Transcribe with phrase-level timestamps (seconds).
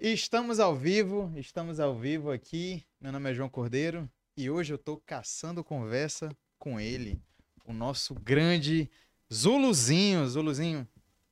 [0.00, 2.86] Estamos ao vivo, estamos ao vivo aqui.
[3.00, 7.20] Meu nome é João Cordeiro e hoje eu tô caçando conversa com ele,
[7.64, 8.88] o nosso grande
[9.34, 10.24] Zuluzinho.
[10.28, 10.86] Zuluzinho,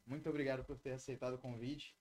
[0.05, 1.95] muito obrigado por ter aceitado o convite.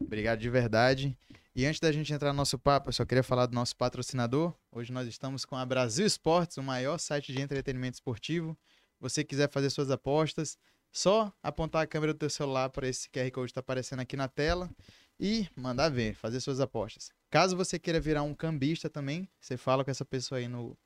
[0.00, 1.14] Obrigado de verdade.
[1.54, 4.54] E antes da gente entrar no nosso papo, eu só queria falar do nosso patrocinador.
[4.72, 8.56] Hoje nós estamos com a Brasil Esportes, o maior site de entretenimento esportivo.
[8.98, 10.56] Você quiser fazer suas apostas,
[10.90, 14.16] só apontar a câmera do teu celular para esse QR Code que está aparecendo aqui
[14.16, 14.70] na tela
[15.18, 17.10] e mandar ver, fazer suas apostas.
[17.30, 20.76] Caso você queira virar um cambista também, você fala com essa pessoa aí no.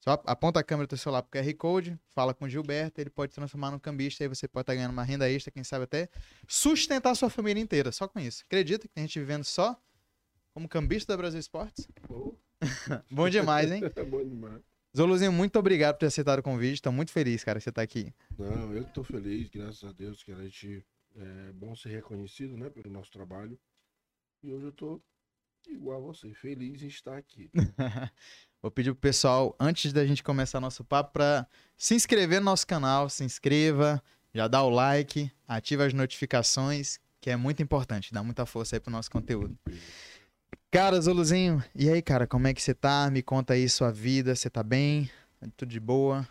[0.00, 3.32] Só aponta a câmera do celular pro QR Code, fala com o Gilberto, ele pode
[3.32, 6.08] transformar num cambista, aí você pode estar ganhando uma renda extra, quem sabe até
[6.48, 8.42] sustentar sua família inteira, só com isso.
[8.44, 9.80] Acredita que tem gente vivendo só
[10.52, 11.86] como cambista da Brasil Esportes?
[12.08, 12.34] Oh.
[13.10, 13.80] Bom demais, hein?
[14.10, 14.60] Bom demais.
[14.96, 16.74] Zoluzinho, muito obrigado por ter aceitado o convite.
[16.74, 18.12] Estou muito feliz, cara, que você tá aqui.
[18.38, 20.84] Não, eu tô feliz, graças a Deus, que a gente
[21.16, 23.58] é bom ser reconhecido, né, pelo nosso trabalho.
[24.42, 25.00] E hoje eu tô
[25.68, 27.50] igual a você, feliz em estar aqui.
[28.60, 32.66] Vou pedir pro pessoal, antes da gente começar nosso papo, para se inscrever no nosso
[32.66, 38.22] canal, se inscreva, já dá o like, ativa as notificações, que é muito importante, dá
[38.22, 39.56] muita força aí pro nosso conteúdo.
[40.70, 43.10] Cara, Zoluzinho, e aí, cara, como é que você tá?
[43.10, 45.10] Me conta aí sua vida, você tá bem?
[45.56, 46.26] Tudo de boa?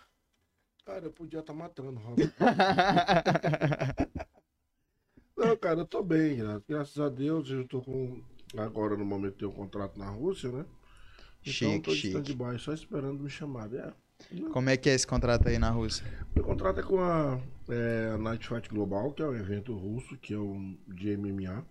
[0.86, 2.34] Cara, eu podia estar matando, Robert.
[5.42, 7.50] Não, cara, eu tô bem, gra- graças a Deus.
[7.50, 8.22] Eu tô com.
[8.56, 10.66] Agora, no momento, tenho um contrato na Rússia, né?
[11.42, 13.74] Então, Chique, tô de stand-by, só esperando me chamar.
[13.74, 13.92] É.
[14.52, 16.06] Como é que é esse contrato aí na Rússia?
[16.36, 20.36] Meu contrato é com a, é, Night Fight Global, que é um evento russo, que
[20.36, 21.66] é um de MMA.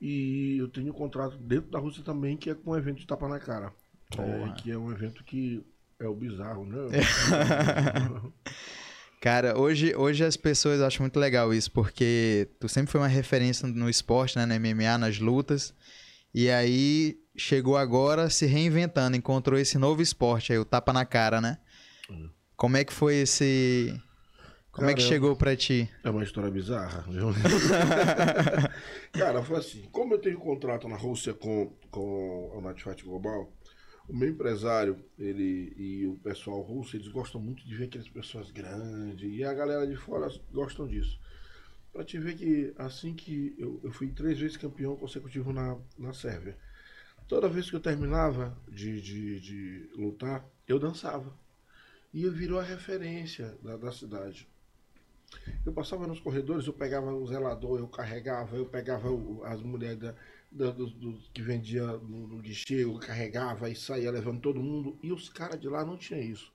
[0.00, 3.06] E eu tenho um contrato dentro da Rússia também, que é com um evento de
[3.06, 3.72] tapa na cara.
[4.18, 5.62] É, que é um evento que
[5.98, 6.78] é o bizarro, né?
[9.20, 13.66] Cara, hoje, hoje as pessoas acham muito legal isso, porque tu sempre foi uma referência
[13.66, 15.74] no esporte, né, na MMA, nas lutas.
[16.34, 21.40] E aí chegou agora se reinventando, encontrou esse novo esporte aí, o tapa na cara,
[21.40, 21.58] né?
[22.10, 22.28] Hum.
[22.56, 23.98] Como é que foi esse
[24.70, 25.90] Como é que chegou pra ti?
[26.04, 27.28] É uma história bizarra, viu?
[29.12, 33.50] Cara, foi assim, como eu tenho contrato na Rússia com, com a Fight Global,
[34.08, 38.50] o meu empresário, ele e o pessoal russo, eles gostam muito de ver aquelas pessoas
[38.50, 41.18] grandes, e a galera de fora gostam disso.
[41.92, 46.12] Pra te ver que assim que eu, eu fui três vezes campeão consecutivo na, na
[46.12, 46.56] Sérvia,
[47.28, 51.32] toda vez que eu terminava de, de, de lutar, eu dançava.
[52.14, 54.48] E eu virou a referência da, da cidade.
[55.64, 59.98] Eu passava nos corredores, eu pegava o zelador, eu carregava, eu pegava o- as mulheres
[59.98, 60.14] da,
[60.56, 64.98] da- dos, dos que vendia no, no guichê, eu carregava e saía levando todo mundo.
[65.02, 66.52] E os caras de lá não tinham isso.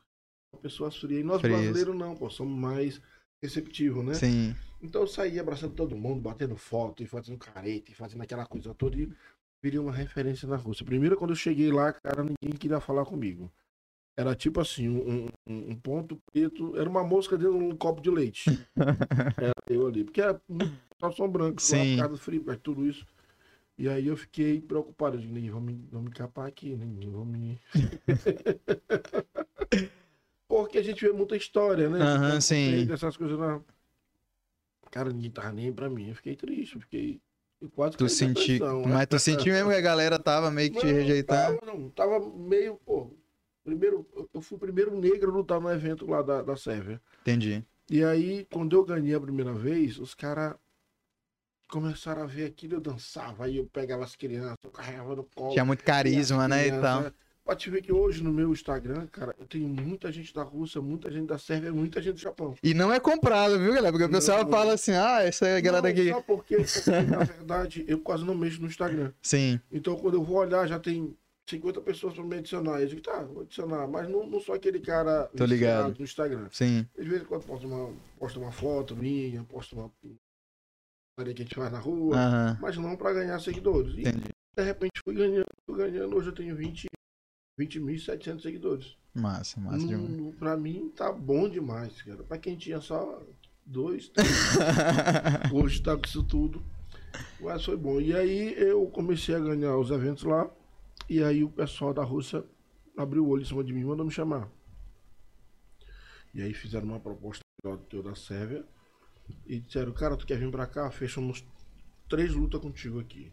[0.62, 1.22] Pessoas frias.
[1.22, 1.57] E nós Frias.
[1.59, 3.01] brasileiros não, pô, somos mais
[3.41, 4.13] receptivos, né?
[4.16, 4.56] Sim.
[4.81, 8.73] Então eu saía abraçando todo mundo, batendo foto e fazendo careta e fazendo aquela coisa
[8.73, 8.97] toda.
[8.97, 9.09] E
[9.63, 10.85] virei uma referência na Rússia.
[10.85, 13.51] Primeiro, quando eu cheguei lá, cara, ninguém queria falar comigo.
[14.17, 18.01] Era tipo assim, um, um- um ponto preto, era uma mosca dentro de um copo
[18.01, 18.44] de leite.
[19.38, 20.03] era eu ali.
[20.03, 23.06] Porque era muito calção branco, lá por causa do frio, tudo isso.
[23.81, 25.18] E aí eu fiquei preocupado.
[25.18, 27.59] Eu digo, me, vão me capar aqui, ninguém vai me.
[30.47, 32.00] Porque a gente vê muita história, né?
[32.00, 32.88] Aham, Então, sim.
[32.94, 33.59] Essas coisas lá.
[34.91, 36.09] Cara, ninguém tava nem pra mim.
[36.09, 37.20] Eu fiquei triste, eu fiquei.
[37.59, 38.88] Eu quase Tu depressão, né?
[38.90, 41.59] mas tu sentiu mesmo que a galera tava meio que te Não, rejeitando?
[41.59, 43.12] Tava, não, tava meio, pô.
[43.64, 47.02] Primeiro, eu- eu fui o primeiro negro a lutar no evento lá da, da Sérvia.
[47.22, 47.64] Entendi.
[47.90, 50.56] E aí, quando eu ganhei a primeira vez, os caras
[51.72, 55.54] começaram a ver aquilo, eu dançava, aí eu pegava as crianças, eu carregava no colo.
[55.54, 57.12] Tinha muito carisma, né, e tal.
[57.44, 61.09] Pode ver que hoje no meu Instagram, cara, eu tenho muita gente da Rússia, muita
[61.09, 62.54] gente da Sérvia, muita gente do Japão.
[62.62, 63.92] E não é comprado, viu, galera?
[63.92, 64.52] Porque o pessoal Não.
[64.52, 66.14] fala assim, ah, essa é a galera Não, aqui.
[66.14, 66.24] Quê?
[66.28, 66.58] Porque,
[67.09, 69.12] na verdade, eu quase não mexo no Instagram.
[69.22, 71.18] Sim, Então, quando eu vou olhar, já tem
[71.50, 72.80] 50 pessoas para me adicionar.
[72.80, 73.88] Eu digo, tá, vou adicionar.
[73.88, 75.96] Mas não, não sou aquele cara Tô ligado.
[75.98, 76.48] no Instagram.
[76.52, 76.86] sim.
[76.98, 79.92] De vez em quando posto uma, posto uma foto minha, posto uma
[81.17, 82.16] que a gente faz na rua.
[82.16, 82.58] Aham.
[82.61, 83.93] Mas não para ganhar seguidores.
[83.96, 84.29] E, Entendi.
[84.55, 86.16] de repente, fui ganhando, fui ganhando.
[86.16, 86.87] Hoje eu tenho 20
[87.59, 88.97] 20.700 seguidores.
[89.13, 90.09] Massa, massa demais.
[90.09, 92.23] Não, pra mim, tá bom demais, cara.
[92.23, 93.22] Pra quem tinha só
[93.66, 94.29] dois, três,
[95.53, 96.63] Hoje tá com isso tudo.
[97.40, 97.99] Mas foi bom.
[97.99, 100.49] E aí eu comecei a ganhar os eventos lá.
[101.09, 102.43] E aí o pessoal da Rússia
[102.97, 104.49] abriu o olho em cima de mim e mandou me chamar.
[106.34, 108.66] E aí fizeram uma proposta do teu da Sérvia.
[109.45, 110.89] E disseram, cara, tu quer vir pra cá?
[110.91, 111.45] Fechamos
[112.09, 113.31] três lutas contigo aqui.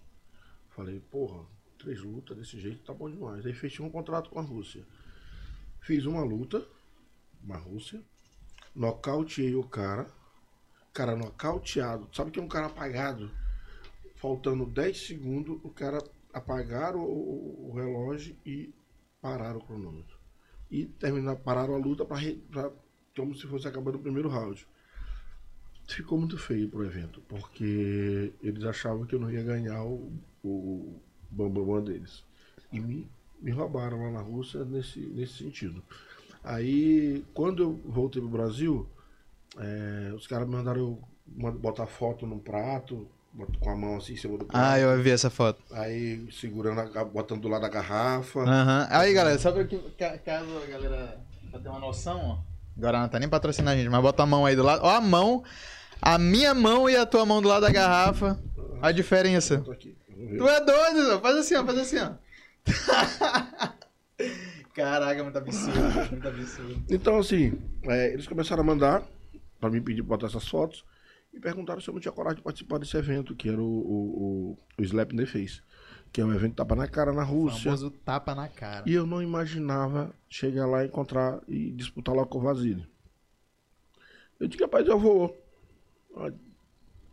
[0.71, 1.45] Falei, porra,
[1.79, 3.45] três lutas desse jeito tá bom demais.
[3.45, 4.85] Aí fechei um contrato com a Rússia.
[5.81, 6.67] Fiz uma luta
[7.43, 8.03] na Rússia.
[8.75, 10.11] Nocauteei o cara.
[10.93, 12.09] Cara nocauteado.
[12.13, 13.31] Sabe que é um cara apagado?
[14.19, 16.03] faltando 10 segundos, o cara
[16.33, 18.75] apagaram o, o relógio e
[19.21, 20.19] pararam o cronômetro.
[20.71, 22.21] E terminaram, pararam a luta para
[23.17, 24.67] como se fosse acabando o primeiro round.
[25.89, 30.13] Ficou muito feio pro evento, porque eles achavam que eu não ia ganhar o,
[30.45, 31.01] o
[31.31, 32.23] bambam deles.
[32.71, 33.09] E me,
[33.41, 35.83] me roubaram lá na Rússia nesse, nesse sentido.
[36.45, 38.87] Aí, quando eu voltei pro Brasil,
[39.59, 43.09] é, os caras me mandaram eu botar foto num prato,
[43.61, 44.63] com a mão assim em cima do prato.
[44.63, 45.63] Ah, eu vi essa foto.
[45.73, 48.41] Aí segurando, a, botando do lado da garrafa.
[48.41, 48.87] Uhum.
[48.91, 49.79] Aí, galera, sabe o que
[50.25, 51.21] caso a galera
[51.51, 52.49] pra ter uma noção, ó.
[52.77, 54.83] Agora não tá nem patrocinando a gente, mas bota a mão aí do lado.
[54.85, 55.43] Ó, a mão,
[56.01, 58.39] a minha mão e a tua mão do lado da garrafa.
[58.81, 59.61] A diferença.
[59.61, 61.21] Tu é doido, ó.
[61.21, 62.13] faz assim, ó, faz assim, ó.
[64.75, 66.85] Caraca, muito absurdo, muito absurdo.
[66.89, 69.03] Então, assim, é, eles começaram a mandar
[69.61, 70.85] pra mim pedir pra botar essas fotos
[71.33, 74.53] e perguntaram se eu não tinha coragem de participar desse evento, que era o, o,
[74.53, 75.61] o, o Slap in the Face,
[76.13, 77.61] que é um evento tapa na cara na Rússia.
[77.61, 78.85] O famoso tapa na cara.
[78.87, 82.87] E eu não imaginava chegar lá, encontrar e disputar lá com o Vasily.
[84.39, 85.37] Eu disse, rapaz, eu vou.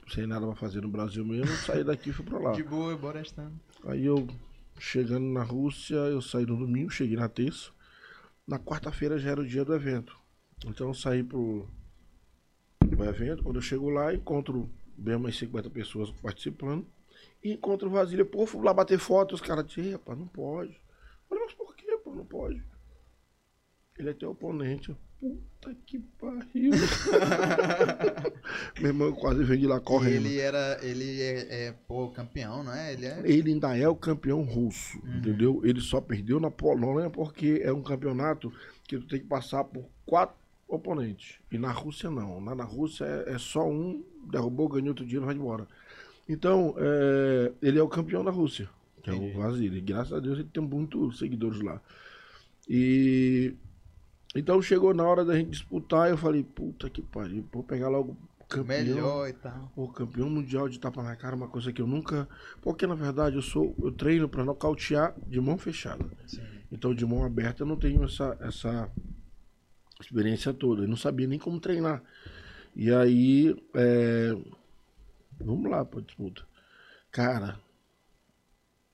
[0.08, 2.52] Sem nada pra fazer no Brasil mesmo, saí daqui e fui pra lá.
[2.52, 3.60] De boa, bora estando.
[3.86, 4.28] Aí eu,
[4.80, 7.72] chegando na Rússia, eu saí no domingo, cheguei na terça.
[8.48, 10.16] Na quarta-feira já era o dia do evento.
[10.66, 11.68] Então eu saí pro,
[12.82, 13.44] o evento.
[13.44, 16.86] Quando eu chego lá, encontro bem umas 50 pessoas participando.
[17.44, 18.26] E encontro o Vasília.
[18.26, 19.36] Pô, fui lá bater foto.
[19.36, 20.72] Os caras dizem, rapaz, não pode.
[20.74, 22.64] Eu falei, mas por que, pô, não pode?
[23.98, 24.96] Ele é teu oponente.
[25.20, 26.72] Puta que pariu.
[28.80, 30.26] Meu irmão quase veio de lá correndo.
[30.26, 32.94] Ele era, ele é, é, pô, campeão, não é?
[32.94, 33.22] Ele, é...
[33.24, 35.18] ele ainda é o campeão russo, uhum.
[35.18, 35.62] entendeu?
[35.64, 38.52] Ele só perdeu na Polônia porque é um campeonato
[38.84, 40.36] que tu tem que passar por quatro
[40.68, 41.40] oponente.
[41.52, 42.44] E na Rússia não.
[42.44, 45.68] Lá na Rússia é, é só um, derrubou, ganhou outro dia, vai embora.
[46.28, 48.70] Então, é, ele é o campeão da Rússia,
[49.04, 49.80] que é o Vasily.
[49.82, 51.80] Graças a Deus ele tem muitos seguidores lá.
[52.68, 53.54] E
[54.36, 58.18] então chegou na hora da gente disputar, eu falei, puta que pariu, vou pegar logo
[58.40, 58.84] o campeão.
[58.84, 59.72] Melhor e tal.
[59.76, 62.28] O campeão mundial de tapa na cara, uma coisa que eu nunca.
[62.62, 63.76] Porque na verdade eu sou.
[63.82, 66.06] Eu treino para nocautear de mão fechada.
[66.28, 66.42] Sim.
[66.72, 68.92] Então de mão aberta eu não tenho essa, essa
[70.00, 70.84] experiência toda.
[70.84, 72.04] Eu não sabia nem como treinar.
[72.76, 74.36] E aí, é...
[75.40, 76.44] vamos lá pra disputa.
[77.12, 77.58] Cara,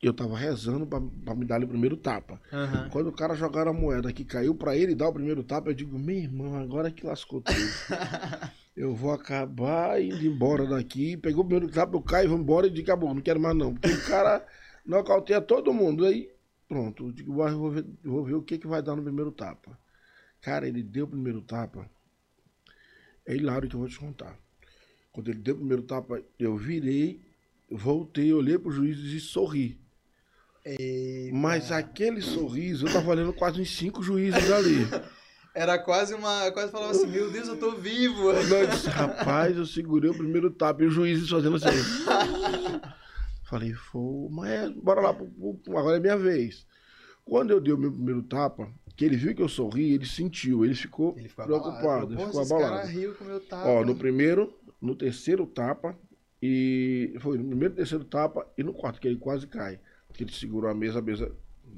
[0.01, 2.41] eu tava rezando pra, pra me dar o primeiro tapa.
[2.51, 2.89] Uhum.
[2.89, 5.75] Quando o cara jogaram a moeda que caiu pra ele dar o primeiro tapa, eu
[5.75, 7.57] digo, meu irmão, agora que lascou tudo.
[8.75, 11.15] eu vou acabar indo embora daqui.
[11.17, 13.75] Pegou o primeiro tapa, eu caio, vou embora e digo, acabou, não quero mais não.
[13.75, 14.43] Porque o cara
[14.83, 16.03] nocauteia todo mundo.
[16.03, 16.31] Aí,
[16.67, 19.77] pronto, eu digo, vou ver, vou ver o que, que vai dar no primeiro tapa.
[20.41, 21.87] Cara, ele deu o primeiro tapa.
[23.23, 24.35] É hilário que eu vou te contar.
[25.11, 27.21] Quando ele deu o primeiro tapa, eu virei,
[27.69, 29.80] voltei, olhei pro juiz e sorri.
[30.63, 31.35] Eita.
[31.35, 34.87] Mas aquele sorriso, eu tava olhando quase uns cinco juízes ali.
[35.53, 36.49] Era quase uma.
[36.51, 38.31] Quase falava assim, meu Deus, eu tô vivo.
[38.31, 41.67] Eu disse, rapaz, eu segurei o primeiro tapa e os juízes fazendo assim.
[43.43, 46.65] Falei, foi, mas bora lá, agora é minha vez.
[47.25, 50.63] Quando eu dei o meu primeiro tapa, que ele viu que eu sorri, ele sentiu,
[50.63, 52.87] ele ficou, ele ficou preocupado, ele ficou abalado.
[52.87, 53.67] Riu com meu tapa.
[53.67, 55.99] Ó, no primeiro, no terceiro tapa,
[56.41, 59.81] e foi no primeiro, terceiro tapa e no quarto, que ele quase cai.
[60.13, 61.35] Que ele segurou a mesa, a mesa,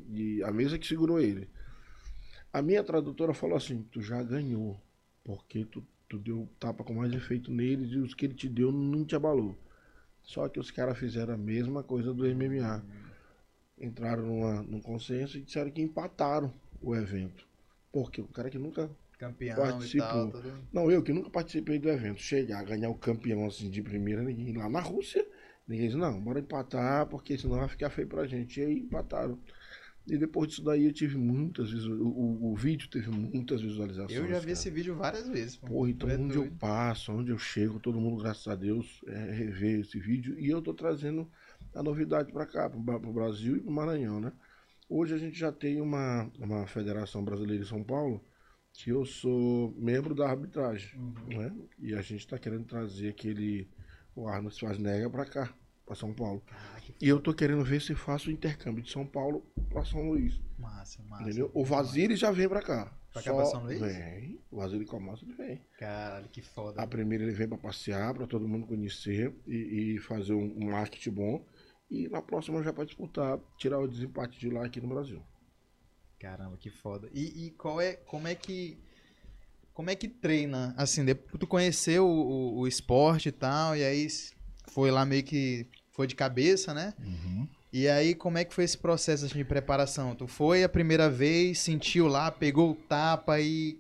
[0.10, 1.50] e a mesa que segurou ele.
[2.52, 4.80] A minha tradutora falou assim: tu já ganhou,
[5.24, 8.72] porque tu, tu deu tapa com mais efeito nele e os que ele te deu
[8.72, 9.58] não te abalou.
[10.24, 12.84] Só que os caras fizeram a mesma coisa do MMA.
[13.80, 17.46] Entraram numa, num consenso e disseram que empataram o evento.
[17.92, 20.32] Porque o cara que nunca campeão participou.
[20.32, 24.22] Tal, Não, eu que nunca participei do evento, chegar, ganhar o campeão assim de primeira,
[24.22, 25.26] ninguém lá na Rússia,
[25.68, 28.60] ninguém disse, não, bora empatar, porque senão vai ficar feio pra gente.
[28.60, 29.40] E aí empataram.
[30.06, 32.02] E depois disso daí eu tive muitas visualizações.
[32.02, 34.12] O, o, o, vídeo teve muitas visualizações.
[34.12, 34.52] Eu já vi cara.
[34.52, 35.56] esse vídeo várias vezes.
[35.56, 35.68] Pô.
[35.68, 36.52] Porra, então é onde doido.
[36.52, 40.38] eu passo, onde eu chego, todo mundo, graças a Deus, é, revê esse vídeo.
[40.38, 41.30] E eu tô trazendo
[41.74, 44.34] a novidade para cá, pro, pro Brasil e pro Maranhão, né?
[44.90, 48.22] Hoje a gente já tem uma, uma Federação Brasileira em São Paulo,
[48.74, 51.38] que eu sou membro da arbitragem, uhum.
[51.38, 51.56] né?
[51.80, 53.70] E a gente está querendo trazer aquele
[54.16, 55.54] o Arnold Schwarzenegger para cá,
[55.86, 56.44] para São Paulo.
[56.52, 60.10] Ah, e eu tô querendo ver se faço o intercâmbio de São Paulo para São
[60.10, 60.40] Luís.
[60.58, 61.24] Massa, massa.
[61.24, 61.52] Entendeu?
[61.54, 62.98] O Vasile já vem para cá.
[63.12, 63.80] Pra cá pra São Luís?
[63.80, 64.42] Vem.
[64.50, 65.62] O Vasile Comossa ele vem.
[65.78, 66.82] Caralho, que foda.
[66.82, 70.72] A primeira ele vem para passear, para todo mundo conhecer e, e fazer um, um
[70.72, 71.46] marketing bom.
[71.90, 75.22] E na próxima já para disputar, tirar o desempate de lá aqui no Brasil.
[76.24, 77.10] Caramba, que foda.
[77.14, 78.82] E, e, qual é, como é que,
[79.74, 80.74] como é que treina?
[80.78, 84.08] Assim, depois tu conheceu o, o, o, esporte e tal, e aí
[84.70, 86.94] foi lá meio que foi de cabeça, né?
[87.72, 90.16] E aí, como é que foi esse processo assim, de preparação?
[90.16, 93.80] Tu foi a primeira vez, sentiu lá, pegou o tapa e,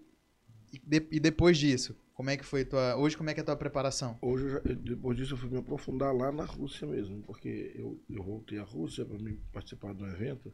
[0.71, 1.95] e, de- e depois disso?
[2.15, 2.95] Como é que foi tua.
[2.95, 4.17] Hoje, como é que é a tua preparação?
[4.21, 7.71] Hoje, eu já- eu- depois disso, eu fui me aprofundar lá na Rússia mesmo, porque
[7.75, 10.51] eu, eu voltei à Rússia para me participar do evento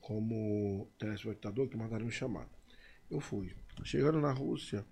[0.00, 2.48] como telespectador que mandaram me chamar.
[3.10, 3.54] Eu fui.
[3.84, 4.84] Chegando na Rússia,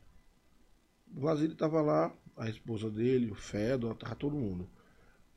[1.15, 4.69] o Vasily estava lá, a esposa dele, o Fedor, estava todo mundo.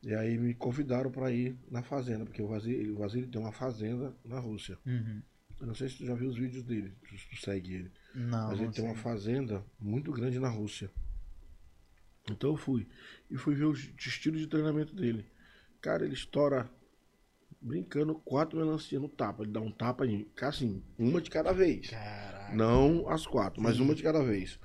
[0.04, 3.52] E aí me convidaram para ir na fazenda, porque o Vasily, o Vasily tem uma
[3.52, 4.78] fazenda na Rússia.
[4.86, 5.22] Uhum.
[5.60, 7.92] Eu não sei se tu já viu os vídeos dele, se tu segue ele.
[8.14, 8.50] Não.
[8.50, 9.04] Mas ele não tem uma sei.
[9.04, 10.92] fazenda muito grande na Rússia.
[12.30, 12.88] Então eu fui.
[13.30, 15.26] E fui ver o estilo de treinamento dele.
[15.82, 16.70] Cara, ele estoura
[17.62, 19.44] brincando quatro melancias no tapa.
[19.44, 20.28] Ele dá um tapa em.
[20.42, 21.90] Assim, uma de cada vez.
[21.90, 22.56] Caraca.
[22.56, 23.84] Não as quatro, mas Sim.
[23.84, 24.60] uma de cada vez.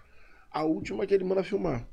[0.50, 1.86] A última é que ele manda filmar.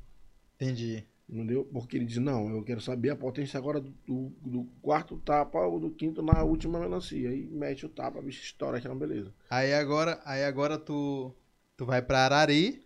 [0.56, 1.06] Entendi.
[1.28, 1.64] Entendeu?
[1.72, 5.58] Porque ele diz, não, eu quero saber a potência agora do, do- do quarto tapa
[5.60, 7.30] ou do quinto na última melancia.
[7.30, 9.32] Aí mete o tapa, a bicha estoura, que é uma beleza.
[9.48, 11.32] Aí agora, aí agora tu,
[11.76, 12.84] tu vai pra Arari,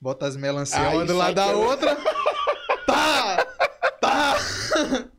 [0.00, 1.96] bota as melancias uma do lado da outra.
[2.86, 3.46] Tá!
[4.00, 5.09] Tá!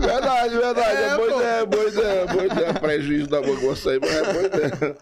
[0.00, 0.96] Verdade, verdade.
[1.02, 1.26] É, É, pô.
[1.26, 2.74] ideia, boa ideia, boa ideia.
[2.74, 4.98] Prejuízo da bagunça aí, mas é boa ideia.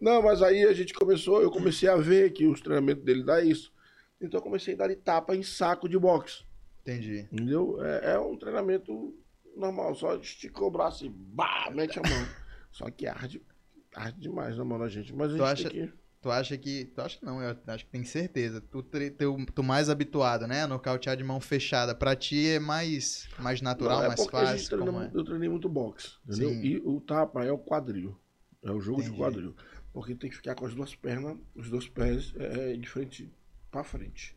[0.00, 3.40] Não, mas aí a gente começou, eu comecei a ver que os treinamentos dele dá
[3.42, 3.72] isso.
[4.20, 6.44] Então eu comecei a dar tapa em saco de boxe.
[6.82, 7.26] Entendi.
[7.32, 7.78] Entendeu?
[7.84, 9.14] É, é um treinamento
[9.56, 12.26] normal, só esticou o braço e bah, mete a mão.
[12.70, 13.42] Só que arde,
[13.94, 15.14] arde demais na mão da gente.
[15.14, 15.92] Mas a Tu gente acha- tem que.
[16.20, 16.86] Tu acha que.
[16.86, 18.60] Tu acha não, eu acho que tem certeza.
[18.60, 20.62] Tu, teu, tu mais habituado, né?
[20.62, 21.94] A nocautear de mão fechada.
[21.94, 24.68] Pra ti é mais, mais natural, Não, é mais a gente fácil.
[24.68, 25.10] treina Como é?
[25.14, 26.50] Eu treinei muito boxe, entendeu?
[26.50, 26.62] Sim.
[26.64, 28.18] E o tapa é o quadril.
[28.62, 29.14] É o jogo Entendi.
[29.14, 29.54] de quadril.
[29.92, 33.32] Porque tem que ficar com as duas pernas, os dois pés é, é, de frente
[33.70, 34.36] pra frente.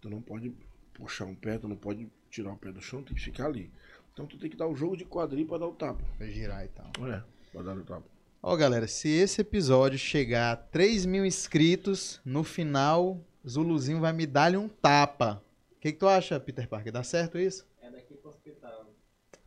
[0.00, 0.52] Tu não pode
[0.92, 3.70] puxar um pé, tu não pode tirar o pé do chão, tem que ficar ali.
[4.12, 6.04] Então tu tem que dar o jogo de quadril pra dar o tapa.
[6.18, 6.90] Pra girar e tal.
[7.08, 7.22] É,
[7.52, 8.04] pra dar o tapa.
[8.42, 14.26] Ó, galera, se esse episódio chegar a 3 mil inscritos, no final, Zuluzinho vai me
[14.26, 15.42] dar-lhe um tapa.
[15.76, 16.90] O que, que tu acha, Peter Parker?
[16.90, 17.66] Dá certo isso?
[17.82, 18.86] É daqui pro hospital.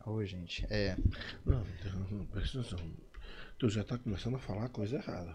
[0.06, 0.96] Ô, gente, é.
[1.44, 2.78] Não, não, não, presta atenção.
[3.58, 5.34] Tu já tá começando a falar coisa errada.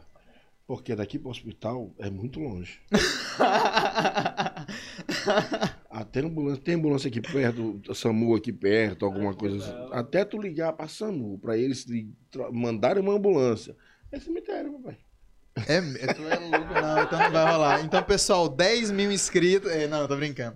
[0.69, 2.79] Porque daqui pro hospital é muito longe.
[5.89, 9.73] Até ambulância, tem ambulância aqui perto, SAMU aqui perto, alguma coisa assim.
[9.91, 11.87] Até tu ligar pra SAMU, pra eles
[12.51, 13.75] mandarem uma ambulância.
[14.11, 14.99] É cemitério, papai.
[15.67, 17.83] É, é, tu é louco, não, então não vai rolar.
[17.83, 19.71] Então, pessoal, 10 mil inscritos.
[19.71, 20.53] É, não, tô brincando.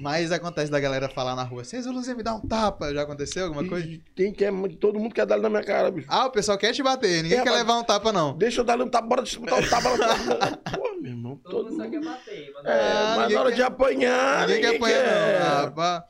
[0.00, 2.92] Mas acontece da galera falar na rua assim, Zuluzinho, me dá um tapa.
[2.92, 3.86] Já aconteceu alguma coisa?
[4.14, 4.44] Tem que,
[4.80, 6.06] todo mundo quer dar na minha cara, bicho.
[6.10, 8.36] Ah, o pessoal quer te bater, ninguém É, quer mas- levar um tapa, não.
[8.36, 9.88] Deixa eu dar um tapa, bora disputar um tapa.
[10.76, 12.52] Pô, meu irmão, Todo, todo mundo só quer bater.
[12.54, 15.62] Mas É, mas ninguém na hora quer- de apanhar, Ninguém quer apanhar, quer.
[15.66, 15.72] não.
[15.72, 16.04] Pá.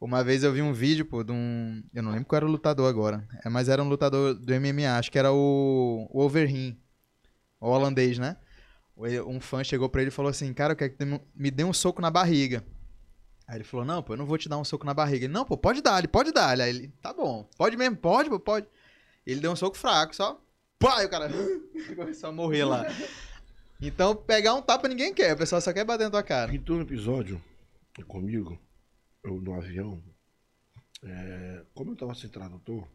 [0.00, 1.82] Uma vez eu vi um vídeo, pô, de um.
[1.92, 3.26] Eu não lembro qual era o lutador agora.
[3.44, 6.28] É, mas era um lutador do MMA, acho que era o, o.
[7.60, 8.36] O holandês, né?
[9.26, 11.04] Um fã chegou pra ele e falou assim: Cara, eu quero que
[11.34, 12.64] me dê um soco na barriga.
[13.48, 15.24] Aí ele falou: Não, pô, eu não vou te dar um soco na barriga.
[15.24, 16.60] Ele, não, pô, pode dar, ele pode dar.
[16.60, 18.66] Aí ele, tá bom, pode mesmo, pode, pô, pode.
[19.26, 20.40] Ele deu um soco fraco, só.
[20.78, 21.28] Pá, e o cara
[21.96, 22.84] começou a morrer lá.
[23.80, 26.50] Então, pegar um tapa ninguém quer, o pessoal só quer bater na tua cara.
[26.50, 27.42] Pintou um episódio
[28.06, 28.58] comigo,
[29.24, 30.02] eu no avião.
[31.02, 32.86] é, como eu tava sem tradutor,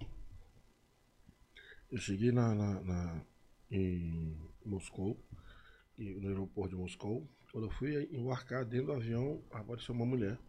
[1.91, 3.21] eu cheguei na, na- na-
[3.71, 5.17] em Moscou,
[5.97, 7.27] no aeroporto de Moscou.
[7.53, 10.39] Quando eu fui embarcar dentro do avião, apareceu uma mulher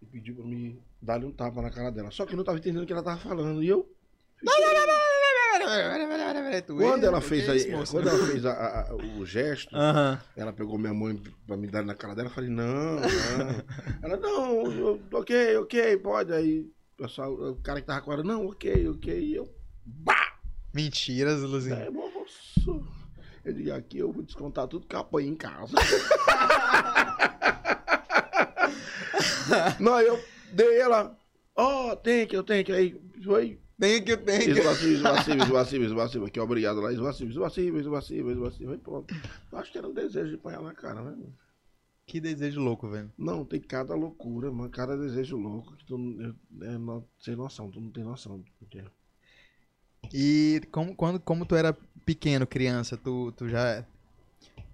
[0.00, 2.10] e pediu pra me dar um tapa na cara dela.
[2.10, 3.62] Só que eu não tava entendendo o que ela tava falando.
[3.62, 3.86] E eu.
[6.90, 9.76] Quando ela fez, aí, quando ela fez a- a- a- o gesto,
[10.34, 13.02] ela pegou minha mãe pra me dar na cara dela, eu falei, não, não.
[14.02, 16.32] Ela, não, eu- ok, ok, pode.
[16.32, 16.60] Aí
[16.98, 19.20] o pessoal, o cara que tava com ela, não, ok, ok.
[19.20, 19.54] E eu,
[19.84, 20.38] bah!
[20.72, 21.76] Mentira, Zuluzinho.
[21.76, 22.86] É, moço.
[23.46, 25.76] Eu digo, aqui eu vou descontar tudo que eu apanhei em casa.
[29.80, 30.22] não, eu
[30.52, 31.16] dei ela,
[31.54, 32.72] ó, tem que, eu tenho que.
[32.72, 34.50] Aí foi, Tem que, tem que.
[34.50, 39.14] esvaziva, esvaziva, esvaziva, esvaziva, aqui, obrigado lá, esvaziva, esvaziva, esvaziva, esvaziva, e pronto.
[39.52, 41.16] Acho que era um desejo de apanhar na cara, né?
[42.06, 43.12] Que desejo louco, velho.
[43.18, 44.70] Não, tem cada loucura, mano.
[44.70, 48.38] Cada desejo louco que tu não- é no- sem noção, tu não tem noção.
[48.60, 48.84] do que é.
[50.12, 51.76] E como, quando, como tu era
[52.06, 53.84] pequeno, criança, tu, tu já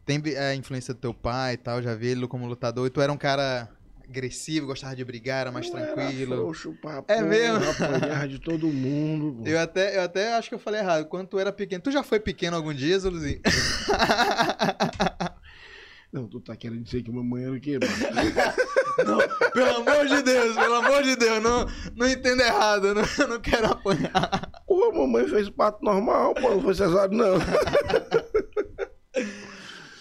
[0.04, 3.00] tem a influência do teu pai e tal, já vi ele como lutador, e tu
[3.00, 3.70] era um cara
[4.06, 6.34] agressivo, gostava de brigar, era mais Eu tranquilo.
[6.34, 7.64] Era frouxo pra É mesmo?
[7.70, 9.38] Apanhar de todo mundo.
[9.38, 9.48] pô.
[9.48, 11.06] Eu até, eu até acho que eu falei errado.
[11.06, 13.40] Quando tu era pequeno, tu já foi pequeno algum dia, Zuluzinho?
[16.12, 17.92] Não, tu tá querendo dizer que mamãe era o quê, mano?
[18.98, 19.18] Não,
[19.52, 23.28] pelo amor de Deus, pelo amor de Deus, não, não entenda errado, eu não, eu
[23.28, 24.50] não quero apanhar.
[24.66, 27.34] Pô, a mamãe fez parto normal, pô, não foi cesárea, não.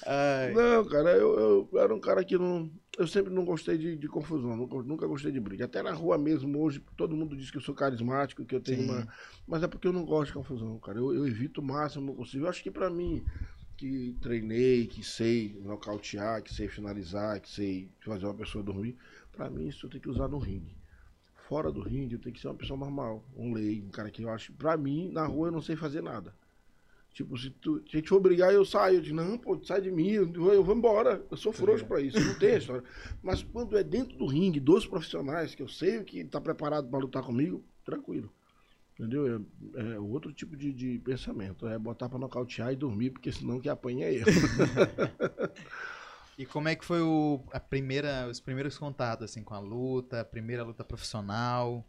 [0.05, 2.69] Ai, Não, cara, eu, eu era um cara que não.
[2.97, 5.65] Eu sempre não gostei de, de confusão, nunca, nunca gostei de briga.
[5.65, 8.81] Até na rua mesmo, hoje, todo mundo diz que eu sou carismático, que eu tenho
[8.81, 8.89] Sim.
[8.89, 9.07] uma.
[9.47, 10.97] Mas é porque eu não gosto de confusão, cara.
[10.99, 12.45] Eu, eu evito o máximo possível.
[12.45, 13.23] Eu acho que pra mim,
[13.81, 18.95] que treinei, que sei nocautear, que sei finalizar, que sei fazer uma pessoa dormir,
[19.31, 20.77] pra mim isso eu tenho que usar no ringue.
[21.49, 24.21] Fora do ringue, eu tenho que ser uma pessoa normal, um lei, um cara que
[24.21, 24.53] eu acho.
[24.53, 26.31] Pra mim, na rua eu não sei fazer nada.
[27.11, 28.97] Tipo, se tu, se a gente for brigar, eu saio.
[28.97, 31.25] Eu digo, não, pô, sai de mim, eu vou, eu vou embora.
[31.31, 32.83] Eu sou frouxo pra isso, não tem história.
[33.23, 36.99] Mas quando é dentro do ringue, dos profissionais, que eu sei que tá preparado pra
[36.99, 38.31] lutar comigo, tranquilo.
[39.01, 39.43] Entendeu?
[39.73, 41.67] É, é outro tipo de, de pensamento.
[41.67, 44.25] É botar pra nocautear e dormir, porque senão que apanha é eu.
[46.37, 50.21] E como é que foi o, a primeira, os primeiros contatos assim com a luta,
[50.21, 51.85] a primeira luta profissional?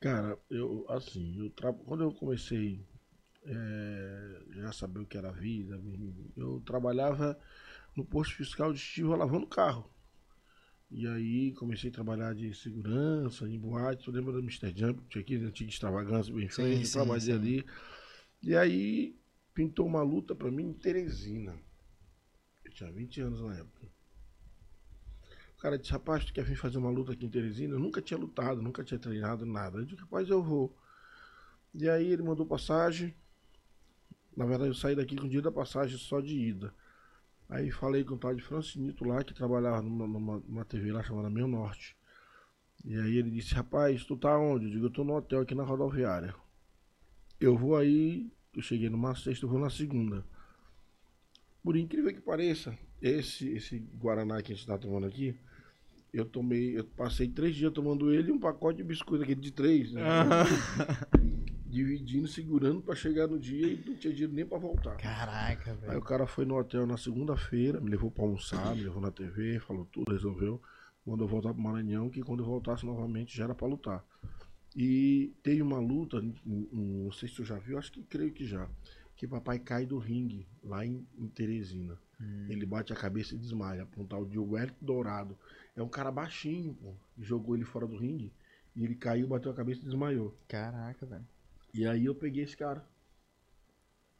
[0.00, 1.70] Cara, eu, assim, eu tra...
[1.70, 2.80] quando eu comecei
[3.44, 5.78] é, já saber o que era a vida,
[6.34, 7.38] eu trabalhava
[7.94, 9.90] no posto fiscal de Estiva lavando carro.
[10.96, 14.72] E aí comecei a trabalhar de segurança, em boate, tu lembra do Mr.
[14.76, 17.32] Jump, tinha aqui, antiga extravagância, bem eu sim, trabalhei sim.
[17.32, 17.66] ali.
[18.40, 19.18] E aí
[19.52, 21.58] pintou uma luta pra mim em Teresina.
[22.64, 23.88] Eu tinha 20 anos na época.
[25.58, 27.74] O cara disse, rapaz, tu quer vir fazer uma luta aqui em Teresina?
[27.74, 29.78] Eu nunca tinha lutado, nunca tinha treinado, nada.
[29.78, 30.78] Eu disse, rapaz, eu vou.
[31.74, 33.12] E aí ele mandou passagem.
[34.36, 36.72] Na verdade, eu saí daqui com o dia da passagem só de ida.
[37.48, 41.02] Aí falei com o tal de Francinito lá, que trabalhava numa, numa, numa TV lá
[41.02, 41.96] chamada Meu Norte.
[42.84, 44.66] E aí ele disse, rapaz, tu tá onde?
[44.66, 46.34] Eu digo, eu tô no hotel aqui na rodoviária.
[47.40, 50.24] Eu vou aí, eu cheguei numa sexta, eu vou na segunda.
[51.62, 55.38] Por incrível que pareça, esse, esse Guaraná que a gente tá tomando aqui,
[56.12, 59.50] eu tomei, eu passei três dias tomando ele e um pacote de biscoito aquele de
[59.50, 60.02] três, né?
[61.74, 64.96] Dividindo, segurando pra chegar no dia e não tinha dinheiro nem pra voltar.
[64.96, 66.02] Caraca, Aí o velho.
[66.02, 69.84] cara foi no hotel na segunda-feira, me levou pra almoçar, me levou na TV, falou
[69.86, 70.62] tudo, resolveu.
[71.04, 74.04] Mandou voltar pro Maranhão, que quando eu voltasse novamente já era pra lutar.
[74.76, 78.68] E teve uma luta, não sei se tu já viu, acho que creio que já.
[79.16, 81.98] Que papai cai do ringue lá em, em Teresina.
[82.48, 83.86] Ele bate a cabeça e desmaia.
[83.98, 85.36] Um tal de Wellington Dourado.
[85.76, 86.94] É um cara baixinho, pô.
[87.18, 88.32] Jogou ele fora do ringue.
[88.74, 90.34] E ele caiu, bateu a cabeça e desmaiou.
[90.48, 91.24] Caraca, velho.
[91.74, 92.84] E aí eu peguei esse cara.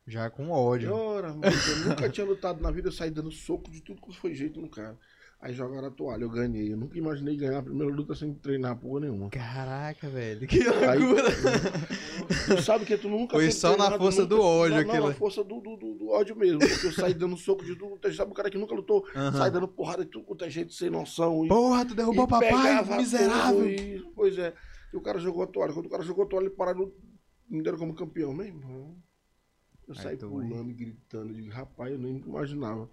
[0.07, 0.93] Já com ódio.
[0.93, 4.15] Ora, mano, eu nunca tinha lutado na vida, eu saí dando soco de tudo que
[4.17, 4.99] foi jeito no cara.
[5.41, 6.73] Aí jogaram a toalha, eu ganhei.
[6.73, 9.29] Eu nunca imaginei ganhar a primeira luta sem treinar porra nenhuma.
[9.29, 10.47] Caraca, velho.
[10.47, 11.25] Que Aí- loucura.
[12.47, 14.97] Tu sabe que tu nunca Foi só na força nunca- do ódio aquilo.
[14.97, 16.61] não, na força do, do, do- ódio mesmo.
[16.61, 17.99] Porque eu saí dando soco de tudo.
[17.99, 19.33] Tu sabe o cara que nunca lutou, Aham.
[19.37, 21.45] sai dando porrada de tudo quanto é jeito, sem noção.
[21.45, 23.59] E, Porra, tu derrubou o papai, miserável.
[23.61, 24.55] tudo e- pois é.
[24.93, 25.73] E o cara jogou a toalha.
[25.75, 26.95] Quando o cara jogou a toalha, ele parou,
[27.55, 28.33] me deram como campeão.
[28.33, 28.97] Meu irmão.
[29.87, 31.35] Eu Aí saí pulando e gritando.
[31.35, 32.89] Digo, rapaz, eu nem imaginava.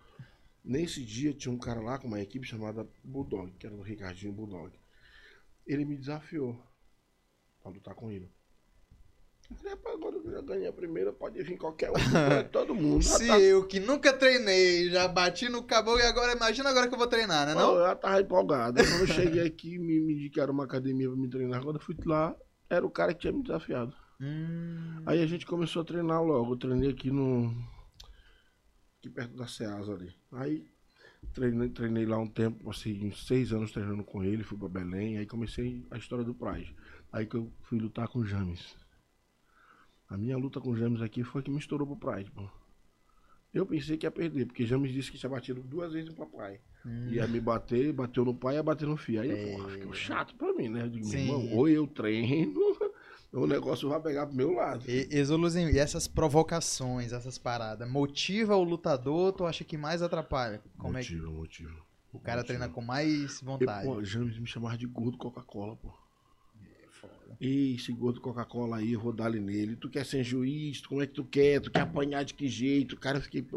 [0.63, 4.34] Nesse dia tinha um cara lá com uma equipe chamada Bulldog, que era do Ricardinho
[4.34, 4.71] Bulldog.
[5.65, 6.62] Ele me desafiou
[7.62, 8.32] pra lutar com ele.
[9.50, 12.74] Eu falei, rapaz, agora eu já ganhei a primeira, pode vir qualquer um, vai todo
[12.74, 13.04] mundo.
[13.04, 16.93] Se tá- eu que nunca treinei, já bati no cabelo e agora, imagina agora que
[16.93, 18.80] eu vou treinar, né Não, eu já tava empolgado.
[18.80, 21.62] Aí Quando eu cheguei aqui, me, me indicaram uma academia pra me treinar.
[21.63, 22.34] Quando eu fui lá,
[22.69, 23.93] era o cara que tinha me desafiado.
[24.21, 26.53] Hum, Aí a gente começou a treinar logo.
[26.53, 27.49] Eu treinei aqui no.
[28.99, 30.13] Aqui perto da Ceasa ali.
[30.31, 30.67] Aí
[31.34, 35.17] treinei, treinei lá um tempo, passei uns seis anos treinando com ele, fui pra Belém,
[35.17, 36.75] aí comecei a história do Pride.
[37.12, 38.75] Aí que eu fui lutar com o James.
[40.07, 42.47] A minha luta com o James aqui foi que me estourou pro Pride, pô.
[43.53, 46.62] Eu pensei que ia perder, porque James disse que tinha batido duas vezes no papai.
[46.86, 47.07] hum.
[47.10, 49.21] Ia me bater, bateu no pai, ia bater no filho.
[49.21, 49.51] Aí É.
[49.57, 50.84] porra, ficou chato pra mim, né?
[50.84, 51.23] Eu digo, Sim.
[51.23, 52.53] irmão, ou eu treino,
[53.34, 54.84] o negócio vai pegar pro meu lado.
[54.89, 59.78] E, e, Zuluzinho, e essas provocações, essas paradas, motiva o lutador ou tu acha que
[59.78, 60.62] mais atrapalha?
[60.78, 61.86] Como é que motivo, motivo.
[62.12, 62.58] o cara motivo.
[62.58, 63.86] treina com mais vontade?
[63.88, 65.89] pô, James me chamava de gordo Coca-Cola, pô.
[66.91, 67.38] Foda.
[67.39, 69.76] Ei, esse gordo Coca-Cola aí, eu vou dar-lhe nele.
[69.76, 70.86] Tu quer ser juiz?
[70.86, 71.62] Como é que tu quer?
[71.62, 72.98] Tu quer apanhar de que jeito?
[72.98, 73.48] Cara, eu fiquei.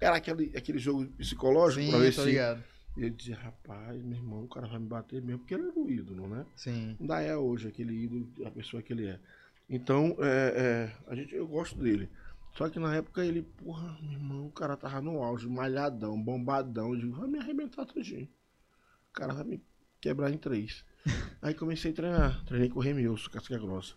[0.00, 2.28] Era aquele, aquele jogo psicológico Sim, pra ver tô se.
[2.28, 2.62] ligado.
[2.96, 5.78] E eu dizia, rapaz, meu irmão, o cara vai me bater mesmo, porque ele era
[5.78, 6.46] o ídolo, né?
[6.56, 6.96] Sim.
[6.98, 9.20] Ainda é hoje aquele ídolo, a pessoa que ele é.
[9.68, 12.08] Então, é, é, a gente, eu gosto dele.
[12.56, 16.94] Só que na época ele, porra, meu irmão, o cara tava no auge, malhadão, bombadão.
[16.94, 18.28] Eu digo, vai me arrebentar tudinho.
[19.10, 19.62] O cara vai me
[20.00, 20.82] quebrar em três.
[21.42, 22.44] Aí comecei a treinar.
[22.46, 23.94] Treinei com o Remilson, casca grossa.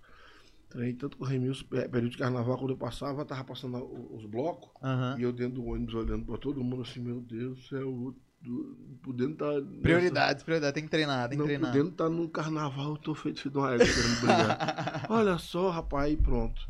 [0.68, 3.78] Treinei tanto com o Remilson, é, período de carnaval, quando eu passava, tava passando
[4.14, 4.70] os blocos.
[4.84, 5.18] Aham.
[5.18, 8.98] E eu dentro do ônibus olhando pra todo mundo assim, meu Deus do céu, do-
[9.04, 9.62] podendo estar.
[9.82, 10.74] Prioridades, prioridade.
[10.74, 11.72] Tem que treinar, tem que Não treinar.
[11.72, 15.06] podendo estar no carnaval, eu tô feito de uma égua querendo brigar.
[15.10, 16.62] Olha só, rapaz, pronto.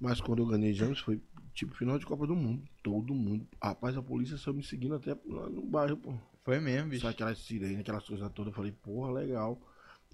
[0.00, 1.20] Mas quando eu ganhei James foi
[1.54, 2.62] tipo final de Copa do Mundo.
[2.82, 3.46] Todo mundo.
[3.62, 6.14] Rapaz, a polícia saiu me seguindo até lá no bairro, pô.
[6.44, 7.02] Foi mesmo, bicho.
[7.02, 8.52] Só aquelas sirenes, aquelas coisas todas.
[8.52, 9.60] Eu falei, porra, legal.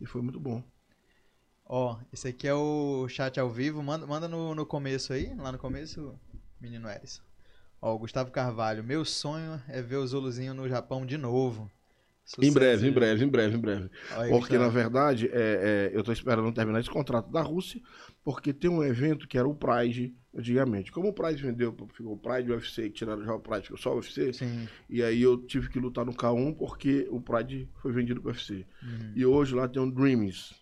[0.01, 0.63] E foi muito bom.
[1.67, 3.83] Ó, esse aqui é o chat ao vivo.
[3.83, 6.19] Manda, manda no, no começo aí, lá no começo,
[6.61, 7.23] menino Eris.
[7.85, 8.83] Ó, o Gustavo Carvalho.
[8.83, 11.71] Meu sonho é ver o Zuluzinho no Japão de novo.
[12.25, 13.91] Em Sucesso, breve, em breve, em breve, em breve.
[14.13, 17.79] Aí, Porque, na verdade, é, é, eu tô esperando terminar esse contrato da Rússia,
[18.25, 20.91] porque tem um evento que era o Pride antigamente.
[20.91, 23.93] Como o Pride vendeu, ficou o Pride UFC, que tiraram já o Pride, ficou só
[23.93, 24.67] o UFC, Sim.
[24.89, 28.65] e aí eu tive que lutar no K1 porque o Pride foi vendido pro UFC.
[28.83, 29.13] Uhum.
[29.15, 30.55] E hoje lá tem um Dreams.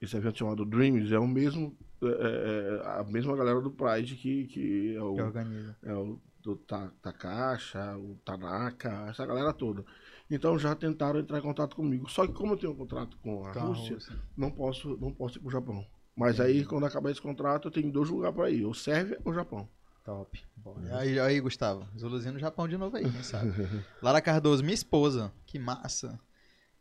[0.00, 4.46] Esse evento chamado Dreams é o mesmo, é, é, a mesma galera do Pride que,
[4.46, 5.76] que é o, Que organiza.
[5.82, 9.84] é o do Ta- Takasha, o Tanaka, essa galera toda.
[10.30, 12.08] Então já tentaram entrar em contato comigo.
[12.10, 14.16] Só que como eu tenho um contrato com a Com Rússia, Rússia.
[14.36, 15.84] não posso, não posso ir pro Japão.
[16.16, 19.32] Mas aí, quando acabar esse contrato, eu tenho dois lugares pra ir, ou Sérvia ou
[19.32, 19.68] Japão.
[20.04, 20.40] Top.
[20.56, 20.98] Bora.
[20.98, 21.86] Aí, aí, Gustavo.
[21.98, 23.52] Zuluzinho no Japão de novo aí, quem sabe.
[24.02, 25.32] Lara Cardoso, minha esposa.
[25.46, 26.18] Que massa.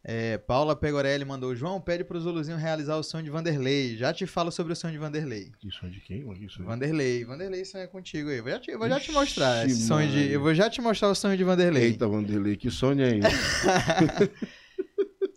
[0.04, 1.56] É, Paula Pegorelli mandou.
[1.56, 3.98] João, pede pro Zuluzinho realizar o sonho de Vanderlei.
[3.98, 5.52] Já te falo sobre o sonho de Vanderlei.
[5.60, 6.24] Que sonho de quem?
[6.60, 7.26] Vanderlei.
[7.26, 8.38] Vanderlei sonha contigo aí.
[8.38, 10.32] Eu vou já te, vou já te Ixi, mostrar esse sonho de.
[10.32, 11.84] Eu vou já te mostrar o sonho de Vanderlei.
[11.84, 13.20] Eita, Vanderlei, que sonho é?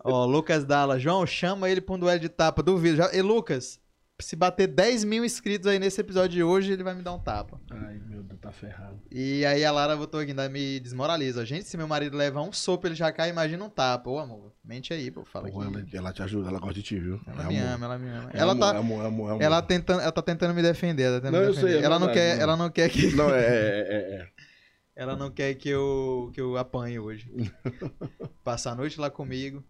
[0.05, 0.99] Ó, Lucas Dalla.
[0.99, 2.63] João, chama ele pra um duelo de tapa.
[2.63, 2.97] Duvido.
[2.97, 3.13] Já...
[3.13, 3.81] E Lucas,
[4.23, 7.19] se bater 10 mil inscritos aí nesse episódio de hoje, ele vai me dar um
[7.19, 7.61] tapa.
[7.71, 9.01] Ai, meu Deus, tá ferrado.
[9.11, 11.45] E aí a Lara botou aqui, ainda me desmoraliza.
[11.45, 14.09] Gente, se meu marido levar um soco, ele já cai, imagina um tapa.
[14.11, 15.57] Ô, amor, mente aí, pô, fala aqui.
[15.57, 17.21] ela, ela te ajuda, ela gosta de ti, viu?
[17.27, 17.69] Ela É me amor.
[17.75, 18.31] ama, ela me ama.
[18.33, 20.63] É ela amor, tá, é amor, é amor, é ela tentando, ela tá tentando me
[20.63, 21.83] defender, ela tá Não, me eu sei, defender.
[21.83, 22.43] é ela não verdade, quer, não.
[22.43, 24.29] ela não quer que, Não, é, é, é, é.
[24.97, 27.31] ela não quer que eu, que eu apanhe hoje.
[28.45, 29.65] Passar a noite lá comigo.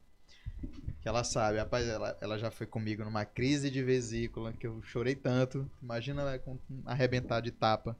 [1.02, 4.80] Que ela sabe, rapaz, ela, ela já foi comigo numa crise de vesícula, que eu
[4.82, 5.68] chorei tanto.
[5.82, 7.96] Imagina ela com arrebentar de tapa.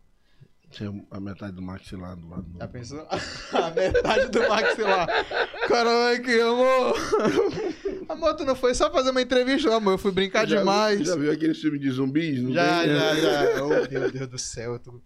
[0.71, 2.43] Tinha a metade do maxilar do lado.
[2.45, 3.07] do- Já pensou?
[3.53, 5.07] A metade do maxilar.
[5.69, 6.95] Caralho, que amor.
[8.09, 9.93] Amor, tu não foi só fazer uma entrevista, não, amor.
[9.93, 11.07] Eu fui brincar Já- demais.
[11.07, 12.43] Já viu aquele filme de zumbis?
[12.43, 12.89] Não Já, tem?
[12.95, 13.63] já, já.
[13.65, 14.79] Oh, meu Deus do céu.
[14.79, 15.03] Tu...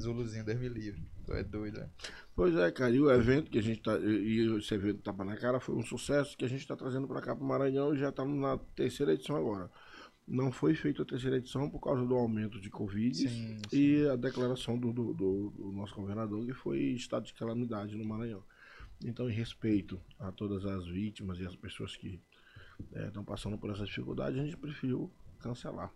[0.00, 1.02] Zuluzinho, Deus me livre.
[1.26, 1.88] Tu é doido, é.
[2.36, 3.96] Pois é, cara, e o evento que a gente tá.
[3.98, 7.20] E esse evento Tapa na Cara foi um sucesso que a gente tá trazendo pra
[7.20, 9.70] cá pro Maranhão e já estamos na terceira edição agora.
[10.26, 13.76] Não foi feita a terceira edição por causa do aumento de Covid Sim, sim.
[13.76, 18.04] e a declaração do, do, do- do nosso governador que foi estado de calamidade no
[18.04, 18.42] Maranhão.
[19.04, 22.18] Então, em respeito a todas as vítimas e as pessoas que
[23.06, 25.92] estão passando por essa dificuldade, a gente preferiu cancelar.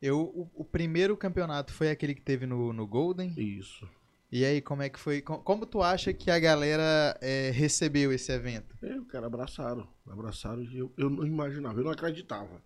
[0.00, 3.34] Eu, o, o primeiro campeonato foi aquele que teve no, no Golden.
[3.36, 3.88] Isso.
[4.30, 5.20] E aí, como é que foi?
[5.22, 8.76] Co- Como tu acha que a galera é, recebeu esse evento?
[8.82, 9.88] É, o cara abraçaram.
[10.06, 12.62] Abraçaram e eu, eu não imaginava, eu não acreditava.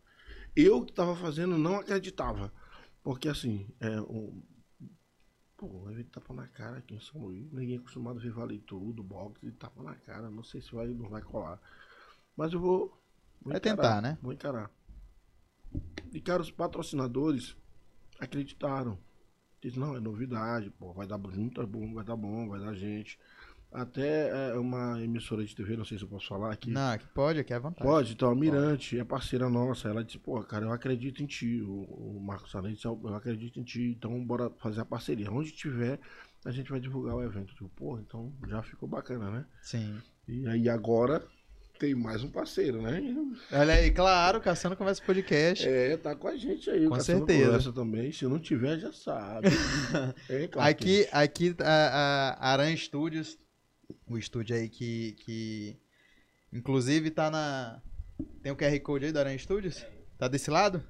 [0.56, 2.52] Eu que tava fazendo não acreditava.
[3.02, 4.42] Porque assim, é um.
[5.56, 7.52] Pô, um evento tapa na cara aqui em São Luís.
[7.52, 10.30] Ninguém é acostumado a ver vale tudo, boxe e tapa na cara.
[10.30, 11.60] Não sei se vai não vai colar.
[12.36, 13.02] Mas eu vou.
[13.42, 14.18] vou Vai encarar, tentar, né?
[14.22, 14.70] Vou encarar.
[16.12, 17.56] E, cara, os patrocinadores
[18.20, 18.98] acreditaram.
[19.62, 23.18] Diz, não, é novidade, pô, vai dar muito bom, vai dar bom, vai dar gente.
[23.72, 26.70] Até é, uma emissora de TV, não sei se eu posso falar aqui.
[26.70, 27.88] Não, que pode, aqui é à vontade.
[27.88, 29.88] Pode, então a Mirante é parceira nossa.
[29.88, 31.62] Ela disse, pô, cara, eu acredito em ti.
[31.62, 35.30] O, o Marcos Salete disse, eu acredito em ti, então bora fazer a parceria.
[35.30, 36.00] Onde tiver,
[36.44, 37.54] a gente vai divulgar o evento.
[37.54, 39.46] Digo, pô, então já ficou bacana, né?
[39.62, 40.02] Sim.
[40.26, 41.22] E aí agora
[41.80, 43.02] tem mais um parceiro, né?
[43.50, 45.66] Olha aí, claro, Caçando Conversa Podcast.
[45.66, 46.84] É, tá com a gente aí.
[46.84, 47.46] o Com Caçando certeza.
[47.46, 48.12] Conversa também.
[48.12, 49.48] Se não tiver, já sabe.
[50.28, 53.38] é, claro Aqui, aqui a, a Aran Studios,
[54.06, 55.78] o estúdio aí que, que
[56.52, 57.80] inclusive tá na
[58.42, 59.82] tem o QR Code aí da Aran Studios?
[60.18, 60.84] Tá desse lado?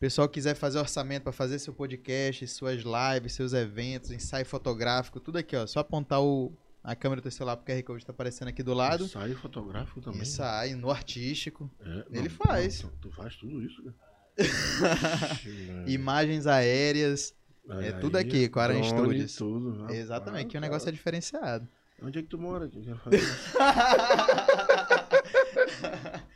[0.00, 5.36] Pessoal quiser fazer orçamento para fazer seu podcast, suas lives, seus eventos, ensaio fotográfico, tudo
[5.36, 5.66] aqui, ó.
[5.66, 8.74] Só apontar o, a câmera do teu celular pro QR Code tá aparecendo aqui do
[8.74, 9.04] lado.
[9.04, 10.22] Ensaio fotográfico também.
[10.22, 12.82] Ensaio no artístico, É, Ele não, faz.
[12.82, 13.92] não, tu, tu faz tudo isso, né?
[15.86, 17.34] imagens aéreas,
[17.68, 19.36] Aí, é tudo aqui, com a Aran Studios.
[19.36, 20.70] Tudo, exatamente, que o rapaz.
[20.70, 21.68] negócio é diferenciado.
[22.00, 22.68] Onde é que tu mora?
[22.68, 23.20] Que eu quero fazer.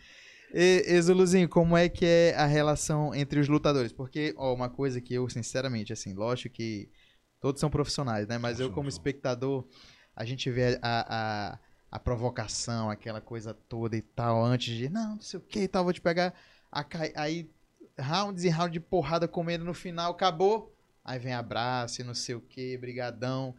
[0.55, 3.91] E, e Zuluzinho, como é que é a relação entre os lutadores?
[3.91, 6.91] Porque, ó, uma coisa que eu, sinceramente, assim, lógico que
[7.41, 8.37] todos são profissionais, né?
[8.37, 9.65] Mas eu, como espectador,
[10.15, 11.59] a gente vê a, a,
[11.91, 15.69] a provocação, aquela coisa toda e tal, antes de, não, não sei o que e
[15.69, 16.35] tal, vou te pegar.
[16.71, 16.85] A
[17.17, 17.51] Aí,
[17.99, 20.75] rounds e round de porrada comendo no final, acabou.
[21.05, 23.55] Aí vem abraço e não sei o que, brigadão.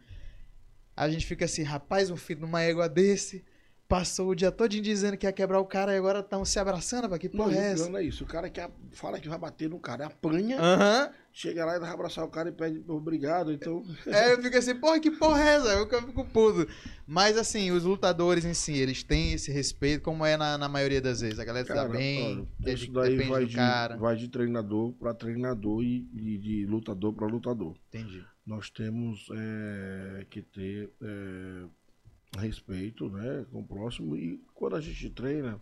[0.96, 3.44] A gente fica assim, rapaz, um filho numa égua desse
[3.88, 7.08] passou o dia todo dizendo que ia quebrar o cara e agora estão se abraçando,
[7.08, 7.88] pra que Não, porra é e o essa?
[7.90, 8.24] não é isso.
[8.24, 8.60] O cara que
[8.92, 11.12] fala que vai bater no cara, apanha, Aham.
[11.34, 13.52] Chega lá e vai abraçar o cara e pede obrigado.
[13.52, 15.68] Então, É, eu fico assim, porra, que porra é essa?
[15.68, 16.66] Eu fico puto.
[17.04, 21.00] Mas assim, os lutadores em si, eles têm esse respeito, como é na, na maioria
[21.00, 21.40] das vezes.
[21.40, 23.96] A galera cara, bem, olha, isso daí depende vai do de, cara.
[23.96, 27.76] vai de treinador para treinador e, e de lutador para lutador.
[27.88, 28.24] Entendi.
[28.46, 35.10] Nós temos é, que ter é, respeito né, com o próximo e quando a gente
[35.10, 35.60] treina,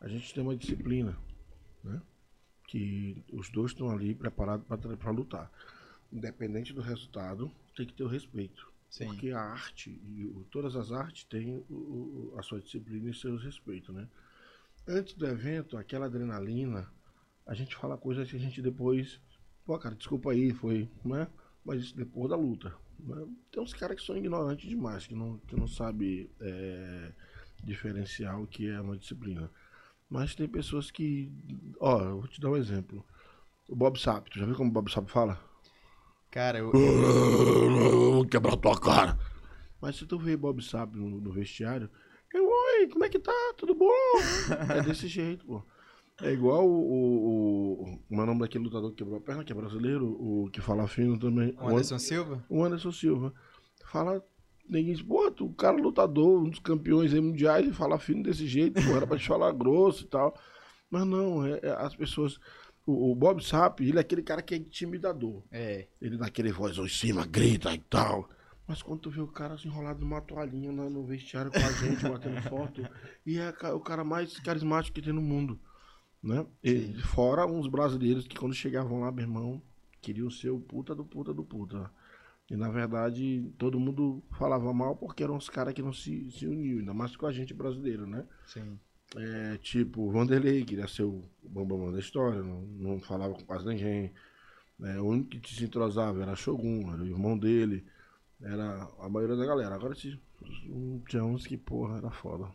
[0.00, 1.16] a gente tem uma disciplina.
[1.82, 2.00] Né?
[2.66, 5.50] Que os dois estão ali preparados para lutar.
[6.12, 8.72] Independente do resultado, tem que ter o respeito.
[8.88, 9.06] Sim.
[9.06, 13.92] Porque a arte, e todas as artes têm o- a sua disciplina e seus respeitos,
[13.94, 14.08] né?
[14.86, 16.88] Antes do evento, aquela adrenalina,
[17.46, 19.20] a gente fala coisas que a gente depois,
[19.64, 21.26] pô, cara, desculpa aí, foi, né?
[21.64, 22.72] Mas isso depois da luta.
[23.00, 23.26] né?
[23.50, 27.12] Tem uns caras que são ignorantes demais, que não, que não sabem é,
[27.64, 29.50] diferenciar o que é uma disciplina.
[30.14, 31.28] Mas tem pessoas que,
[31.80, 33.04] ó, eu vou te dar um exemplo.
[33.68, 35.40] O Bob Sapp, tu já viu como o Bob Sapp fala?
[36.30, 36.70] Cara, eu,
[38.14, 39.18] Vou quebrar tua cara.
[39.82, 41.90] Mas se tu vê Bob Sapp no, no vestiário,
[42.32, 43.32] eu, oi, como é que tá?
[43.58, 43.90] Tudo bom?
[44.70, 45.64] é desse jeito, pô.
[46.22, 49.42] É igual o, o, o, como é o nome daquele lutador que quebrou a perna,
[49.42, 51.56] que é brasileiro, o que fala fino também.
[51.58, 52.44] o Anderson Silva?
[52.48, 53.34] O Anderson Silva.
[53.90, 54.24] Fala,
[54.68, 58.22] ninguém diz, pô, tu, o cara lutador, um dos campeões aí mundiais, e fala fino
[58.22, 60.38] desse jeito, pô, era pra te falar grosso e tal.
[60.90, 62.38] Mas não, é, é as pessoas.
[62.86, 65.42] O, o Bob Sapp, ele é aquele cara que é intimidador.
[65.50, 65.86] É.
[66.00, 68.28] Ele naquele voz em cima, grita e tal.
[68.66, 71.72] Mas quando tu vê o cara assim, enrolado numa toalhinha lá no vestiário com a
[71.72, 72.86] gente, batendo foto,
[73.26, 75.58] e é o cara mais carismático que tem no mundo.
[76.22, 76.46] Né?
[76.62, 79.62] E fora uns brasileiros que quando chegavam lá, meu irmão,
[80.00, 81.90] queriam ser o puta do puta do puta.
[82.50, 86.46] E na verdade, todo mundo falava mal porque eram os caras que não se, se
[86.46, 88.26] uniam, ainda mais com a gente brasileiro, né?
[88.46, 88.78] Sim.
[89.16, 93.66] É, tipo, o Vanderlei queria ser o bambam da história, não, não falava com quase
[93.66, 94.12] ninguém.
[94.82, 97.86] É, o único que se entrosava era Shogun, era o irmão dele,
[98.40, 99.74] era a maioria da galera.
[99.74, 102.52] Agora tinha uns que, porra, era foda.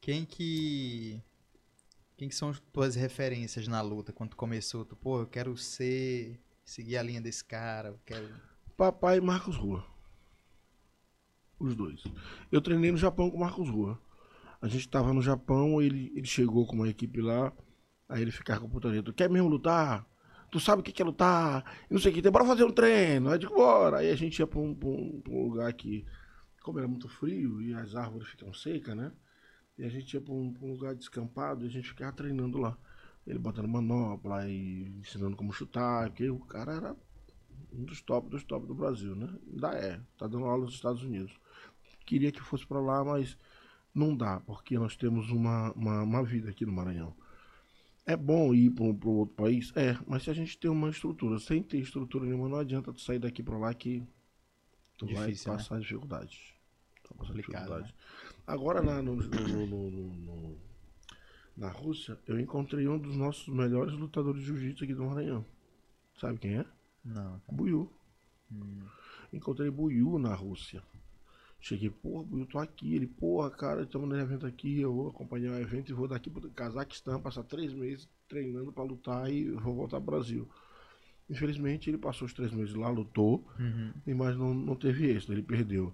[0.00, 1.20] Quem que.
[2.16, 4.12] Quem que são as tuas referências na luta?
[4.12, 6.38] Quando tu começou, tu, pô, eu quero ser.
[6.64, 8.28] seguir a linha desse cara, eu quero.
[8.76, 9.84] Papai e Marcos Rua.
[11.58, 12.02] Os dois.
[12.52, 13.98] Eu treinei no Japão com o Marcos Rua.
[14.60, 17.52] A gente tava no Japão, ele, ele chegou com uma equipe lá,
[18.08, 19.02] aí ele ficava com a putaria.
[19.02, 20.06] Tu quer mesmo lutar?
[20.50, 21.64] Tu sabe o que é lutar?
[21.90, 23.30] E não sei o que, tem, bora fazer um treino.
[23.30, 23.98] Aí de bora.
[23.98, 26.04] Aí a gente ia pra um, pra um- pra um lugar que,
[26.62, 29.12] como era muito frio e as árvores ficam secas, né?
[29.78, 32.58] E a gente ia pra um, pra um lugar descampado e a gente ficava treinando
[32.58, 32.76] lá.
[33.26, 36.96] Ele botando manopla e ensinando como chutar, porque o cara era
[37.76, 39.28] um dos top dos top do Brasil, né?
[39.52, 41.32] Ainda é, tá dando aula nos Estados Unidos.
[42.04, 43.36] Queria que fosse pra lá, mas
[43.94, 47.14] não dá, porque nós temos uma, uma, uma vida aqui no Maranhão.
[48.04, 49.72] É bom ir para um outro país?
[49.74, 53.00] É, mas se a gente tem uma estrutura, sem ter estrutura nenhuma, não adianta tu
[53.00, 54.02] sair daqui pra lá que
[54.96, 55.62] tu Difícil, vai né?
[55.62, 56.54] passar dificuldades.
[57.08, 57.94] Complicado, dificuldades.
[58.46, 60.56] Agora na, no- no- no- no- no-
[61.56, 65.44] na Rússia, eu encontrei um dos nossos melhores lutadores de jiu-jitsu aqui do Maranhão.
[66.20, 66.66] Sabe quem é?
[67.06, 67.40] Não.
[67.50, 67.90] Buiu.
[69.32, 70.82] Encontrei Buiu na Rússia.
[71.60, 72.94] Cheguei, porra, Buiu, tô aqui.
[72.94, 76.30] Ele, porra, cara, estamos no evento aqui, eu vou acompanhar o evento e vou daqui
[76.30, 80.48] pro Cazaquistão, passar três meses treinando pra lutar e vou voltar pro Brasil.
[81.28, 83.92] Infelizmente, ele passou os três meses lá, lutou, Uhum.
[84.16, 85.92] mas não, não teve êxito, ele perdeu.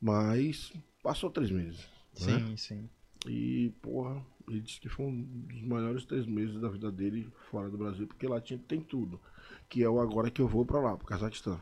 [0.00, 1.80] Mas passou três meses.
[2.26, 2.38] né?
[2.46, 2.88] Sim, sim.
[3.26, 7.68] E, porra, ele disse que foi um dos maiores três meses da vida dele fora
[7.68, 9.20] do Brasil, porque lá tinha, tem tudo.
[9.68, 11.60] Que é o agora que eu vou pra lá, pro Cazaquistão.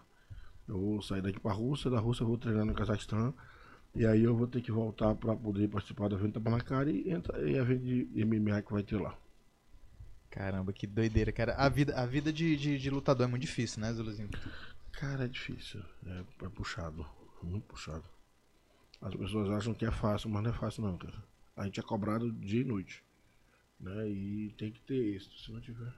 [0.67, 3.35] Eu vou sair daqui pra Rússia, da Rússia eu vou treinar no Cazaquistão.
[3.95, 7.11] E aí eu vou ter que voltar pra poder participar do evento da Banacari e,
[7.11, 9.17] entra, e evento de MMA que vai ter lá.
[10.31, 11.55] Caramba, que doideira, cara.
[11.55, 14.29] A vida, a vida de, de, de lutador é muito difícil, né, Zuluzinho?
[14.93, 15.83] Cara, é difícil.
[16.07, 17.07] É, é puxado.
[17.43, 18.05] Muito puxado.
[19.01, 21.23] As pessoas acham que é fácil, mas não é fácil não, cara.
[21.57, 23.03] A gente é cobrado dia e noite.
[23.81, 24.09] Né?
[24.09, 25.93] E tem que ter êxito, se não tiver.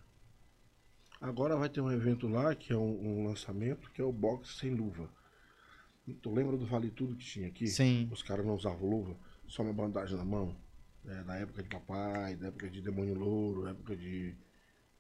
[1.20, 4.54] Agora vai ter um evento lá, que é um, um lançamento, que é o boxe
[4.54, 5.10] sem luva.
[6.22, 7.66] Tu lembra do Vale Tudo que tinha aqui?
[7.66, 8.08] Sim.
[8.10, 9.14] Os caras não usavam luva,
[9.46, 10.56] só uma bandagem na mão.
[11.06, 14.34] É, na época de papai, da época de Demônio Louro, época de,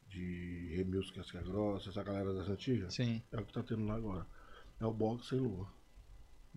[0.08, 2.94] de Remilson Casca Grossa, essa galera das antigas.
[2.94, 3.22] Sim.
[3.32, 4.26] É o que tá tendo lá agora.
[4.78, 5.66] É o boxe sem luva.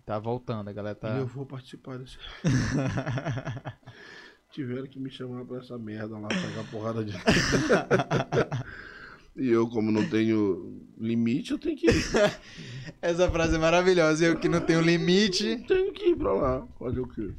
[0.04, 1.16] Tá voltando, a galera tá.
[1.16, 2.18] E eu vou participar desse.
[4.50, 7.14] Tiveram que me chamar pra essa merda lá, pegar porrada de.
[9.36, 12.04] E eu, como não tenho limite, eu tenho que ir.
[13.02, 14.24] Essa frase é maravilhosa.
[14.24, 15.64] Eu que não tenho limite.
[15.66, 16.66] tenho que ir pra lá.
[16.78, 17.34] Fazer o quê?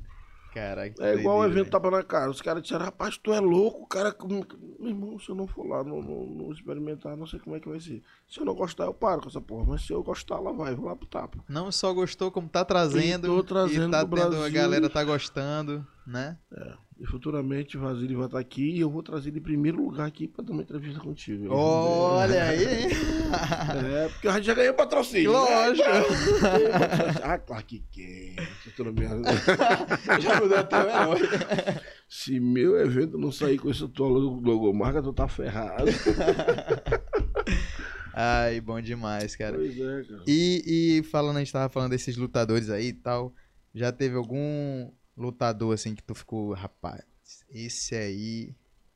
[0.55, 1.05] Caraca.
[1.05, 2.31] É igual o evento tapa na cara.
[2.31, 4.15] Os caras disseram, rapaz, tu é louco, cara.
[4.25, 4.45] Meu
[4.89, 7.67] irmão, se eu não for lá, não, não, não, experimentar, não sei como é que
[7.67, 8.01] vai ser.
[8.29, 9.65] Se eu não gostar, eu paro com essa porra.
[9.67, 11.43] Mas se eu gostar, lá vai, vou lá pro tapa.
[11.49, 13.27] Não só gostou, como tá trazendo.
[13.27, 14.43] E tô trazendo e tá tendo, Brasil.
[14.43, 16.37] a galera tá gostando, né?
[16.53, 16.73] É.
[16.97, 20.07] E futuramente o Vasily vai estar aqui e eu vou trazer ele em primeiro lugar
[20.07, 21.53] aqui pra dar uma entrevista contigo.
[21.53, 22.87] Olha aí!
[23.85, 25.31] É, porque a gente já ganhou patrocínio.
[25.31, 25.37] Né?
[25.37, 25.89] Lógico!
[25.89, 25.99] Né?
[27.21, 28.35] ah, claro que quer.
[30.21, 31.19] já mudou até o nome.
[32.07, 35.83] Se meu evento não sair com esse tua logomarca, tu tá ferrado.
[38.13, 39.57] Ai, bom demais, cara.
[39.57, 40.23] Pois é, cara.
[40.25, 43.33] E, e falando, a gente tava falando desses lutadores aí e tal.
[43.73, 47.03] Já teve algum lutador assim que tu ficou, rapaz,
[47.49, 48.55] esse aí.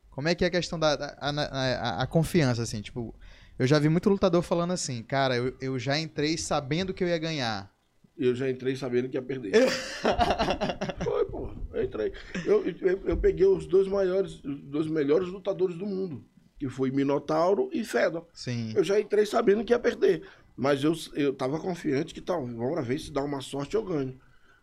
[0.09, 2.81] Como é que é a questão da, a, a, a, confiança, assim?
[2.81, 3.15] Tipo,
[3.57, 7.07] eu já vi muito lutador falando assim, cara, eu, eu já entrei sabendo que eu
[7.07, 7.73] ia ganhar.
[8.17, 9.51] Eu já entrei sabendo que ia perder.
[11.03, 11.49] Foi, pô.
[11.73, 12.11] Eu entrei.
[12.45, 16.25] Eu, eu, eu, peguei os dois maiores, os dois melhores lutadores do mundo,
[16.57, 18.27] que foi Minotauro e Fedor.
[18.33, 18.73] Sim.
[18.75, 20.27] Eu já entrei sabendo que ia perder.
[20.57, 24.19] Mas eu, eu tava confiante que tal, vamos ver se dá uma sorte eu ganho.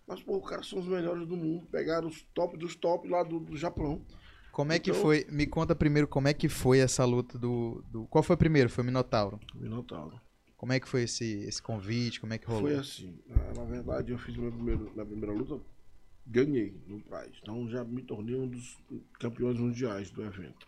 [0.06, 1.66] Mas, pô, os caras são os melhores do mundo.
[1.70, 4.00] Pegaram os top dos top lá do, do Japão.
[4.52, 5.26] Como é que então, foi?
[5.30, 7.84] Me conta primeiro como é que foi essa luta do.
[7.90, 8.06] do...
[8.06, 8.70] Qual foi o primeiro?
[8.70, 9.40] Foi o Minotauro?
[9.54, 10.20] Minotauro.
[10.56, 12.20] Como é que foi esse, esse convite?
[12.20, 12.62] Como é que rolou?
[12.62, 13.18] Foi assim.
[13.26, 15.60] Na, na verdade, eu fiz minha primeira, minha primeira luta,
[16.26, 17.34] ganhei no prize.
[17.42, 18.78] Então já me tornei um dos
[19.18, 20.66] campeões mundiais do evento.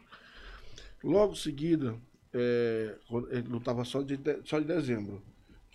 [1.02, 1.96] Logo em seguida,
[2.34, 2.96] é,
[3.30, 5.22] ele lutava só de, só de dezembro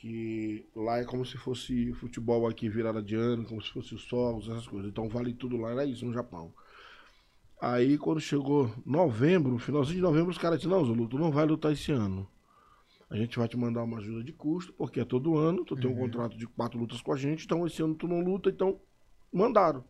[0.04, 4.06] que lá é como se fosse futebol aqui virada de ano, como se fosse os
[4.06, 4.92] fogos, essas coisas.
[4.92, 6.54] Então vale tudo lá, era isso no Japão.
[7.62, 11.46] Aí quando chegou novembro, finalzinho de novembro, os caras disseram, não, Zulu, tu não vai
[11.46, 12.28] lutar esse ano.
[13.10, 15.90] A gente vai te mandar uma ajuda de custo, porque é todo ano, tu tem
[15.90, 16.02] um uhum.
[16.02, 18.82] contrato de quatro lutas com a gente, então esse ano tu não luta, então
[19.32, 19.86] mandaram.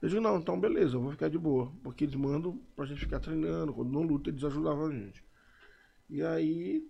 [0.00, 1.72] Eu digo, não, então beleza, eu vou ficar de boa.
[1.84, 5.24] Porque eles mandam pra gente ficar treinando, quando não luta, eles ajudavam a gente.
[6.10, 6.84] E aí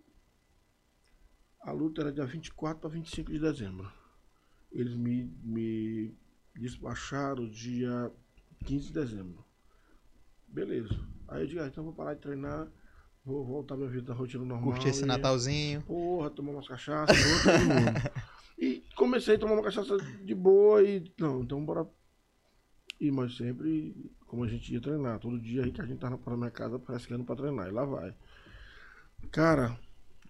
[1.62, 3.90] a luta era dia 24 para 25 de dezembro.
[4.70, 6.14] Eles me, me
[6.55, 8.11] despacharam dia
[8.64, 9.44] 15 de dezembro.
[10.48, 10.98] Beleza.
[11.29, 12.68] Aí eu digo, ah, então vou parar de treinar,
[13.25, 14.72] vou voltar minha vida da rotina normal.
[14.72, 15.83] Curtir esse Natalzinho.
[15.83, 17.16] Porra, tomar umas cachaças.
[18.62, 21.12] E comecei a tomar uma cachaça de boa e.
[21.18, 21.85] Não, então bora.
[23.01, 26.16] E mas sempre, como a gente ia treinar, todo dia aí que a gente tava
[26.25, 27.66] na minha casa pescando pra treinar.
[27.66, 28.14] E lá vai.
[29.33, 29.77] Cara,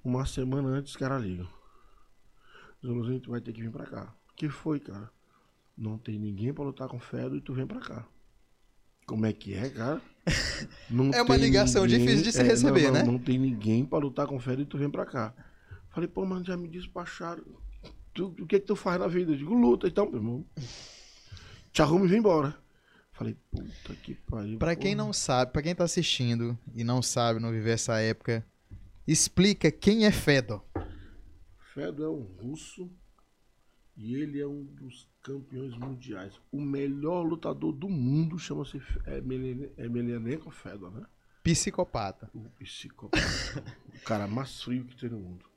[0.04, 1.48] uma semana antes, os caras ligam.
[2.84, 4.14] Zuluzinho, tu vai ter que vir pra cá.
[4.36, 5.10] que foi, cara?
[5.76, 8.06] Não tem ninguém pra lutar com Fedo e tu vem pra cá.
[9.06, 10.02] Como é que é, cara?
[10.88, 13.02] Não é uma ligação ninguém, difícil de se é, receber, não, né?
[13.02, 15.34] Não tem ninguém pra lutar com Fedo e tu vem pra cá.
[15.90, 17.42] Falei, pô, mano, já me despacharam.
[18.14, 19.32] Tu, o que é que tu faz na vida?
[19.32, 20.44] Eu digo, luta, então, meu irmão.
[21.72, 22.56] Te arrumo e vem embora.
[23.12, 24.58] Falei, puta que pariu.
[24.58, 24.76] Pra porra.
[24.76, 28.44] quem não sabe, pra quem tá assistindo e não sabe, não viver essa época,
[29.06, 30.64] explica quem é Fedor.
[31.74, 32.90] Fedor é um russo
[33.96, 36.40] e ele é um dos campeões mundiais.
[36.50, 38.80] O melhor lutador do mundo chama-se
[39.76, 41.06] Emelianenko Fedor, né?
[41.42, 42.30] Psicopata.
[42.34, 43.18] O psicopata.
[43.94, 45.51] o cara mais frio que tem no mundo.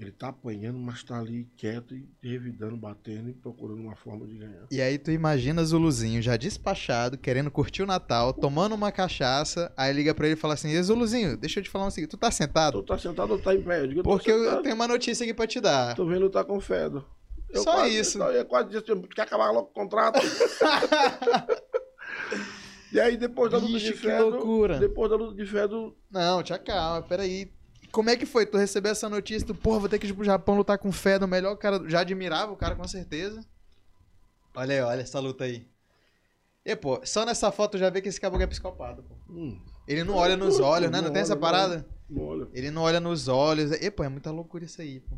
[0.00, 4.38] Ele tá apanhando, mas tá ali quieto e revidando, batendo e procurando uma forma de
[4.38, 4.66] ganhar.
[4.70, 9.92] E aí tu imagina Zuluzinho já despachado, querendo curtir o Natal, tomando uma cachaça, aí
[9.92, 12.30] liga pra ele e fala assim, Zuluzinho, deixa eu te falar um seguinte, tu tá
[12.30, 12.80] sentado?
[12.80, 13.82] Tu tá sentado ou tá em pé?
[13.82, 15.94] Eu digo, Porque eu, eu tenho uma notícia aqui pra te dar.
[15.94, 17.04] Tô vendo lutar com o Fedo.
[17.50, 18.22] Eu Só quase, isso.
[18.22, 18.84] Eu, eu quase disse,
[19.14, 20.18] quer acabar logo o contrato?
[22.90, 24.30] e aí depois da luta Ixi, de Fedo...
[24.30, 24.78] loucura.
[24.78, 25.94] Depois da luta de Fedo...
[26.10, 27.52] Não, te acalma, peraí
[27.90, 28.46] como é que foi?
[28.46, 31.18] Tu recebeu essa notícia, tu, porra, vou ter que ir pro Japão lutar com fé
[31.18, 31.82] do melhor cara.
[31.88, 33.44] Já admirava o cara, com certeza.
[34.54, 35.68] Olha aí, olha essa luta aí.
[36.64, 39.14] E, pô, só nessa foto já vê que esse caboclo é psicopata, pô.
[39.28, 39.60] Hum.
[39.88, 40.98] Ele não olha nos olhos, né?
[40.98, 41.86] Não, não tem olha, essa parada?
[42.08, 42.48] Não olha.
[42.52, 43.72] Ele não olha nos olhos.
[43.72, 45.16] E, pô, é muita loucura isso aí, pô.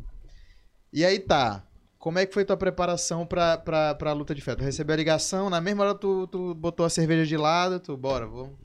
[0.91, 1.67] E aí tá.
[1.99, 4.55] Como é que foi tua preparação pra, pra, pra luta de fé?
[4.55, 7.95] Tu recebeu a ligação, na mesma hora tu, tu botou a cerveja de lado, tu,
[7.95, 8.62] bora, vamos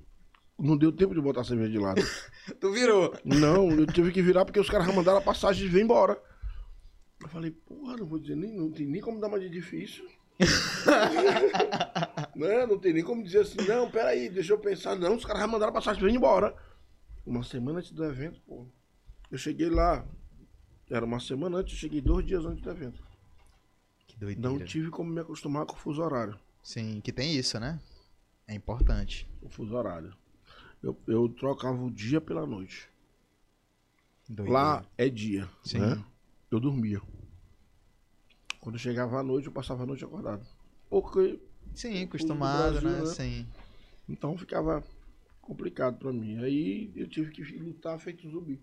[0.59, 2.03] não deu tempo de botar a cerveja de lado.
[2.61, 3.17] tu virou?
[3.25, 6.21] Não, eu tive que virar porque os caras mandaram a passagem e veio embora.
[7.21, 10.07] Eu falei, porra, não vou dizer nem, não tem nem como dar mais de difícil.
[12.35, 14.97] não, não tem nem como dizer assim, não, peraí, deixa eu pensar.
[14.97, 16.55] Não, os caras mandaram a passagem e veio embora.
[17.27, 18.67] Uma semana antes do evento, pô.
[19.31, 20.07] Eu cheguei lá,
[20.91, 23.03] era uma semana antes, eu cheguei dois dias antes do evento.
[24.07, 24.49] Que doideira.
[24.49, 26.39] Não tive como me acostumar com o fuso horário.
[26.63, 27.79] Sim, que tem isso, né?
[28.47, 29.29] É importante.
[29.43, 30.17] O fuso horário.
[30.83, 32.89] Eu, eu trocava o dia pela noite.
[34.29, 34.53] Doideira.
[34.53, 35.79] Lá é dia, Sim.
[35.79, 36.05] né?
[36.51, 37.01] Eu dormia.
[38.61, 40.47] Quando eu chegava à noite, eu passava a noite acordado.
[40.89, 41.41] Porque
[41.75, 42.99] Sim, acostumado, Brasil, né?
[43.01, 43.07] né?
[43.07, 43.47] Sim.
[44.09, 44.85] Então ficava
[45.41, 46.39] complicado pra mim.
[46.39, 48.61] Aí eu tive que lutar feito um zumbi.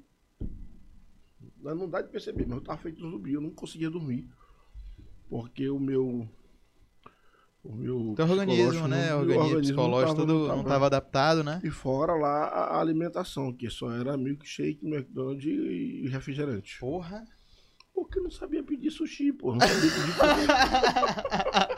[1.61, 3.33] Não dá de perceber, mas eu tava feito um zumbi.
[3.33, 4.29] Eu não conseguia dormir.
[5.29, 6.29] Porque o meu.
[7.67, 8.13] O meu.
[8.15, 9.09] Teu organismo, psicológico né?
[9.09, 11.59] não- O meu organismo psicológico tava- tudo não estava adaptado, né?
[11.63, 16.77] E fora lá a alimentação, que só era milkshake, McDonald's e refrigerante.
[16.79, 17.25] Porra.
[17.93, 19.53] Porque não sabia pedir sushi, pô.
[19.53, 20.15] Não sabia pedir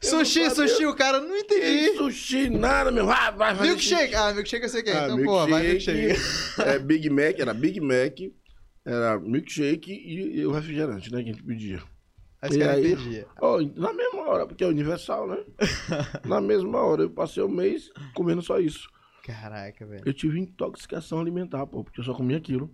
[0.00, 1.96] sushi, sushi, o cara não entendi.
[1.96, 3.10] sushi, nada, meu.
[3.10, 4.14] Ah, vai fazer Milkshake.
[4.14, 4.98] Ah, milkshake eu sei que é.
[4.98, 6.20] Ah, então, pô, vai milkshake.
[6.60, 8.18] é, Big Mac, era Big Mac,
[8.84, 11.80] era milkshake e, e o refrigerante, né, que a gente pedia.
[12.42, 13.26] Aí os E caras aí- pediam.
[13.40, 15.44] Ó, na mesma hora, porque é universal, né?
[16.26, 18.90] na mesma hora, eu passei o mês comendo só isso.
[19.22, 20.02] Caraca, velho.
[20.04, 22.68] Eu tive intoxicação alimentar, pô, porque eu só comia aquilo.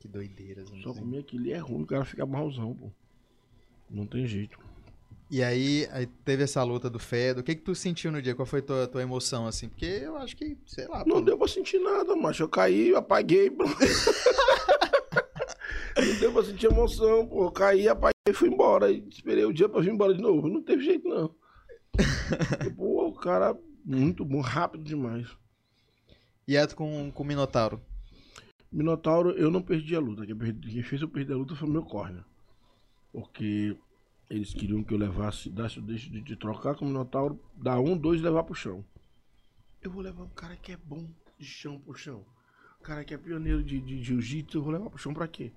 [0.00, 0.62] Que doideira.
[0.66, 0.94] Só Zumbizinho.
[0.96, 2.90] comia aquilo e é ruim, o cara fica malzão, pô.
[3.88, 4.58] Não tem jeito.
[5.30, 7.40] E aí, aí teve essa luta do Fedo.
[7.40, 8.34] O que que tu sentiu no dia?
[8.34, 9.68] Qual foi tua, tua emoção, assim?
[9.68, 12.42] Porque eu acho que, sei lá, Não pô, deu pra sentir nada, macho.
[12.44, 13.64] Eu caí, apaguei, pô.
[15.96, 17.44] Não deu pra sentir emoção, pô.
[17.44, 18.90] Eu caí, apaguei e fui embora.
[18.90, 20.48] E esperei o dia pra vir embora de novo.
[20.48, 21.34] Não teve jeito, não.
[22.76, 25.28] pô, o cara muito bom, rápido demais.
[26.46, 27.80] E tu com, com o Minotauro?
[28.70, 30.26] Minotauro, eu não perdi a luta.
[30.26, 32.24] Quem, perdi- quem fez eu perder a luta foi o meu córnea.
[33.12, 33.76] Porque
[34.28, 37.80] eles queriam que eu levasse, dasse o deixo de, de trocar com o Minotauro, dar
[37.80, 38.84] um, dois e levar pro chão.
[39.80, 41.08] Eu vou levar um cara que é bom
[41.38, 42.24] de chão pro chão.
[42.80, 45.52] Um cara que é pioneiro de, de jiu-jitsu, eu vou levar pro chão pra quê?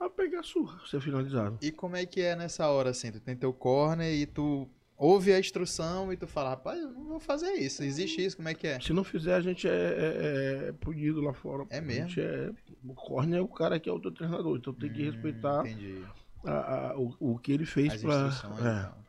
[0.00, 1.58] Pra pegar surra, ser finalizado.
[1.60, 3.12] E como é que é nessa hora, assim?
[3.12, 7.04] Tu tem teu corner e tu ouve a instrução e tu fala, rapaz, eu não
[7.04, 7.82] vou fazer isso.
[7.82, 8.80] Existe isso, como é que é?
[8.80, 11.66] Se não fizer, a gente é, é- é punido lá fora.
[11.68, 12.18] É A mesmo?
[12.18, 12.50] é,
[12.82, 15.64] o córnea é o cara que é o teu treinador, então tem que Hum, respeitar
[16.46, 16.50] a-
[16.92, 18.14] a- o, o que ele fez As pra.
[18.14, 18.80] é.
[18.88, 19.00] então.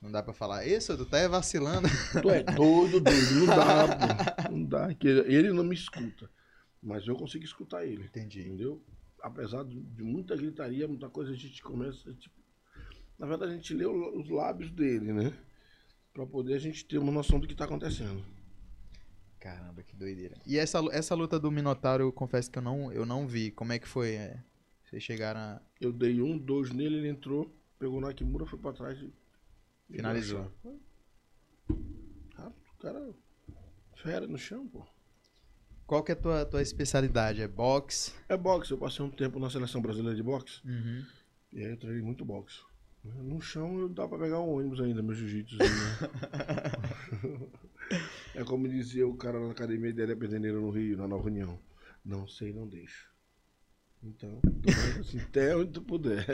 [0.00, 1.86] Não dá pra falar, isso, tu tá vacilando.
[2.26, 3.34] Tu é doido, doido.
[3.34, 3.86] Não dá,
[4.48, 4.50] pô.
[4.50, 4.88] Não dá.
[5.26, 6.30] ele não me escuta.
[6.82, 8.04] Mas eu consigo escutar ele.
[8.04, 8.40] Entendi.
[8.40, 8.82] Entendeu?
[9.22, 12.12] Apesar de, muita gritaria, muita coisa, a gente começa.
[12.14, 12.34] Tipo,
[13.18, 15.32] na verdade, a gente lê os lábios dele, né?
[16.12, 18.22] Pra poder a gente ter uma noção do que tá acontecendo.
[19.38, 20.36] Caramba, que doideira.
[20.44, 23.50] E essa, essa luta do Minotauro, eu confesso que eu não, eu não vi.
[23.52, 24.14] Como é que foi?
[24.14, 24.42] É,
[24.84, 25.62] vocês chegaram a...
[25.80, 29.12] Eu dei um, dois nele, ele entrou, pegou na Kimura, foi pra trás e.
[29.90, 30.52] Finalizou.
[30.62, 30.80] deu a chave.
[32.36, 33.14] Ah, o cara.
[33.96, 34.84] Fera no chão, pô.
[35.92, 37.42] Qual que é a tua, tua especialidade?
[37.42, 38.14] É boxe?
[38.26, 40.62] É boxe, eu passei um tempo na seleção brasileira de boxe.
[40.64, 41.04] Uhum.
[41.52, 42.60] E aí eu treinei muito boxe.
[43.04, 45.58] No chão eu dá pra pegar um ônibus ainda, meu jiu-jitsu.
[45.58, 45.66] né?
[48.34, 51.58] é como dizia o cara na academia de Arependendo no Rio, na Nova União.
[52.02, 53.10] Não sei, não deixo.
[54.02, 54.40] Então,
[54.98, 56.24] assim, até onde tu puder.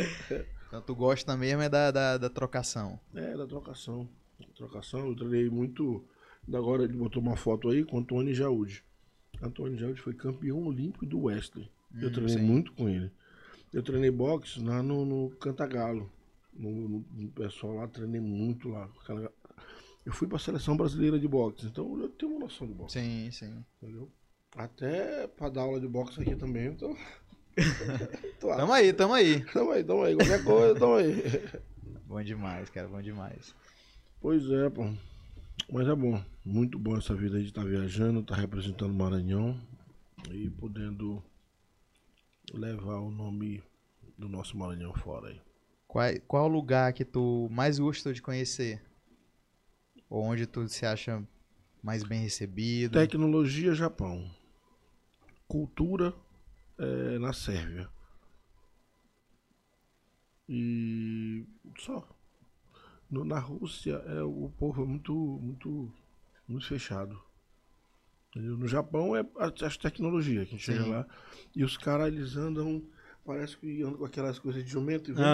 [0.69, 3.01] Então tu gosta mesmo é da, da, da trocação.
[3.13, 4.09] É, da trocação.
[4.55, 6.07] Trocação, eu treinei muito.
[6.47, 8.87] Agora ele botou uma foto aí com o Antônio Jaúde.
[9.43, 11.71] Antônio Jaúde foi campeão olímpico do Wesley.
[12.01, 12.43] eu Hum, treinei sim.
[12.43, 13.11] muito com ele.
[13.73, 16.11] Eu treinei boxe lá no, no Cantagalo.
[16.53, 18.91] No, no- no pessoal lá, treinei muito lá.
[20.05, 23.31] Eu fui pra seleção brasileira de boxe, então eu tenho uma noção de boxe, Sim,
[23.31, 23.65] sim.
[23.81, 24.11] entendeu?
[24.57, 26.97] Até pra dar aula de boxe aqui também, eu tô
[28.41, 29.45] Tamo aí, tamo aí.
[29.53, 30.15] Tamo aí, tamo aí.
[30.17, 31.15] Qualquer coisa, tamo aí.
[32.07, 33.55] Bom demais, cara, bom demais.
[34.21, 34.85] Pois é, pô.
[35.71, 36.23] Mas é bom.
[36.45, 39.61] Muito bom essa vida aí de estar viajando, estar representando o Maranhão
[40.31, 41.23] e podendo
[42.55, 43.63] levar o nome
[44.17, 45.41] do nosso Maranhão fora aí.
[45.87, 48.83] Qual, qual o lugar que tu mais gostou de conhecer?
[50.09, 51.23] Ou onde tu se acha
[51.83, 52.93] mais bem recebido?
[52.93, 54.31] Tecnologia, Japão.
[55.47, 56.15] Cultura,
[56.79, 57.91] é, na Sérvia.
[60.49, 61.47] E
[61.79, 62.09] só.
[63.11, 65.91] No- na Rússia, é, o povo é muito, muito,
[66.47, 67.19] muito fechado.
[68.31, 68.57] Entendeu?
[68.59, 69.25] No Japão é
[69.65, 70.91] as tecnologias que a gente chega Sim.
[70.91, 71.07] lá.
[71.57, 72.83] E os caras, eles andam,
[73.25, 75.25] parece que andam com aquelas coisas de jumento e vão.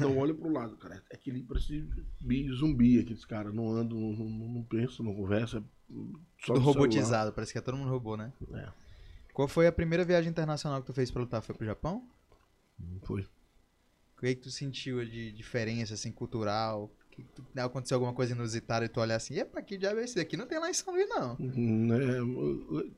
[0.00, 1.02] Não olha pro lado, cara.
[1.10, 1.86] É aquele parece
[2.20, 3.52] bi- zumbi, aqueles caras.
[3.54, 5.62] Não andam, não, não, não pensam, não conversam.
[5.62, 6.64] Só Tudo no celular.
[6.64, 8.32] robotizado, parece que é todo mundo robô, né?
[8.54, 8.68] É.
[9.34, 11.42] Qual foi a primeira viagem internacional que tu fez pra lutar?
[11.42, 12.08] Foi pro Japão?
[13.02, 13.26] Foi.
[14.16, 16.90] O que, que tu sentiu de diferença, assim, cultural?
[17.10, 20.16] Que, tu- aconteceu alguma coisa inusitada e tu olhar assim, epa, que diabo é esse
[20.16, 20.36] daqui?
[20.36, 21.36] Não tem lá em São Luís, não.
[21.38, 21.96] Né,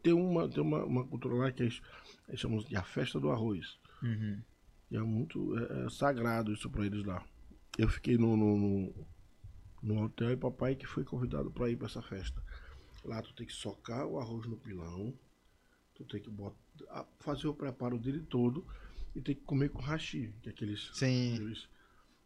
[0.02, 1.80] tem uma, tem uma, uma cultura lá que eles,
[2.28, 3.78] eles chamam de a festa do arroz.
[4.02, 4.40] Uhum.
[4.90, 7.22] E é muito é, é sagrado isso pra eles lá.
[7.76, 9.06] Eu fiquei no, no, no,
[9.82, 12.42] no hotel e papai que foi convidado pra ir pra essa festa.
[13.04, 15.12] Lá tu tem que socar o arroz no pilão,
[15.94, 18.66] Tu tem que botar, fazer o preparo dele todo
[19.16, 20.90] e tem que comer com hashi, que é aqueles.
[20.92, 21.34] Sim.
[21.34, 21.66] aqueles-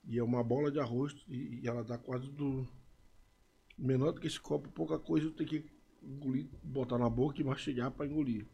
[0.04, 2.66] e é uma bola de arroz e, e ela dá quase do.
[3.78, 5.64] Menor do que esse copo, pouca coisa, tu tem que
[6.02, 8.46] engolir, botar na boca e mastigar para engolir.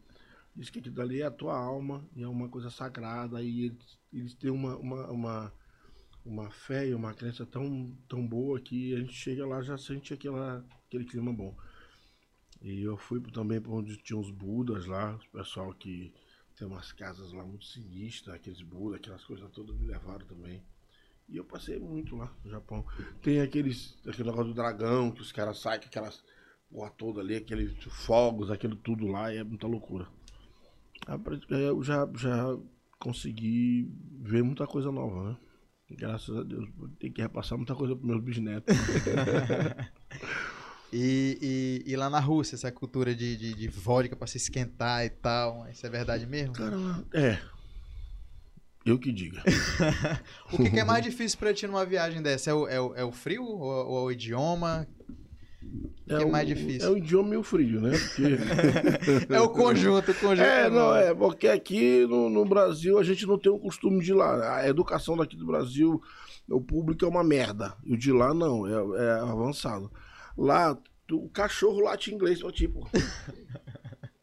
[0.55, 3.99] Diz que aquilo dali é a tua alma e é uma coisa sagrada e eles,
[4.13, 5.53] eles têm uma, uma, uma,
[6.23, 10.13] uma fé e uma crença tão, tão boa que a gente chega lá já sente
[10.13, 11.55] aquela, aquele clima bom.
[12.61, 16.13] E eu fui também para onde tinha os Budas lá, o pessoal que
[16.57, 20.63] tem umas casas lá muito sinistras, aqueles Budas, aquelas coisas todas me levaram também.
[21.29, 22.85] E eu passei muito lá no Japão.
[23.21, 26.23] Tem aqueles, aquele negócio do dragão, que os caras saem com aquelas
[26.69, 30.07] porra toda ali, aqueles fogos, aquilo tudo lá, é muita loucura.
[31.05, 32.57] Ah, pra- Eu já, já
[32.99, 33.91] consegui
[34.21, 35.37] ver muita coisa nova, né?
[35.91, 36.67] Graças a Deus.
[36.99, 38.75] Tem que repassar muita coisa pros meus bisnetos.
[40.91, 45.05] E, e, e lá na Rússia, essa cultura de, de, de vodka pra se esquentar
[45.05, 46.53] e tal, isso é verdade mesmo?
[46.53, 46.77] Cara,
[47.13, 47.37] é.
[48.85, 49.43] Eu que diga.
[50.53, 52.51] O que, que é mais difícil pra ti numa viagem dessa?
[52.51, 54.87] É o, é o, é o frio ou, ou é o idioma?
[55.61, 56.87] O que é, mais difícil?
[56.87, 57.91] É o idioma e o frio, né?
[57.91, 59.27] Porque...
[59.33, 60.41] É o conjunto, o conjunto.
[60.47, 60.95] É, não, bom.
[60.95, 64.55] é, porque aqui no, no Brasil a gente não tem o costume de ir lá.
[64.55, 66.01] A educação daqui do Brasil,
[66.49, 67.75] o público é uma merda.
[67.83, 69.91] E o de lá não, é, é avançado.
[70.37, 70.77] Lá,
[71.07, 72.87] tu- o cachorro late inglês pra ti, pô.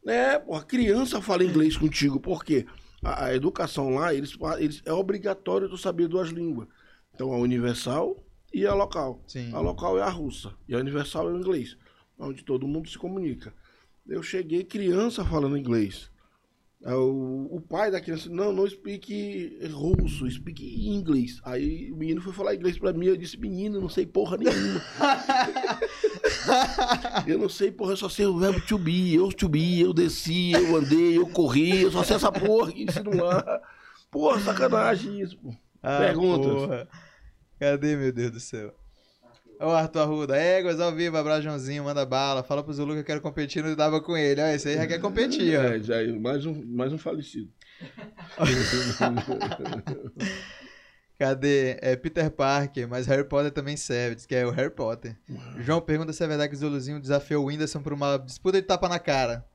[0.05, 2.65] É, pô, a criança fala inglês contigo, por quê?
[3.03, 6.67] A, a educação lá, eles, eles, é obrigatório tu saber duas línguas.
[7.13, 9.23] Então, a universal e a local.
[9.27, 9.51] Sim.
[9.53, 11.75] A local é a russa e a universal é o inglês,
[12.19, 13.53] onde todo mundo se comunica.
[14.07, 16.11] Eu cheguei criança falando inglês.
[16.85, 21.41] Aí O, o pai da criança, não, não speak russo, speak inglês.
[21.43, 24.79] Aí o menino foi falar inglês pra mim, eu disse, menino, não sei porra nenhuma.
[27.25, 29.93] eu não sei porra, eu só sei o verbo to be, eu to be, eu
[29.93, 33.61] desci, eu andei, eu corri, eu só sei essa porra que ensino lá.
[34.11, 35.55] Porra, sacanagem isso, pô.
[35.81, 36.53] Ah, Perguntas.
[36.53, 36.87] porra.
[37.59, 38.75] Cadê, meu Deus do céu?
[39.59, 42.43] Ô, Arthur Arruda, éguas ao vivo, abraço, Joãozinho, manda bala.
[42.43, 44.41] Fala pro Zulu que eu quero competir no Dava com ele.
[44.41, 45.63] Ó, esse aí já quer competir, ó.
[45.63, 47.49] É, já é mais um, mais um falecido.
[51.17, 51.77] Cadê?
[51.81, 55.15] É Peter Parker, mas Harry Potter também serve, diz que é o Harry Potter.
[55.59, 58.67] João pergunta se é verdade que o Zuluzinho desafiou o Whindersson por uma disputa de
[58.67, 59.45] tapa na cara.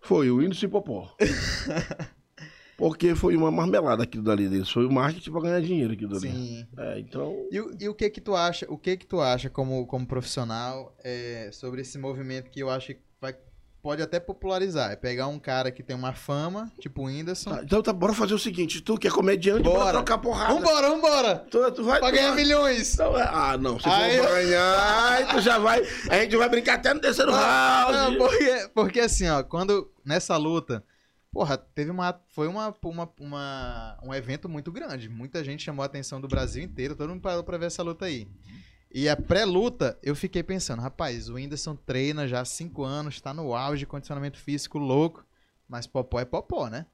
[0.00, 1.16] Foi o Whindersson e Popó.
[2.76, 4.68] Porque foi uma marmelada aquilo dali deles.
[4.70, 6.28] Foi o marketing pra ganhar dinheiro aquilo dali.
[6.32, 6.66] Sim.
[6.76, 7.46] É, então.
[7.50, 10.06] E, o- e o que que tu acha, o que que tu acha como, como
[10.06, 13.34] profissional é, sobre esse movimento que eu acho que vai,
[13.80, 14.90] pode até popularizar?
[14.90, 17.50] É pegar um cara que tem uma fama, tipo o Whindersson.
[17.50, 19.78] tá, então tá, bora fazer o seguinte: tu que é comediante, Bora.
[19.78, 20.52] bora, trocar porrada.
[20.54, 21.36] Vambora, vambora!
[21.50, 22.94] Tu, tu vai Pra tu ganhar vai- milhões!
[22.94, 23.78] Então, é- ah, não.
[23.78, 25.80] Se Aí- for ganhar, tu já vai.
[26.10, 28.16] A gente vai brincar até no terceiro Não, round.
[28.18, 30.82] porque, porque assim, ó, quando nessa luta,
[31.34, 32.18] porra, teve uma.
[32.28, 35.08] Foi uma, uma, uma- um evento muito grande.
[35.08, 38.06] Muita gente chamou a atenção do Brasil inteiro, todo mundo parou pra ver essa luta
[38.06, 38.26] aí.
[38.90, 43.34] E a pré-luta, eu fiquei pensando, rapaz, o Whindersson treina já há cinco anos, tá
[43.34, 45.24] no auge, condicionamento físico louco,
[45.68, 46.86] mas Popó é Popó, né?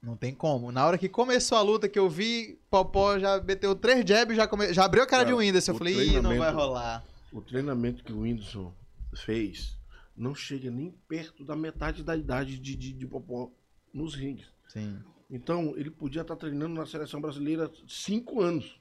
[0.00, 0.70] Não tem como.
[0.70, 4.46] Na hora que começou a luta, que eu vi, Popó já meteu três jabs, já,
[4.46, 4.72] come...
[4.72, 5.72] já abriu a cara de Cara, Whindersson.
[5.72, 7.02] Eu falei, ih, não vai rolar.
[7.32, 8.72] O treinamento que o Whindersson
[9.16, 9.76] fez
[10.16, 13.50] não chega nem perto da metade da idade de, de, de Popó
[13.92, 14.52] nos rings.
[14.68, 14.98] Sim.
[15.30, 18.80] Então, ele podia estar treinando na seleção brasileira cinco anos.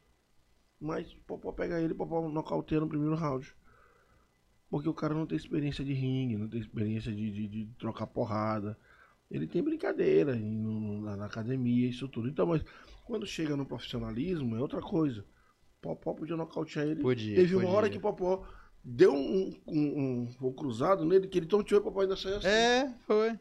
[0.79, 3.55] Mas Popó pega ele e Popó nocauteia no primeiro round.
[4.69, 8.07] Porque o cara não tem experiência de ringue, não tem experiência de, de, de trocar
[8.07, 8.77] porrada.
[9.29, 12.27] Ele tem brincadeira no- na, na academia, isso tudo.
[12.27, 12.63] Então, mas
[13.05, 15.25] quando chega no profissionalismo, é outra coisa.
[15.81, 17.01] Popó podia nocautear ele.
[17.01, 17.77] Podia, Teve uma podia.
[17.77, 18.47] hora que Popó
[18.83, 22.37] deu um, um, um voo cruzado nele, que ele tonteou e o Popó ainda saiu
[22.37, 23.39] assim É, foi.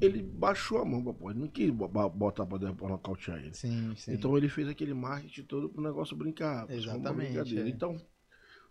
[0.00, 1.34] ele baixou a mão, papai.
[1.34, 3.54] Não quis bo- bo- botar pra, pra nocautear ele.
[3.54, 4.12] Sim, sim.
[4.12, 6.70] Então ele fez aquele marketing todo pro negócio brincar.
[6.70, 7.68] Exatamente, é.
[7.68, 7.96] Então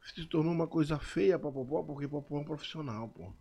[0.04, 3.34] se tornou uma coisa feia pra Popó, porque Popó é um profissional, pô.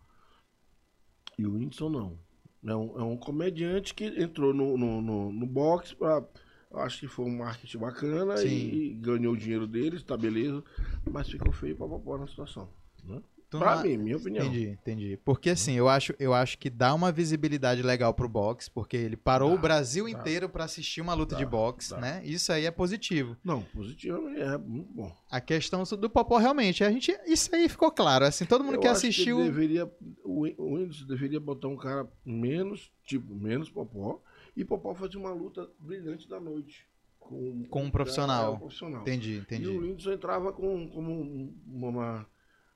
[1.37, 2.19] E o Whindersson não.
[2.65, 6.25] É um, é um comediante que entrou no, no, no, no boxe pra.
[6.73, 8.47] Acho que foi um marketing bacana Sim.
[8.47, 10.63] e, ganhou o dinheiro deles, tá beleza.
[11.09, 12.69] Mas ficou feio pra Popó na situação.
[13.03, 13.21] Né?
[13.49, 14.45] Tu Pra mim, minha opinião.
[14.45, 15.19] Entendi, entendi.
[15.23, 19.15] Porque assim, eu acho, eu acho que dá uma visibilidade legal pro boxe, porque ele
[19.15, 22.21] parou o Brasil inteiro pra assistir uma luta de boxe, né?
[22.25, 23.37] Isso aí é positivo.
[23.43, 25.15] Não, positivo é muito bom.
[25.29, 28.81] A questão do Popó realmente, a gente, isso aí ficou claro, assim, todo mundo Eu
[28.81, 29.91] que assistiu ele deveria,
[30.23, 34.21] o Whindersson deveria botar um cara menos, tipo, menos Popó,
[34.55, 36.87] e Popó fazer uma luta brilhante da noite.
[37.19, 38.53] Com, Com um profissional.
[38.53, 39.01] Um profissional.
[39.01, 39.67] Entendi, E o entendi.
[39.69, 42.27] Whindersson entrava com, como um- uma,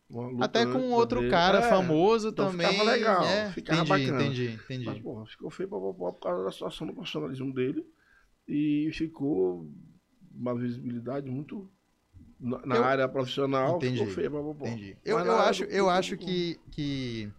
[0.10, 1.32] uma Até com outro dele.
[1.32, 2.68] cara É, famoso então também.
[2.68, 4.24] ficava legal, é, ficava entendi, bacana.
[4.26, 4.86] entendi, entendi.
[4.86, 7.86] Mas, porra, ficou feio pra Popó por causa da situação do profissionalismo dele.
[8.48, 9.70] E ficou
[10.34, 11.70] uma visibilidade muito.
[12.40, 14.66] Na, na Eu- área profissional, Entendi, ficou feio pra Popó.
[14.66, 14.98] Entendi.
[15.06, 17.32] Eu, eu acho, eu acho que, que.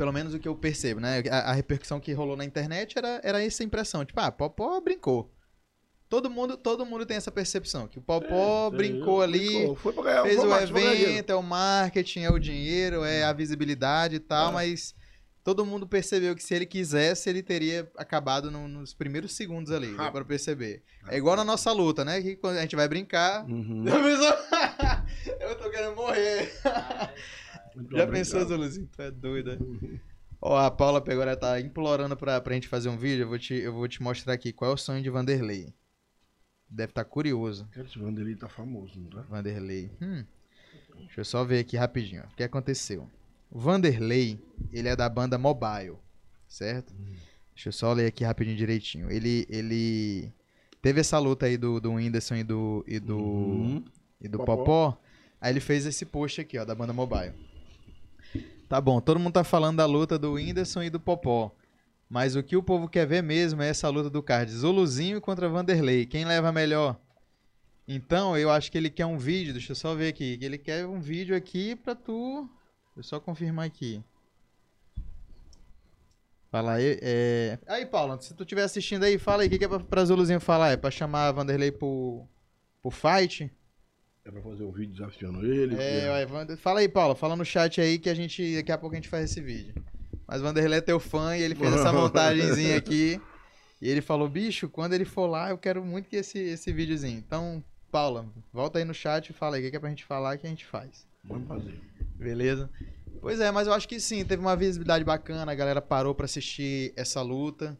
[0.00, 1.22] Pelo menos o que eu percebo, né?
[1.30, 4.02] A, a repercussão que rolou na internet era, era essa impressão.
[4.02, 5.30] Tipo, ah, Popó brincou.
[6.08, 7.86] Todo mundo, todo mundo tem essa percepção.
[7.86, 10.02] Que o Popó É, brincou ali, brincou.
[10.02, 14.20] Ganhar, fez foi o evento, é o marketing, é o dinheiro, é a visibilidade e
[14.20, 14.52] tal, É.
[14.54, 14.94] mas
[15.44, 19.88] todo mundo percebeu que se ele quisesse, ele teria acabado no- nos primeiros segundos ali,
[19.94, 20.82] deu pra perceber.
[21.08, 22.22] É igual na nossa luta, né?
[22.22, 23.44] Que quando a gente vai brincar.
[23.44, 23.84] Uhum.
[25.40, 26.50] Eu tô querendo morrer.
[27.92, 28.88] Já pensou, Zuluzinho?
[28.94, 29.58] Tu é doida.
[30.42, 33.24] Ó, a Paula ela tá implorando pra, pra gente fazer um vídeo.
[33.24, 35.72] Eu vou, te, eu vou te mostrar aqui qual é o sonho de Vanderlei.
[36.68, 37.68] Deve estar curioso.
[37.72, 39.20] Cara, Esse Vanderlei tá famoso, não tá?
[39.22, 39.90] Vanderlei.
[40.00, 40.24] Hum.
[40.98, 42.22] Deixa eu só ver aqui rapidinho.
[42.26, 42.32] ó.
[42.32, 43.08] O que aconteceu?
[43.50, 44.38] O Vanderlei,
[44.72, 45.96] ele é da banda Mobile,
[46.46, 46.94] certo?
[47.54, 49.10] Deixa eu só ler aqui rapidinho direitinho.
[49.10, 50.32] Ele, ele
[50.80, 53.84] teve essa luta aí do, do Whindersson e do, e do, Uhum.
[54.20, 54.56] e do Popó.
[54.56, 55.00] Popó.
[55.40, 57.32] Aí ele fez esse post aqui, ó, da banda Mobile.
[58.70, 61.50] Tá bom, todo mundo tá falando da luta do Whindersson e do Popó.
[62.08, 64.48] Mas o que o povo quer ver mesmo é essa luta do card.
[64.52, 66.06] Zuluzinho contra Vanderlei.
[66.06, 66.96] Quem leva melhor?
[67.88, 69.52] Então, eu acho que ele quer um vídeo.
[69.52, 70.38] Deixa eu só ver aqui.
[70.40, 72.48] Ele quer um vídeo aqui pra tu.
[72.94, 74.00] Deixa eu só confirmar aqui.
[76.48, 76.96] Fala aí.
[77.02, 77.58] É...
[77.66, 79.48] Aí, Paulo, se tu estiver assistindo aí, fala aí.
[79.48, 80.70] O que, que é pra, pra Zuluzinho falar?
[80.70, 82.24] É pra chamar Vanderlei pro,
[82.80, 83.52] pro fight?
[84.30, 85.74] É pra fazer um vídeo desafiando ele.
[85.76, 88.94] É, Vander- fala aí, Paulo, fala no chat aí que a gente, daqui a pouco
[88.94, 89.74] a gente faz esse vídeo.
[90.24, 93.20] Mas Vanderlei é teu fã e ele fez essa montagenzinha aqui.
[93.82, 97.18] E ele falou, bicho, quando ele for lá, eu quero muito que esse, esse videozinho.
[97.18, 100.04] Então, Paula, volta aí no chat e fala aí o que que é pra gente
[100.04, 101.04] falar que a gente faz.
[101.24, 101.80] Vamos fazer.
[102.14, 102.70] Beleza?
[103.20, 106.26] Pois é, mas eu acho que sim, teve uma visibilidade bacana, a galera parou pra
[106.26, 107.76] assistir essa luta.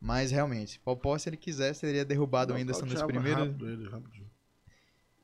[0.00, 3.48] Mas realmente, Popó, se ele quisesse, teria derrubado o Whindersson nos Nocauteava primeiros.
[3.52, 4.27] rápido ele, rapidinho.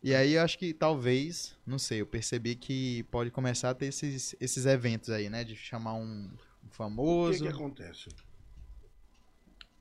[0.04, 3.86] E aí eu acho que talvez, não sei, eu percebi que pode começar a ter
[3.86, 5.42] esses, esses eventos aí, né?
[5.42, 7.42] De chamar um, um O que, famoso.
[7.42, 8.10] que acontece?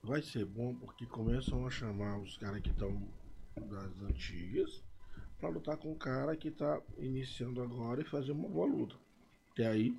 [0.02, 3.06] Vai ser bom porque começam a chamar os caras que estão
[3.70, 4.82] das antigas
[5.40, 8.96] pra lutar com o cara que tá iniciando agora e fazer uma boa luta.
[9.52, 9.94] Até aí,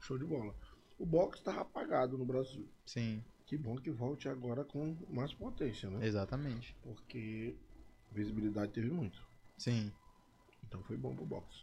[0.00, 0.54] show de bola.
[0.98, 2.66] O boxe tava apagado no Brasil.
[2.86, 6.06] Sim, Que bom que volte agora com mais potência, né?
[6.06, 6.74] exatamente.
[6.82, 7.54] Porque
[8.10, 9.22] visibilidade teve muito.
[9.62, 9.92] Sim.
[10.66, 11.60] Então foi bom pro boxe.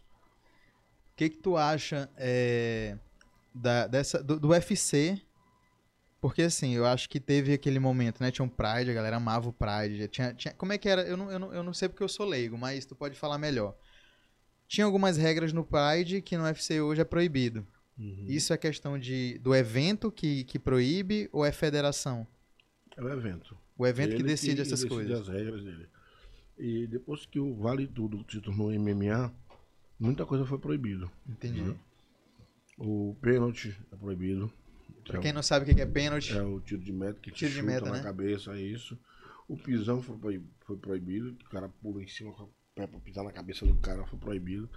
[1.12, 2.98] O que que tu acha é,
[3.54, 5.22] da, dessa, do, do UFC?
[6.22, 8.32] Porque assim, eu acho que teve aquele momento, né?
[8.32, 10.08] Tinha um Pride, a galera amava o Pride.
[10.08, 11.02] Tinha, tinha, como é que era?
[11.02, 13.38] Eu não, eu, não, eu não sei porque eu sou leigo, mas tu pode falar
[13.38, 13.76] melhor.
[14.66, 17.68] Tinha algumas regras no Pride que no UFC hoje é proibido.
[18.30, 22.26] Isso é questão de, do evento que, que proíbe ou é federação?
[22.96, 23.58] É o evento.
[23.78, 25.20] O evento que Ele decide essas decide coisas.
[25.20, 25.90] as regras dele.
[26.60, 29.32] E depois que o Vale Tudo se tornou MMA,
[30.00, 31.10] muita coisa foi proibido.
[31.28, 31.62] Entendi.
[31.62, 31.78] Uhum.
[32.78, 34.52] O pênalti é proibido.
[35.06, 36.92] Pra É quem o- não sabe o que que é pênalti, É o tiro de
[36.94, 38.04] meta que te Tiro de chuta meta, na né?
[38.04, 38.98] cabeça, é isso.
[39.48, 43.24] O pisão foi, foi proibido, o cara pula em cima com o pé pra pisar
[43.24, 44.70] na cabeça do cara, foi proibido.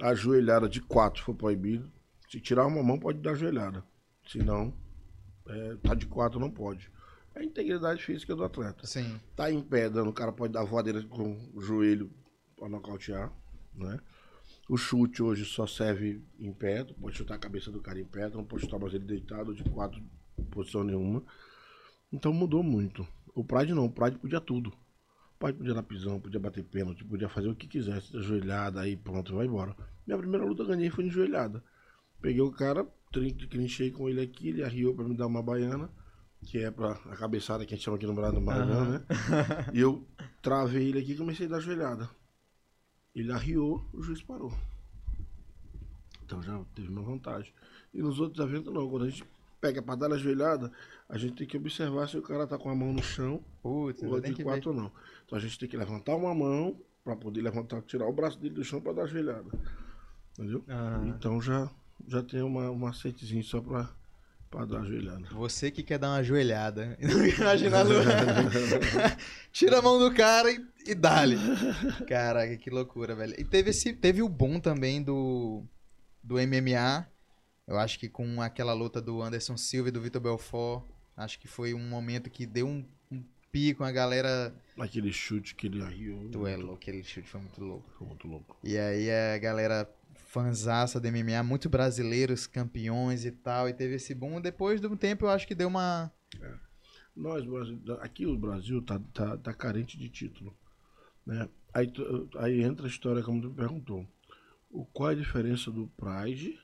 [0.00, 1.90] A joelhada de quatro foi proibido.
[2.30, 3.84] Se tirar uma mão, pode dar joelhada.
[4.26, 4.72] Se não,
[5.48, 6.90] é, tá de quatro, não pode.
[7.38, 8.84] A integridade física do atleta.
[8.86, 9.20] sim.
[9.36, 12.10] Tá em pé, dando, o cara pode dar voadeira com o joelho
[12.56, 13.32] pra nocautear,
[13.74, 14.00] né?
[14.68, 18.04] O chute hoje só serve em pé, tu pode chutar a cabeça do cara em
[18.04, 20.02] pé, tu não pode chutar mais ele deitado de quatro,
[20.50, 21.22] posição nenhuma.
[22.12, 23.06] Então mudou muito.
[23.34, 24.70] O Pride não, o Pride podia tudo.
[24.70, 28.96] O Pride podia dar pisão, podia bater pênalti, podia fazer o que quisesse, ajoelhada, aí
[28.96, 29.76] pronto, vai embora.
[30.06, 31.62] Minha primeira luta eu ganhei foi em joelhada.
[32.20, 35.88] Peguei o cara, trin- clinchei com ele aqui, ele arriou pra me dar uma baiana,
[36.46, 39.04] que é pra a cabeçada que a gente chama aqui no Brasil, baiana, né?
[39.74, 40.04] E eu
[40.42, 42.08] travei ele aqui e comecei a dar joelhada.
[43.14, 44.52] Ele arriou, o juiz parou.
[46.24, 47.52] Então já teve uma vantagem.
[47.92, 48.88] E nos outros eventos não.
[48.88, 49.24] Quando a gente
[49.60, 50.70] pega pra dar a joelhada,
[51.08, 54.02] a gente tem que observar se o cara tá com a mão no chão Putz,
[54.02, 54.44] ou de que ver.
[54.44, 54.92] quatro ou não.
[55.24, 58.54] Então a gente tem que levantar uma mão pra poder levantar, tirar o braço dele
[58.54, 59.50] do chão pra dar a joelhada.
[60.32, 60.62] Entendeu?
[60.68, 61.08] Aham.
[61.08, 61.70] Então já,
[62.06, 63.90] já tem uma, um macetezinho só pra,
[64.50, 65.28] pra dar a joelhada.
[65.32, 66.96] Você que quer dar uma joelhada.
[67.38, 67.78] Imagina.
[69.52, 71.36] Tira a mão do cara e, e dá-lhe.
[72.06, 73.34] Caraca, que loucura, velho.
[73.38, 75.62] E teve, esse, teve o boom também do,
[76.22, 77.06] do MMA.
[77.66, 80.84] Eu acho que com aquela luta do Anderson Silva e do Vitor Belfort.
[81.16, 84.54] Acho que foi um momento que deu um, um pico, a galera.
[84.78, 85.82] Aquele chute que ele.
[86.30, 87.90] Tu é louco, aquele chute foi muito louco.
[87.90, 88.56] Ficou muito louco.
[88.62, 89.88] E aí a galera
[90.28, 94.40] fanzaça do MMA, muitos brasileiros campeões e tal, e teve esse boom.
[94.40, 96.12] Depois de um tempo, eu acho que deu uma.
[97.16, 100.54] Nós, Brasil- aqui o Brasil tá, tá, tá carente de título.
[101.26, 101.48] Né?
[101.72, 101.90] Aí,
[102.36, 104.06] aí entra a história como tu perguntou.
[104.70, 106.58] O, qual é a diferença do Pride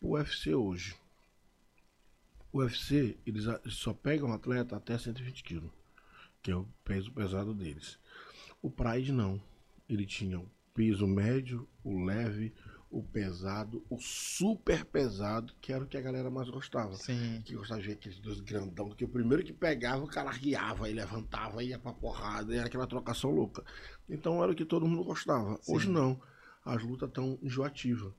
[0.00, 0.94] pro UFC hoje?
[2.52, 5.70] O UFC, eles, só pegam um atleta até 120 quilos,
[6.40, 7.98] que é o peso pesado deles.
[8.62, 9.42] O Pride não.
[9.88, 12.52] Ele tinha o peso médio, o leve,
[12.92, 17.40] o pesado, o super pesado, que era o que a galera mais gostava Sim.
[17.42, 20.90] que gostava de ver aqueles dois grandão, que o primeiro que pegava, o cara riava,
[20.90, 23.64] e levantava, ia pra porrada, e era aquela trocação louca.
[24.08, 25.58] Então era o que todo mundo gostava.
[25.62, 25.74] Sim.
[25.74, 26.20] Hoje não.
[26.62, 28.12] As lutas estão enjoativas.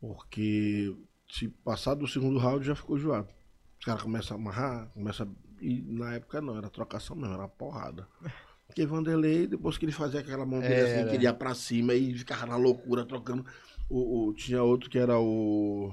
[0.00, 0.96] Porque
[1.30, 3.28] se passar do segundo round já ficou enjoado.
[3.78, 5.50] Os caras começam a amarrar, começam a...
[5.62, 8.08] E na época não, era trocação não, era porrada.
[8.66, 11.10] Porque Vanderlei, depois que ele fazia aquela mão dele assim, Era.
[11.10, 13.44] que ele ia pra cima e ficava na loucura, trocando.
[13.90, 15.92] O, o- tinha outro que era o.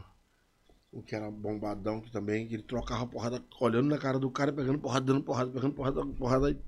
[0.91, 4.53] O que era bombadão que também, que ele trocava porrada, olhando na cara do cara,
[4.53, 6.59] pegando porrada, dando porrada, pegando porrada, porrada.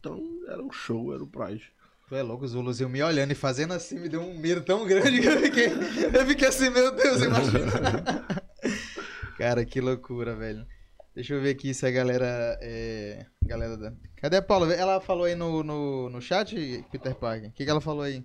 [0.00, 1.72] Então era um show, era o Pride.
[2.08, 5.20] Tu é louco, Zuluzinho me olhando e fazendo assim, me deu um medo tão grande
[5.20, 8.24] que eu fiquei, eu fiquei assim, meu Deus, imagina.
[9.36, 10.66] Cara, que loucura, velho.
[11.14, 12.58] Deixa eu ver aqui se a galera.
[12.62, 13.26] É...
[13.42, 13.92] galera da...
[14.16, 14.72] Cadê a Paula?
[14.72, 16.54] Ela falou aí no, no, no chat,
[16.90, 17.50] Peter Parker?
[17.50, 18.24] O que, que ela falou aí?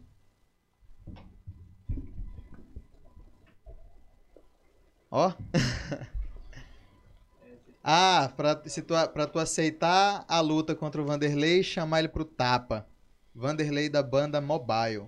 [5.16, 5.32] Ó.
[7.84, 12.26] ah, pra, se tu, pra tu aceitar a luta contra o Vanderlei chamar ele pro
[12.26, 12.88] tapa.
[13.36, 15.08] Vanderlei da banda Mobile.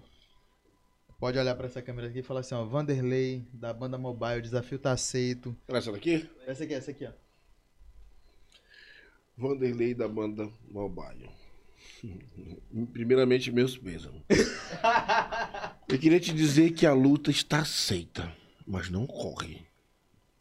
[1.20, 2.64] Pode olhar pra essa câmera aqui e falar assim, ó.
[2.64, 5.58] Vanderlei da banda Mobile, o desafio tá aceito.
[5.68, 6.30] Era essa daqui?
[6.46, 7.12] Essa aqui, essa aqui, ó.
[9.36, 11.32] Vanderlei da banda Mobile.
[12.94, 14.22] Primeiramente, meus pêsames.
[15.90, 18.32] Eu queria te dizer que a luta está aceita,
[18.68, 19.66] mas não corre.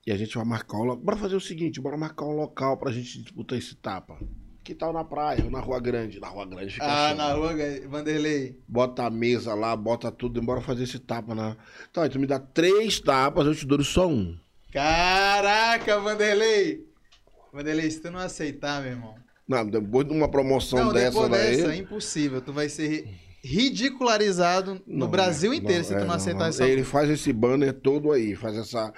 [0.07, 1.03] E a gente vai marcar um local.
[1.05, 4.19] Bora fazer o seguinte: bora marcar um local pra gente disputar esse tapa.
[4.63, 6.19] Que tal na praia ou na Rua Grande?
[6.19, 7.17] Na Rua Grande fica Ah, show.
[7.19, 7.53] na rua,
[7.87, 8.59] Vanderlei.
[8.67, 11.55] Bota a mesa lá, bota tudo, bora fazer esse tapa na.
[11.91, 14.39] Então, aí tu me dá três tapas, eu te dou só um.
[14.73, 16.87] Caraca, Vanderlei!
[17.53, 19.15] Vanderlei, se tu não aceitar, meu irmão.
[19.47, 21.41] Não, depois de uma promoção não, dessa, vai.
[21.57, 22.41] dessa, é impossível.
[22.41, 23.07] Tu vai ser
[23.45, 27.31] ridicularizado no Não, Brasil não, inteiro se tu é, não aceitar essa Ele faz esse
[27.33, 28.93] banner todo aí, faz essa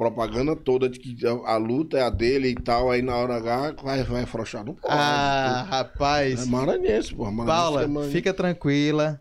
[0.00, 3.36] propaganda toda de que a, a luta é a dele e tal, aí na hora
[3.36, 4.64] H vai, vai afrouxar.
[4.64, 4.94] Não pode.
[4.96, 6.46] Ah, é rapaz.
[6.46, 7.30] maranhense, pô.
[7.30, 9.20] Maranhense Paula, é fica tranquila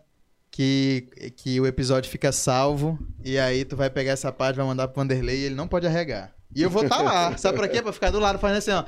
[0.49, 4.87] que, que o episódio fica salvo e aí tu vai pegar essa parte, vai mandar
[4.87, 6.33] pro Vanderlei e ele não pode arregar.
[6.55, 7.35] E eu vou estar lá.
[7.37, 7.81] Sabe pra quê?
[7.81, 8.85] Pra ficar do lado fazendo assim, ó.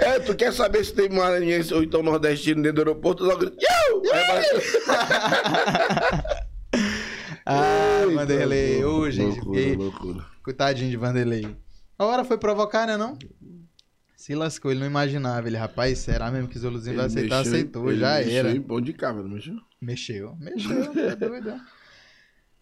[0.00, 3.56] É, tu quer saber se tem maranhense ou então nordestino dentro do aeroporto, logo grita,
[3.60, 4.02] "Iu!"
[7.60, 8.84] Ah, Eita, Vanderlei.
[8.84, 10.26] Ô, gente, loucura, fiquei- loucura.
[10.42, 11.56] Coitadinho de Vanderlei.
[11.98, 13.16] A hora foi provocar, né, não?
[14.16, 15.46] Se lascou, ele não imaginava.
[15.48, 17.38] Ele, rapaz, será mesmo que o Zoluzinho vai aceitar?
[17.38, 18.50] mexeu Aceitou, já mexeu era.
[18.52, 18.92] em pão de
[19.22, 19.54] não mexeu?
[19.80, 21.60] Mexeu, mexeu, é doido.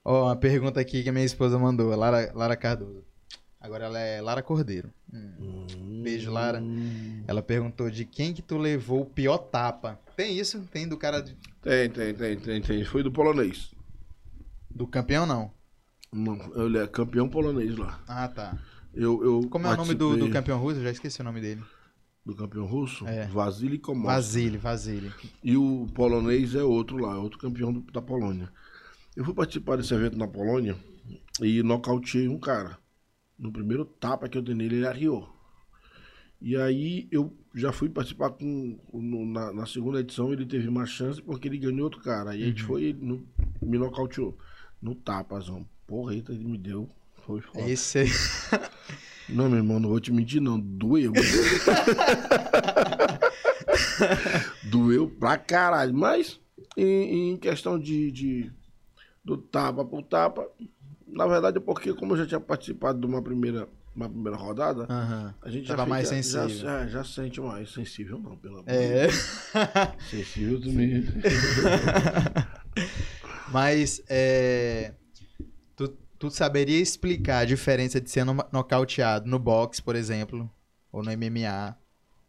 [0.04, 3.04] Ó, uma pergunta aqui que a minha esposa mandou, Lara, Lara Cardoso.
[3.60, 4.90] Agora ela é Lara Cordeiro.
[5.12, 5.66] Hum.
[6.02, 6.62] Beijo, Lara.
[7.28, 10.00] Ela perguntou de quem que tu levou o pior tapa.
[10.16, 10.60] Tem isso?
[10.72, 12.84] Tem do cara de- Tem, tem, tem, tem, tem.
[12.86, 13.70] Foi do polonês.
[14.74, 15.52] Do campeão, não?
[16.12, 18.00] Não, ele é campeão polonês lá.
[18.06, 18.58] Ah, tá.
[18.92, 20.78] Eu, eu Como é o nome do, do campeão russo?
[20.80, 21.62] Eu já esqueci o nome dele.
[22.26, 23.06] do campeão russo?
[23.06, 23.26] É.
[23.26, 24.06] Vasily Komov.
[24.06, 25.12] Vasily, Vasily.
[25.42, 28.50] E o polonês é outro lá, é outro campeão do- da Polônia.
[29.16, 30.76] Eu fui participar desse evento na Polônia
[31.40, 32.78] e nocauteei um cara.
[33.38, 35.28] No primeiro tapa que eu dei nele, ele arriou.
[36.40, 38.78] E aí eu já fui participar com.
[38.92, 42.34] no- na, na segunda edição ele teve uma chance porque ele ganhou outro cara.
[42.36, 43.24] E a gente foi no,
[43.62, 44.36] me nocauteou.
[44.80, 45.66] No tapazão.
[45.86, 46.88] Porra, eita, ele me deu.
[47.26, 47.68] Foi foda.
[47.68, 48.08] Esse aí.
[49.28, 50.58] Não, meu irmão, não vou te mentir, não.
[50.58, 51.12] Doeu.
[54.64, 55.94] Doeu pra caralho.
[55.94, 56.40] Mas,
[56.76, 58.50] em, em questão de, de-
[59.24, 60.48] do tapa por tapa,
[61.06, 64.86] na verdade é porque, como eu já tinha participado de uma primeira, uma primeira rodada,
[64.90, 65.32] Aham.
[65.42, 66.48] a gente Tava já mais fica- sensível.
[66.48, 67.70] Já, já sente mais.
[67.72, 69.08] Sensível não, pelo amor de É.
[70.10, 71.04] Sensível também.
[73.52, 74.94] Mas é,
[75.76, 75.88] tu,
[76.18, 80.50] tu saberia explicar a diferença de ser no- nocauteado no boxe, por exemplo,
[80.92, 81.76] ou no MMA,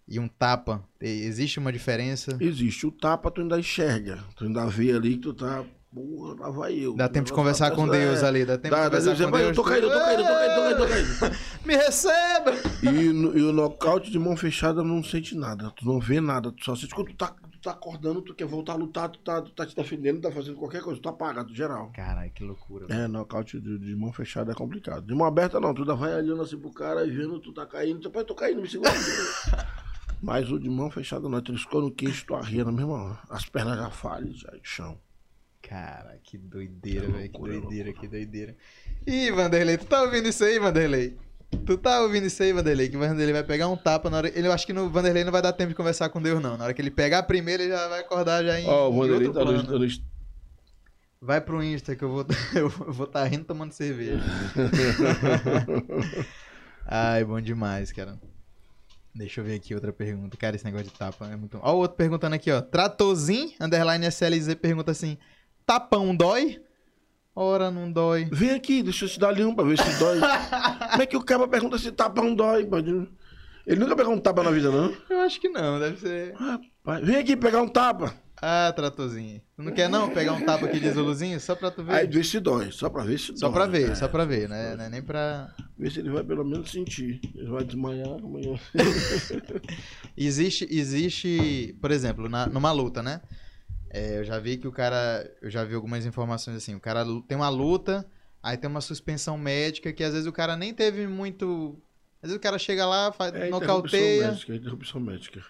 [0.08, 0.84] e um tapa?
[1.00, 2.38] Existe uma diferença?
[2.40, 4.24] Existe o tapa, tu ainda enxerga.
[4.36, 5.64] Tu ainda vê ali que tu tá
[5.94, 6.96] Porra, lá vai eu.
[6.96, 8.28] Dá tempo de conversar com Deus é.
[8.28, 9.58] ali, dá tempo de conversar com "Pai, Deus.
[9.58, 11.36] eu tô caindo, eu tô caindo, tô caindo, tô caindo, eu tô caindo.
[11.68, 12.52] Me receba!
[12.82, 15.70] E, e o nocaute de mão fechada não sente nada.
[15.72, 16.50] Tu não vê nada.
[16.50, 19.20] Tu só sente quando tu tá, tu tá acordando, tu quer voltar a lutar, tu
[19.20, 21.02] tá, tu tá te defendendo, tá fazendo qualquer coisa.
[21.02, 21.92] Tu apaga, tu geral.
[21.94, 22.88] Caralho, que loucura.
[22.90, 25.06] É, nocaute de, de mão fechada é complicado.
[25.06, 25.74] De mão aberta não.
[25.74, 28.00] Tu vai olhando assim pro cara e vendo tu tá caindo.
[28.00, 28.92] Tu, pai, tô caindo, me segura.
[30.24, 31.42] Mas o de mão fechada não.
[31.42, 33.20] Tu escolhe no queixo, tu arria na mesma hora.
[33.30, 34.98] As pernas já falham, já de chão.
[35.72, 37.30] Cara, que doideira, velho.
[37.30, 38.58] Que loucura, doideira, que doideira.
[39.08, 41.16] Ih, Vanderlei, tu tá ouvindo isso aí, Vanderlei?
[41.66, 42.90] Tu tá ouvindo isso aí, Vanderlei?
[42.90, 44.38] Que o Vanderlei vai pegar um tapa na hora.
[44.38, 46.58] Ele, eu acho que no Vanderlei não vai dar tempo de conversar com Deus, não.
[46.58, 48.68] Na hora que ele pegar a primeira, ele já vai acordar já em.
[48.68, 49.88] Ó, o em Vanderlei tá no,
[51.22, 54.20] Vai pro Insta que eu vou eu vou tá rindo tomando cerveja.
[56.86, 58.20] Ai, bom demais, cara.
[59.16, 60.36] Deixa eu ver aqui outra pergunta.
[60.36, 61.58] Cara, esse negócio de tapa é muito.
[61.62, 62.62] Ó, o outro perguntando aqui, ó.
[62.62, 65.18] Tratozinho, underline SLZ, pergunta assim:
[65.72, 66.62] tapão dói?
[67.34, 68.28] Ora, não dói.
[68.32, 70.20] Vem aqui, deixa eu te dar ali um pra ver se dói.
[70.92, 72.66] Como é que o cara pergunta se tapa não dói?
[72.66, 73.08] pode-
[73.66, 74.94] Ele nunca pegou um tapa na vida, não?
[75.10, 76.34] Eu acho que não, deve ser.
[76.36, 78.14] Rapaz, vem aqui pegar um tapa.
[78.44, 79.40] Ah, Tratozinho.
[79.56, 81.40] Tu não quer não pegar um tapa aqui de Zuluzinho?
[81.40, 81.94] Só pra tu ver.
[81.94, 83.54] Aí vê se dói, só pra ver se só dói.
[83.54, 83.96] pra ver, É.
[83.96, 84.76] só pra ver, né?
[84.76, 85.54] Não é nem pra.
[85.78, 87.22] Vê se ele vai pelo menos sentir.
[87.36, 88.60] Ele vai desmaiar amanhã.
[90.18, 93.22] Existe, existe, por exemplo, na- numa luta, né?
[93.94, 95.30] É, eu já vi que o cara.
[95.42, 96.74] Eu já vi algumas informações assim.
[96.76, 98.06] O cara tem uma luta,
[98.42, 101.76] aí tem uma suspensão médica que às vezes o cara nem teve muito.
[102.24, 105.44] Às vezes o cara chega lá, faz, É interrupção nocauteia, médica, é interrupção médica.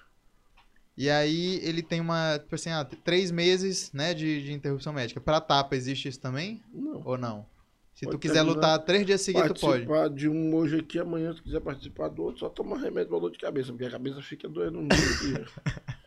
[0.98, 2.40] e aí ele tem uma.
[2.40, 5.22] Tipo assim, ah, três meses né, de, de interrupção médica.
[5.22, 6.64] Pra tapa, existe isso também?
[6.74, 7.02] Não.
[7.06, 7.46] Ou não?
[7.94, 9.86] Se tu Pode quiser terminar- lutar três dias seguidos, tu pode.
[9.86, 13.20] Participar de um hoje aqui, amanhã, se quiser participar do outro, só toma remédio pra
[13.20, 15.46] dor de cabeça, porque a cabeça fica doendo um dia.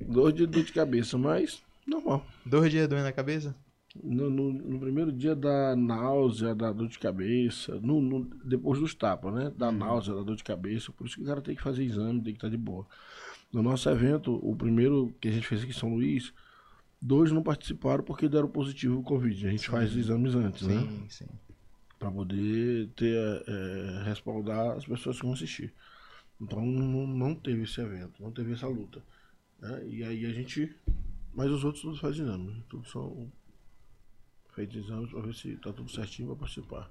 [0.00, 2.26] Dor de dor de cabeça, mas normal.
[2.46, 3.54] Dois dias doendo na cabeça?
[4.02, 8.94] No, no- no primeiro dia da náusea, da dor de cabeça, no, no- depois dos
[8.94, 9.52] tapas, né?
[9.56, 12.22] Da náusea, da dor de cabeça, por isso que o cara tem que fazer exame,
[12.22, 12.86] tem que estar de boa.
[13.52, 16.32] No nosso evento, o primeiro que a gente fez aqui em São Luís,
[17.02, 19.48] dois não participaram porque deram positivo o Covid.
[19.48, 20.78] A gente faz exames antes, né?
[20.78, 21.26] Sim, sim.
[21.98, 23.16] Pra poder ter,
[23.48, 25.74] é, respaldar as pessoas que vão assistir.
[26.40, 29.02] Então não, não teve esse evento, não teve essa luta.
[29.60, 29.84] né?
[29.88, 30.72] E aí a gente.
[31.34, 32.64] Mas os outros todos fazem exame.
[32.68, 33.30] Tudo são
[34.54, 36.90] feitos exames pra ver se tá tudo certinho pra participar.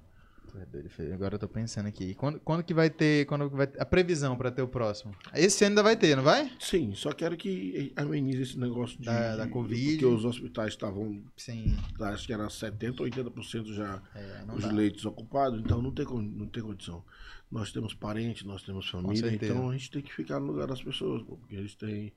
[0.74, 1.12] É Fê.
[1.12, 2.12] Agora eu tô pensando aqui.
[2.14, 3.24] Quando, quando que vai ter.
[3.26, 5.14] Quando vai ter- a previsão pra ter o próximo?
[5.32, 6.50] Esse ano ainda vai ter, não vai?
[6.58, 9.90] Sim, só quero que amenize esse negócio de, Da- da de- Covid.
[9.92, 11.76] Porque os hospitais estavam, Sim.
[12.00, 14.72] acho que era 70%, 80% já É, os dá.
[14.72, 17.04] leitos ocupados, então não tem, não tem condição.
[17.48, 20.82] Nós temos parentes, nós temos família, então a gente tem que ficar no lugar das
[20.82, 22.12] pessoas, porque eles têm.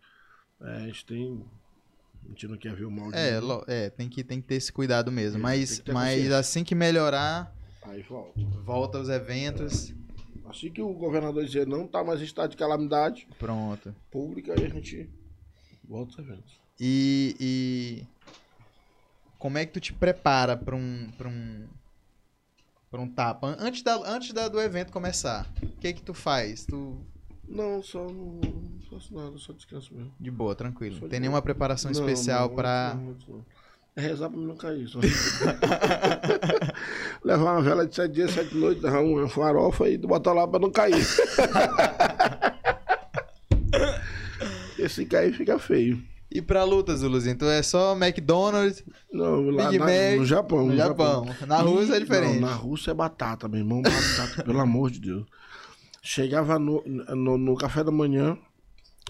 [0.60, 1.46] é, eles têm.
[2.26, 4.48] A gente não quer ver o mal de É, ninguém, é, tem que, tem que
[4.48, 5.38] ter esse cuidado mesmo.
[5.38, 7.54] Isso, Mas, que mas assim que melhorar,
[7.84, 8.40] Aí volta.
[8.64, 9.94] volta os eventos.
[10.46, 13.94] Assim que o governador dizer não tá mais em estado de calamidade Pronto.
[14.12, 15.10] pública, aí a gente
[15.84, 16.54] volta os eventos.
[16.80, 18.04] E, e
[19.38, 21.68] como é que tu te prepara pra um, pra um,
[22.90, 23.56] pra um tapa?
[23.60, 26.66] Antes, da, antes da, do evento começar, o que que tu faz?
[26.66, 27.06] Tu,
[27.48, 30.12] Não, só não, não faço nada, só descanso mesmo.
[30.20, 30.96] de boa, tranquilo.
[30.96, 31.20] Só tem boa.
[31.20, 32.98] nenhuma preparação Não, especial não, pra...
[33.96, 34.88] É rezar pra não cair.
[34.88, 35.00] Só.
[37.24, 40.60] Levar uma vela de sete dias, sete noites, levar uma farofa e botar lá pra
[40.60, 41.06] não cair.
[44.70, 46.02] Porque se cair fica feio.
[46.32, 47.38] E pra luta, Zuluzinho?
[47.38, 50.66] Tu é só McDonald's Não, lá Big na- Mac, no Japão.
[50.66, 51.26] no Japão.
[51.46, 52.40] Na Rússia é diferente.
[52.40, 53.84] Não, na Rússia é batata, meu irmão.
[53.84, 55.26] Batata, pelo amor de Deus.
[56.06, 58.38] Chegava no, no, no café da manhã,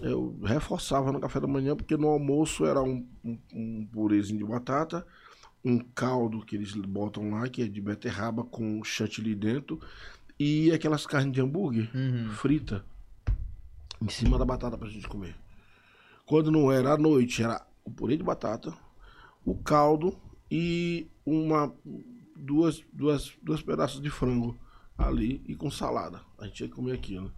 [0.00, 4.44] eu reforçava no café da manhã, porque no almoço era um, um, um purezinho de
[4.44, 5.04] batata,
[5.64, 9.80] um caldo que eles botam lá, que é de beterraba com chantilly dentro,
[10.38, 12.28] e aquelas carnes de hambúrguer Uhum.
[12.30, 12.84] frita
[14.00, 15.34] em cima da batata pra gente comer.
[16.24, 18.72] Quando não era à noite, era o purê de batata,
[19.44, 20.16] o caldo
[20.48, 21.74] e uma
[22.36, 24.56] duas duas duas pedaços de frango
[24.96, 26.20] ali e com salada.
[26.38, 27.32] A gente ia comer aquilo.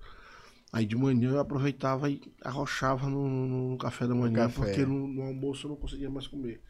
[0.72, 4.54] Aí de manhã eu aproveitava e arrochava no, no- no café da manhã, café.
[4.64, 6.60] porque no, no almoço eu não conseguia mais comer.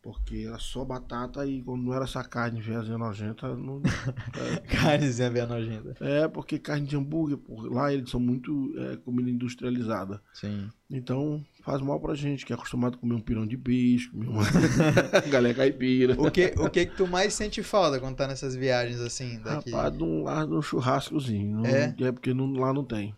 [0.00, 3.80] Porque era só batata e quando não era essa carne veazinha nojenta, não,
[4.68, 5.94] Carnezinha bem nojenta.
[6.04, 10.20] é porque carne de hambúrguer, por lá eles são muito é, comida industrializada.
[10.34, 10.68] Sim.
[10.90, 14.28] Então faz mal pra gente, que é acostumado a comer um pirão de peixe, comer
[14.28, 14.44] uma
[15.30, 16.20] galinha caipira.
[16.20, 19.70] O que, o que que tu mais sente falta quando tá nessas viagens assim, daqui?
[19.70, 21.58] Rapaz, de um, lá de um churrascozinho.
[21.58, 21.94] Não, É?
[22.00, 22.12] é?
[22.12, 23.14] porque não- lá não tem.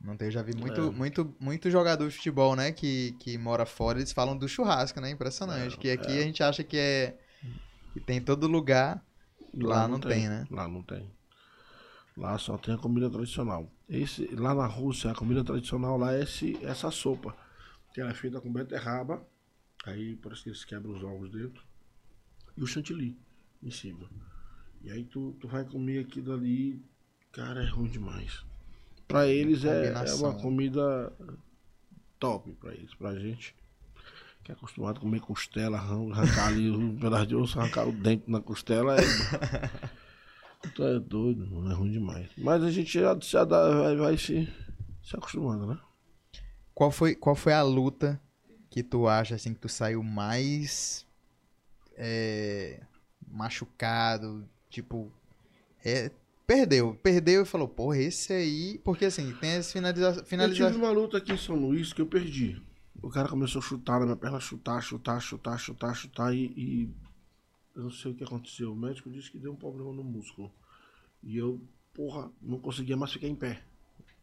[0.00, 0.90] Não tem, eu já vi muito, É.
[0.90, 5.10] muito, muito jogador de futebol, né, que, que mora fora, eles falam do churrasco, né?
[5.10, 5.74] Impressionante.
[5.74, 6.20] É, que aqui é.
[6.20, 7.16] a gente acha que é.
[7.92, 9.02] que tem em todo lugar.
[9.54, 10.44] Lá não tem, né?
[10.50, 11.10] Lá não tem.
[12.16, 13.70] Lá só tem a comida tradicional.
[13.88, 17.34] Esse, lá na Rússia, a comida tradicional lá é esse, essa sopa.
[17.98, 19.26] Que ela é feita com beterraba.
[19.84, 21.64] Aí parece que eles quebram os ovos dentro.
[22.56, 23.18] E o chantilly
[23.60, 24.08] em cima.
[24.82, 26.80] E aí tu, tu vai comer aquilo ali.
[27.32, 28.44] Cara, é ruim demais.
[29.08, 31.12] Pra eles é, é uma comida
[32.20, 32.94] top pra eles.
[32.94, 33.56] Pra gente
[34.44, 37.90] que é acostumado a comer costela, arran- arrancar ali um pedaço de osso, arrancar o
[37.92, 38.94] dente na costela.
[38.96, 40.68] É...
[40.72, 42.30] tu é doido, mano, é ruim demais.
[42.38, 44.48] Mas a gente já, já dá- vai, vai se,
[45.02, 45.80] se acostumando, né?
[46.78, 48.22] Qual foi, qual foi a luta
[48.70, 51.04] que tu acha assim que tu saiu mais
[51.96, 52.80] é,
[53.26, 54.48] machucado?
[54.70, 55.10] Tipo,
[55.84, 56.08] é,
[56.46, 58.80] perdeu, perdeu e falou, porra, esse aí.
[58.84, 62.00] Porque assim, tem as finaliza Eu finaliza tive uma luta aqui em São Luís que
[62.00, 62.62] eu perdi.
[63.02, 66.94] O cara começou a chutar na minha perna, chutar, chutar, chutar, chutar, chutar e, e
[67.74, 68.72] eu não sei o que aconteceu.
[68.72, 70.48] O médico disse que deu um problema no músculo.
[71.24, 71.60] E eu,
[71.92, 73.64] porra, não conseguia mais ficar em pé.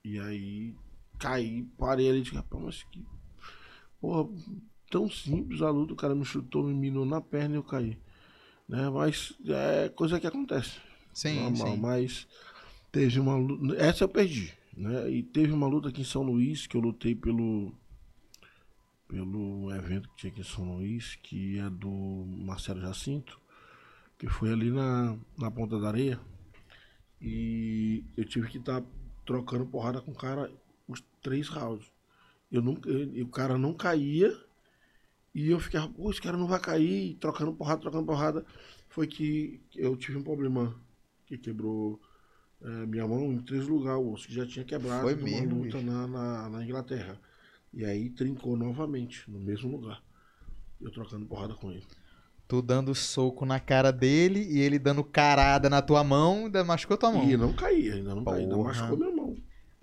[0.05, 0.73] E aí
[1.19, 3.03] caí, parei ali e disse, rapaz, mas que.
[3.99, 4.29] Porra,
[4.89, 7.97] tão simples a luta, o cara me chutou, me minou na perna e eu caí.
[8.67, 8.89] Né?
[8.89, 10.79] Mas é coisa que acontece
[11.13, 11.79] Sim, normal, sim.
[11.79, 12.27] mas
[12.91, 13.75] teve uma luta.
[13.77, 15.09] Essa eu perdi, né?
[15.09, 17.73] E teve uma luta aqui em São Luís que eu lutei pelo
[19.07, 23.39] pelo evento que tinha aqui em São Luís, que é do Marcelo Jacinto,
[24.17, 26.19] que foi ali na, na Ponta da Areia.
[27.21, 28.83] E eu tive que estar
[29.25, 30.51] trocando porrada com o cara
[31.25, 31.87] três rounds.
[32.51, 34.31] Eu nunca, eu- o cara não caía
[35.33, 38.45] e eu ficava, pô, esse cara não vai cair, e trocando porrada, trocando porrada.
[38.87, 40.79] Foi que eu tive um problema
[41.25, 41.99] que quebrou
[42.61, 45.63] eh, minha mão em três lugares, o osso que já tinha quebrado Foi numa mesmo,
[45.63, 47.19] luta na, na, na Inglaterra.
[47.73, 50.01] E aí trincou novamente, no mesmo lugar.
[50.79, 51.83] Eu trocando porrada com ele.
[52.47, 56.95] Tu dando soco na cara dele e ele dando carada na tua mão, ainda machucou
[56.95, 57.27] tua mão.
[57.29, 59.14] E não caía, ainda não caía, ainda machucou minha.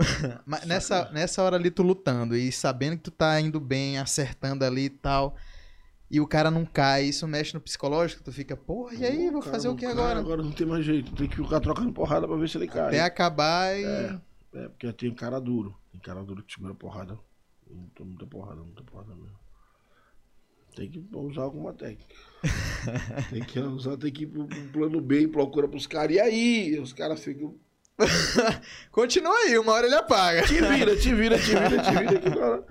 [0.46, 4.64] Mas nessa, nessa hora ali tu lutando e sabendo que tu tá indo bem, acertando
[4.64, 5.36] ali e tal,
[6.11, 9.40] e o cara não cai, isso mexe no psicológico, tu fica, porra, e aí, vou
[9.40, 10.20] cara, fazer o que agora?
[10.20, 12.88] Agora não tem mais jeito, tem que ficar trocando porrada pra ver se ele cai.
[12.88, 13.84] Até acabar e.
[13.84, 14.20] É,
[14.55, 15.74] é, porque tem cara duro.
[15.90, 17.18] Tem cara duro que segura porrada.
[17.70, 19.42] Muita, muita porrada, muita porrada mesmo.
[20.74, 22.14] Tem que usar alguma técnica.
[23.30, 26.16] tem que usar, tem que ir pro plano B e procura pros caras.
[26.16, 26.78] E aí?
[26.78, 27.55] Os caras ficam.
[28.90, 30.42] Continua aí, uma hora ele apaga.
[30.46, 32.66] Te vira, te vira, te vira, te vira, que agora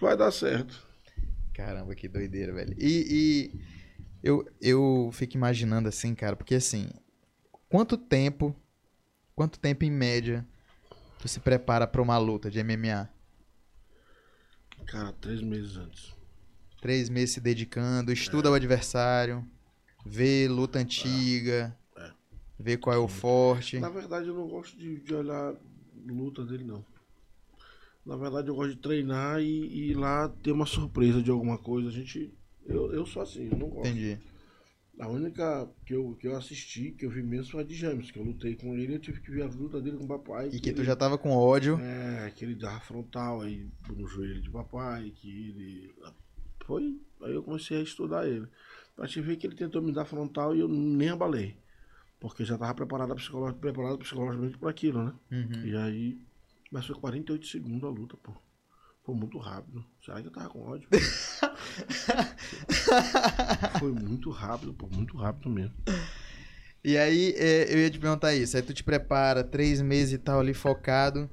[0.00, 0.82] vai dar certo.
[1.52, 2.74] Caramba, que doideira, velho.
[2.78, 3.60] E, e
[4.22, 6.88] eu, eu fico imaginando assim, cara, porque assim,
[7.68, 8.54] quanto tempo,
[9.34, 10.46] quanto tempo em média
[11.18, 13.08] tu se prepara pra uma luta de MMA?
[14.86, 16.14] Cara, três meses antes.
[16.80, 19.46] Três meses se dedicando, estuda o adversário,
[20.04, 21.83] vê luta antiga, É.
[22.58, 23.78] vê qual é o forte.
[23.78, 25.54] Na verdade, eu não gosto de, de olhar
[26.06, 26.84] luta dele, não.
[28.04, 31.56] Na verdade, eu gosto de treinar e, e ir lá ter uma surpresa de alguma
[31.56, 31.88] coisa.
[31.88, 32.32] A gente.
[32.66, 33.88] Eu, eu sou assim, eu não gosto.
[33.88, 34.18] Entendi.
[35.00, 38.10] A única que eu, que eu assisti, que eu vi mesmo, foi a de James,
[38.12, 40.50] que eu lutei com ele eu tive que ver a luta dele com o papai.
[40.52, 41.80] E que tu ele- já tava com ódio.
[41.80, 45.94] É, que ele dava frontal aí no joelho de papai, que ele.
[46.64, 47.00] Foi.
[47.22, 48.46] Aí eu comecei a estudar ele.
[48.94, 51.56] Pra te ver que ele tentou me dar frontal e eu nem abalei.
[52.24, 53.52] Porque já tava preparado, psicolo...
[53.52, 55.12] preparado psicologicamente para aquilo, né?
[55.30, 55.66] Uhum.
[55.66, 56.18] E aí.
[56.72, 58.32] Mas foi 48 segundos a luta, pô.
[59.04, 59.84] Foi muito rápido.
[60.02, 60.88] Será que eu tava com ódio?
[63.78, 64.86] foi muito rápido, pô.
[64.86, 65.74] Muito rápido mesmo.
[66.82, 68.56] E aí, é, eu ia te perguntar isso.
[68.56, 71.28] Aí tu te prepara, três meses e tal ali focado.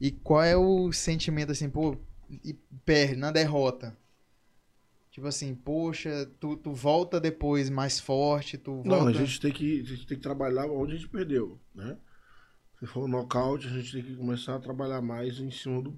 [0.00, 1.96] E qual é o sentimento assim, pô,
[2.30, 2.54] e
[2.84, 3.98] perde na derrota?
[5.14, 8.88] Tipo assim, poxa, tu, tu volta depois mais forte, tu volta...
[8.88, 11.96] Não, a gente tem que, a gente tem que trabalhar onde a gente perdeu, né?
[12.80, 15.96] Se for um nocaute, a gente tem que começar a trabalhar mais em cima do.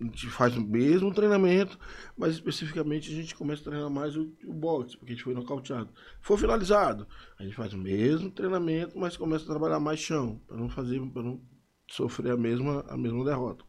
[0.00, 1.76] A gente faz o mesmo treinamento,
[2.16, 5.34] mas especificamente a gente começa a treinar mais o, o boxe, porque a gente foi
[5.34, 5.92] nocauteado.
[6.20, 7.08] For finalizado,
[7.40, 11.00] a gente faz o mesmo treinamento, mas começa a trabalhar mais chão, para não fazer,
[11.10, 11.42] para não
[11.90, 13.64] sofrer a mesma, a mesma derrota.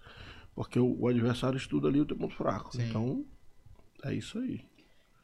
[0.54, 2.76] Porque o, o adversário estuda ali o teu ponto fraco.
[2.76, 2.84] Sim.
[2.84, 3.26] Então,
[4.04, 4.72] é isso aí.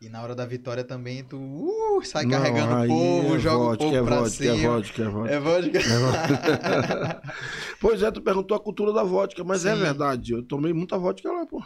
[0.01, 3.57] E na hora da vitória também tu uh, sai Não, carregando o povo, é joga
[3.57, 4.53] vodka, o povo é pra vodka, cima.
[4.53, 5.77] É vodka, é vodka.
[5.77, 7.21] É vodka.
[7.81, 9.81] pois é, tu perguntou a cultura da vodka, mas é Sim.
[9.81, 10.31] verdade.
[10.31, 11.61] Eu tomei muita vodka lá, pô.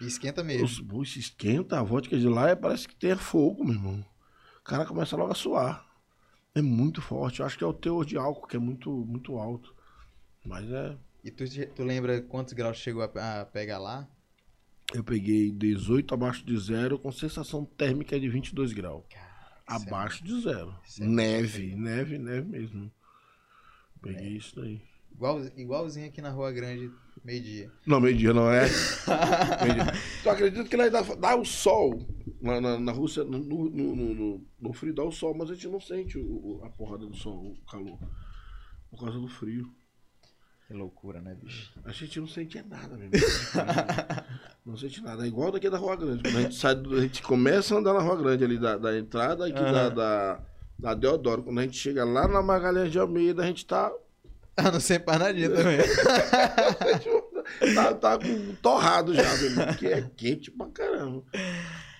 [0.00, 0.64] E esquenta mesmo.
[0.64, 4.04] Os, pô, se esquenta, a vodka de lá é, parece que tem fogo, meu irmão.
[4.60, 5.84] O cara começa logo a suar.
[6.54, 7.40] É muito forte.
[7.40, 9.74] Eu acho que é o teor de álcool que é muito, muito alto.
[10.44, 10.96] Mas é.
[11.24, 11.44] E tu,
[11.74, 14.08] tu lembra quantos graus chegou a, a pegar lá?
[14.94, 19.04] Eu peguei 18 abaixo de zero, com sensação térmica de 22 graus.
[19.10, 19.26] Cara,
[19.66, 20.74] abaixo de zero.
[21.00, 22.90] é neve, neve, neve mesmo.
[24.00, 24.80] Peguei isso daí.
[25.12, 26.90] Igual, igualzinho aqui na Rua Grande,
[27.24, 27.72] meio-dia.
[27.86, 28.66] Não, meio-dia não é.
[29.64, 29.92] meio-dia.
[30.22, 32.06] Tu acredita que lá dá, dá o sol
[32.40, 35.54] na, na, na Rússia, no, no, no, no- no frio dá o sol, mas a
[35.54, 37.98] gente não sente o- a porrada do sol, o calor.
[38.90, 39.68] Por causa do frio.
[40.66, 41.72] Que loucura, né, bicho?
[41.84, 43.20] A gente não sente nada, meu irmão.
[44.66, 45.24] Não sente nada.
[45.24, 46.24] É igual daqui da Rua Grande.
[46.24, 48.76] Quando a gente sai, do- a gente começa a andar na Rua Grande ali da,
[48.76, 49.94] da entrada aqui da, Aham.
[49.94, 50.40] da,
[50.76, 51.44] da Deodoro.
[51.44, 53.92] Quando a gente chega lá na Magalhães de Almeida, a gente tá,
[54.58, 55.78] Ah, não sei empanadinha também.
[57.76, 61.22] tá, tá com torrado já, meu irmão, porque é quente pra caramba.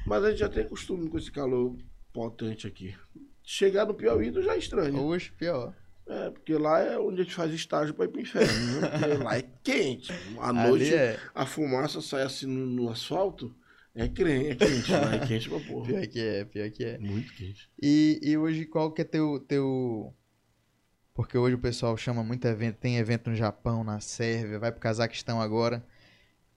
[0.05, 1.77] Mas a gente já tem costume com esse calor
[2.13, 2.97] potente aqui.
[3.45, 5.01] Chegar no Piauí, já é estranho.
[5.03, 5.73] Hoje, pior.
[6.09, 8.81] É, porque lá é onde a gente faz estágio pra ir pro inferno.
[8.81, 8.89] Né?
[8.89, 10.13] Porque lá é quente.
[10.39, 11.19] À noite, é.
[11.35, 13.55] a fumaça sai assim no, no asfalto.
[13.95, 14.93] É quente, é quente.
[14.93, 15.87] Lá é quente pra porra.
[15.87, 16.99] Pior que é, pior que é.
[16.99, 17.69] Muito quente.
[17.83, 20.15] E, e hoje qual que é teu, teu...
[21.13, 24.81] Porque hoje o pessoal chama muito evento, tem evento no Japão, na Sérvia, vai pro
[24.81, 25.85] Cazaquistão agora.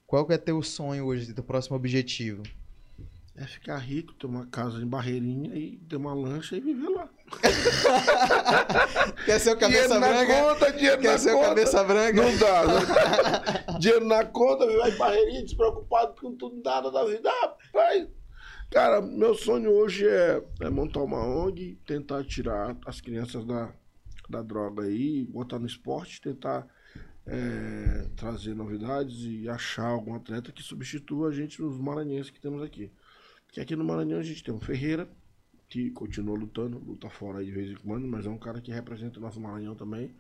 [0.05, 2.43] Qual que é teu sonho hoje, teu próximo objetivo?
[3.41, 7.07] É ficar rico, ter uma casa em Barreirinha e ter uma lancha e viver lá.
[9.25, 10.33] Quer ser o dinheiro cabeça na branca?
[10.33, 11.47] conta, dinheiro Quer na ser o conta.
[11.47, 12.21] cabeça branca?
[12.21, 13.79] Não dá, né?
[13.79, 17.29] dinheiro na conta, vai em Barreirinha despreocupado com tudo, nada da vida.
[17.29, 18.09] Ah, Rapaz,
[18.69, 23.71] cara, meu sonho hoje é, é montar uma ONG, tentar tirar as crianças da,
[24.29, 26.67] da droga aí, botar no esporte, tentar
[27.25, 32.61] é, trazer novidades e achar algum atleta que substitua a gente nos maranhenses que temos
[32.61, 32.91] aqui.
[33.49, 35.09] Porque aqui no Maranhão a gente tem o Ferreira,
[35.67, 38.71] que continua lutando, luta fora aí de vez em quando, mas é um cara que
[38.71, 40.13] representa o nosso Maranhão também.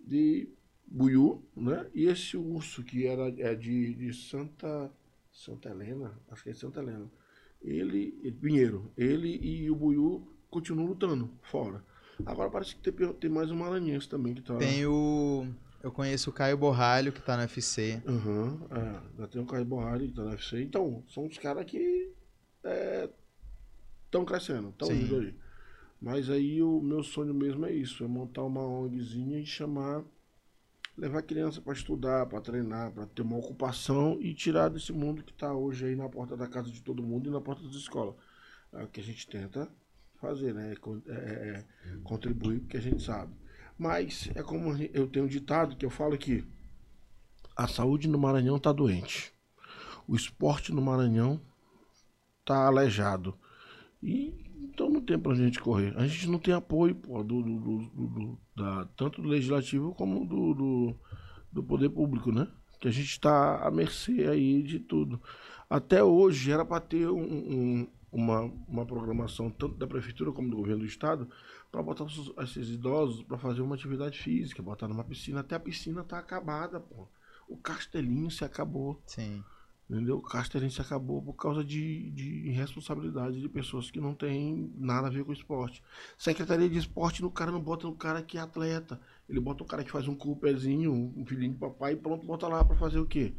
[0.00, 0.48] De
[0.86, 1.86] Buiú, né?
[1.94, 4.90] E esse urso que era é de, de Santa
[5.32, 7.10] Santa Helena, acho que é de Santa Helena.
[7.62, 11.84] Ele, ele- Pinheiro, ele e o Buiú continuam lutando fora.
[12.24, 14.56] Agora parece que tem, tem mais um maranhense também que tá.
[14.56, 15.46] Tem o...
[15.82, 18.02] Eu conheço o Caio Borralho, que tá no UFC.
[18.06, 20.62] Aham, é, já tem o Caio Borrari que tá no UFC.
[20.62, 22.10] Então, são os caras que
[24.04, 25.34] estão crescendo, estão indo aí.
[26.00, 30.04] Mas aí o meu sonho mesmo é isso, é montar uma ONGzinha e chamar,
[30.96, 35.32] levar criança para estudar, para treinar, para ter uma ocupação e tirar desse mundo que
[35.32, 38.14] está hoje aí na porta da casa de todo mundo e na porta das escolas.
[38.72, 39.68] É o que a gente tenta
[40.20, 40.74] fazer, né?
[40.74, 43.32] É- é- é contribuir porque a gente sabe.
[43.78, 46.44] Mas é como eu tenho um ditado que eu falo que
[47.56, 49.32] a saúde no Maranhão está doente.
[50.06, 51.40] O esporte no Maranhão
[52.46, 53.34] está aleijado.
[54.02, 55.92] E então não tem pra gente correr.
[55.96, 60.24] A gente não tem apoio, pô, do, do- do- do- da, tanto do legislativo como
[60.26, 62.46] do, do, poder público, né?
[62.78, 65.20] Que a gente está à mercê aí de tudo.
[65.68, 70.56] Até hoje era para ter um- um- uma, uma programação tanto da prefeitura como do
[70.56, 71.28] governo do estado
[71.72, 72.06] para botar
[72.42, 75.40] esses idosos para fazer uma atividade física, botar numa piscina.
[75.40, 77.08] Até a piscina tá acabada, pô.
[77.48, 79.00] O castelinho se acabou.
[79.06, 79.42] Sim.
[79.88, 80.16] Entendeu?
[80.16, 85.06] O Castelinho se acabou por causa de, de irresponsabilidade de pessoas que não têm nada
[85.06, 85.80] a ver com esporte.
[86.18, 89.00] Secretaria de esporte, o cara não bota um cara que é atleta.
[89.28, 92.48] Ele bota um cara que faz um Cooperzinho, um filhinho de papai e pronto, bota
[92.48, 93.32] lá pra fazer o quê?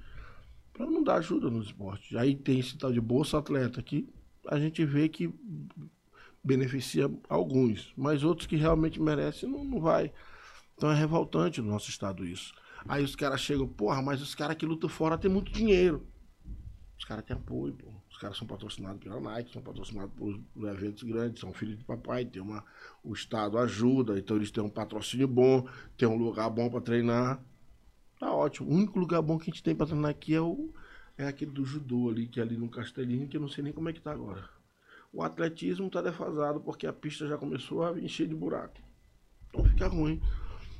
[0.72, 2.18] Pra não dar ajuda no esporte.
[2.18, 4.08] Aí tem esse tal de Bolsa Atleta que
[4.48, 5.34] a gente vê que
[6.42, 10.14] beneficia alguns, mas outros que realmente merecem não, não vai.
[10.78, 12.54] Então é revoltante no nosso estado isso.
[12.88, 16.08] Aí os caras chegam, porra, mas os caras que lutam fora têm muito dinheiro.
[16.98, 17.88] Os caras têm apoio, pô.
[18.10, 22.26] Os caras são patrocinados pela Nike, são patrocinados por, eventos grandes, são filhos de papai,
[22.26, 22.64] tem uma,
[23.04, 27.40] o Estado ajuda, então eles têm um patrocínio bom, tem um lugar bom para treinar.
[28.20, 28.70] Tá ótimo.
[28.70, 30.74] O único lugar bom que a gente tem para treinar aqui é, o,
[31.18, 33.74] é aquele do judô ali, que é ali no Castelinho, que eu não sei nem
[33.74, 34.50] como é que tá agora.
[35.14, 38.82] O atletismo tá defasado porque a pista já começou a encher de buraco.
[39.50, 40.22] Então fica ruim.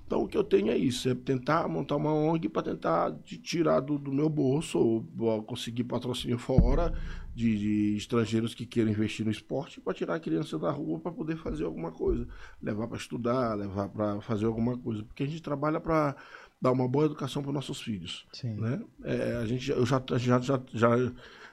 [0.08, 3.14] Então o que eu tenho é isso, é tentar montar uma ONG para tentar
[3.44, 6.94] tirar do, do meu bolso, ou, ou conseguir patrocínio fora
[7.36, 11.12] de, de estrangeiros que queiram investir no esporte para tirar a criança da rua para
[11.12, 12.26] poder fazer alguma coisa,
[12.64, 16.16] levar para estudar, levar para fazer alguma coisa, porque a gente trabalha para
[16.60, 18.56] dar uma boa educação para nossos filhos, Sim.
[18.56, 18.82] né?
[19.04, 20.90] É, a gente, eu já, já, já, já,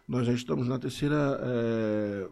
[0.06, 2.28] nós já estamos na terceira, é,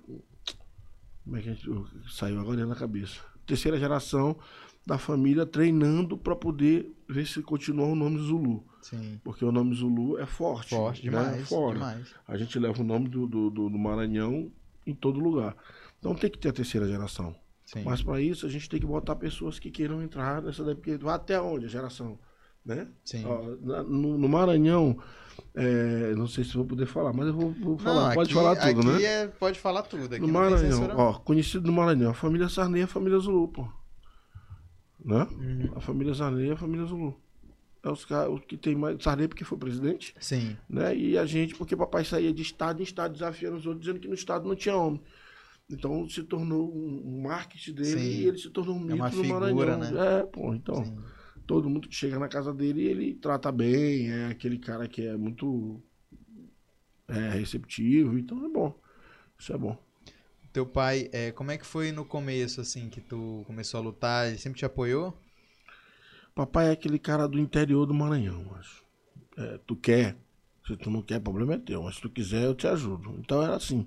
[1.24, 1.68] como é que a gente
[2.08, 3.20] saiu agora na cabeça?
[3.44, 4.38] Terceira geração
[4.86, 8.64] da família treinando para poder ver se continua o nome Zulu.
[8.80, 9.20] Sim.
[9.22, 10.70] Porque o nome Zulu é forte.
[10.70, 11.10] Forte né?
[11.10, 11.48] demais.
[11.48, 11.74] Fora.
[11.74, 12.14] demais.
[12.26, 14.50] A gente leva o nome do, do, do- Maranhão
[14.86, 15.56] em todo lugar.
[16.00, 17.34] Então tem que ter a terceira geração.
[17.64, 17.82] Sim.
[17.84, 20.96] Mas para isso a gente tem que botar pessoas que queiram entrar nessa daí, porque
[20.96, 22.18] vai até onde a geração?
[22.64, 22.86] né?
[23.04, 23.24] Sim.
[23.26, 23.42] Ó,
[23.84, 24.96] no, no Maranhão,
[25.54, 28.09] é, não sei se vou poder falar, mas eu vou, vou falar.
[28.09, 29.02] Não, Pode aqui- falar tudo, né?
[29.02, 30.14] é- pode falar tudo.
[30.14, 33.68] Aqui No Maranhão, ó, conhecido no Maranhão, a família Sarney é a família Zulu, pô.
[35.04, 35.26] Né?
[35.32, 35.72] Uhum.
[35.76, 37.20] A família Sarney é a família Zulu.
[37.82, 39.02] É os, ca- os que tem mais.
[39.02, 40.56] Sarney porque foi presidente, Sim.
[40.68, 40.96] né?
[40.96, 44.06] E a gente, porque papai saía de estado em estado desafiando os outros, dizendo que
[44.08, 45.00] no estado não tinha homem.
[45.68, 48.20] Então se tornou um marketing dele Sim.
[48.20, 49.78] e ele se tornou um mito uma no figura, Maranhão.
[49.92, 50.18] né?
[50.20, 50.84] É, pô, então.
[50.84, 50.96] sim.
[51.44, 55.16] Todo mundo que chega na casa dele, ele trata bem, é aquele cara que é
[55.16, 55.82] muito
[57.08, 58.78] é, receptivo, então é bom.
[59.38, 59.76] Isso é bom.
[60.52, 64.28] Teu pai, é, como é que foi no começo, assim, que tu começou a lutar?
[64.28, 65.14] Ele sempre te apoiou?
[66.34, 68.82] Papai é aquele cara do interior do Maranhão, acho.
[69.36, 70.16] É, tu quer,
[70.66, 73.14] se tu não quer, problema é teu, mas se tu quiser, eu te ajudo.
[73.18, 73.86] Então era assim,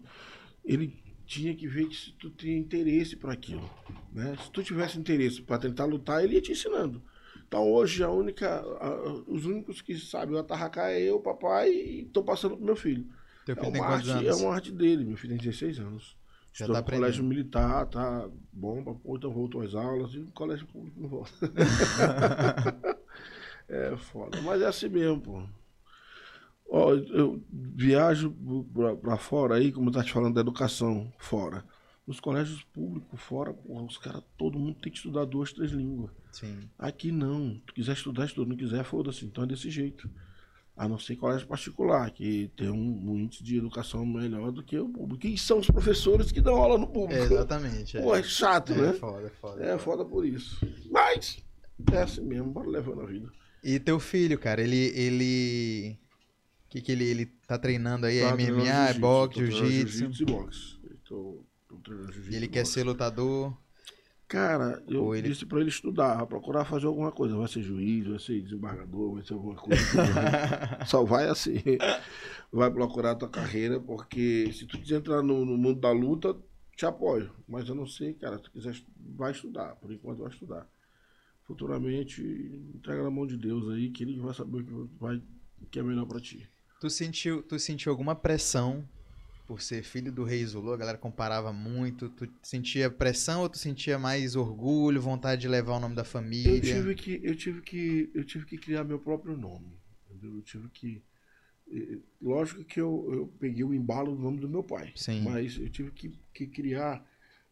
[0.66, 0.94] ele
[1.26, 3.70] tinha que ver se tu tinha interesse para aquilo,
[4.14, 4.38] né?
[4.44, 7.04] Se tu tivesse interesse para tentar lutar, ele ia te ensinando.
[7.48, 12.06] Então hoje a única, a- os únicos que sabem o atarracá é eu, papai, e
[12.08, 13.08] tô passando pro meu filho.
[13.46, 14.28] Teu É filho tem uma, quantos arte, anos?
[14.28, 16.16] é uma arte dele, meu filho tem 16 anos.
[16.56, 20.32] Já Estou tá no colégio militar, tá bom, ou então voltou às aulas, e no
[20.32, 21.32] colégio público não volta.
[23.68, 25.44] é foda, mas é assim mesmo, pô.
[26.70, 28.34] Ó, eu viajo
[28.74, 31.66] pra, pra fora aí, como eu tava te falando da educação, fora.
[32.08, 36.12] Nos colégios públicos, fora, pô, os caras, todo mundo tem que estudar duas, três línguas.
[36.32, 36.70] Sim.
[36.80, 37.60] Aqui não.
[37.66, 38.48] Tu quiser estudar, estuda.
[38.48, 39.26] Não quiser, foda-se.
[39.26, 40.10] Então é desse jeito.
[40.78, 44.78] A não ser colégio particular, que tem um, um índice de educação melhor do que
[44.78, 45.26] o público.
[45.26, 47.24] E são os professores que dão aula no É, público.
[47.24, 47.98] exatamente.
[47.98, 48.94] É, Pô, é chato, é né?
[48.94, 49.64] foda, é foda.
[49.64, 50.60] É foda por isso.
[50.92, 51.42] Mas
[51.94, 53.32] é assim mesmo, bora levando a vida.
[53.64, 54.92] E teu filho, cara, ele.
[54.96, 55.98] ele...
[56.66, 58.18] O que, que ele, ele tá treinando aí?
[58.20, 59.98] É Tá treinando MMA, é boxe, jiu-jitsu?
[59.98, 60.78] Jiu-jitsu e boxe.
[60.84, 62.74] Eu Tô, tô treinando jiu-jitsu ele quer boxe.
[62.74, 63.58] ser lutador?
[64.28, 67.36] Cara, eu Ou ele- disse pra ele estudar, vai procurar fazer alguma coisa.
[67.36, 69.84] Vai ser juiz, vai ser desembargador, vai ser alguma coisa.
[70.88, 71.62] Só vai assim.
[72.52, 76.36] Vai procurar a tua carreira, porque se tu quiser entrar no, no mundo da luta,
[76.76, 77.32] te apoio.
[77.48, 78.38] Mas eu não sei, cara.
[78.38, 78.76] Se tu quiser,
[79.16, 79.76] vai estudar.
[79.76, 80.68] Por enquanto vai estudar.
[81.44, 82.22] Futuramente,
[82.74, 85.18] entrega na mão de Deus aí, que ele vai saber o que, vai,
[85.62, 86.50] o que é melhor pra ti.
[86.82, 88.84] Tu sentiu, tu sentiu alguma pressão
[89.46, 90.74] por ser filho do rei Zulu?
[90.74, 92.10] A galera comparava muito.
[92.10, 96.52] Tu sentia pressão ou tu sentia mais orgulho, vontade de levar o nome da família?
[96.52, 99.78] Eu tive que, eu tive que, eu tive que criar meu próprio nome.
[100.10, 100.36] entendeu?
[100.36, 101.04] Eu tive que,
[102.22, 105.22] lógico que eu, eu peguei o embalo do nome do meu pai, Sim.
[105.22, 107.06] mas eu tive que, que criar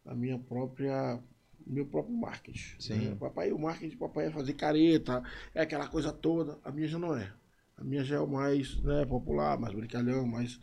[0.04, 1.18] a minha própria,
[1.66, 2.74] meu próprio marketing.
[2.78, 2.98] Sim.
[3.10, 3.16] né?
[3.18, 5.22] Papai, o marketing, papai é fazer careta,
[5.54, 6.58] é aquela coisa toda.
[6.64, 7.32] A minha já não é.
[7.76, 10.60] A minha já é o mais né, popular, mais brincalhão, mais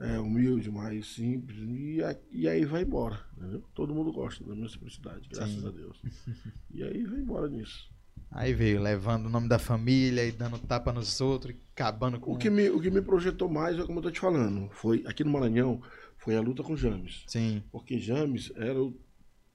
[0.00, 1.58] é, humilde, mais simples.
[1.68, 3.20] E, a- e aí vai embora.
[3.36, 3.62] entendeu?
[3.74, 5.66] Todo mundo gosta da minha simplicidade, graças Sim.
[5.68, 6.00] a Deus.
[6.72, 7.90] E aí vai embora nisso.
[8.30, 12.32] Aí veio levando o nome da família e dando tapa nos outros, e acabando com.
[12.32, 14.70] O que, me, o que me projetou mais é como eu tô te falando.
[14.70, 15.82] Foi, aqui no Maranhão,
[16.16, 17.24] foi a luta com James.
[17.26, 18.96] Sim, Porque James era o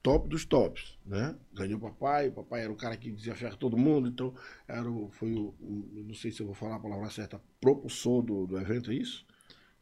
[0.02, 1.34] top dos tops, né?
[1.54, 4.34] Ganhou o papai, o papai era o cara que desafiava todo mundo, então
[4.68, 8.22] era o, foi o, o- não sei se eu vou falar a palavra certa, propulsor
[8.22, 9.24] do, do evento, é isso?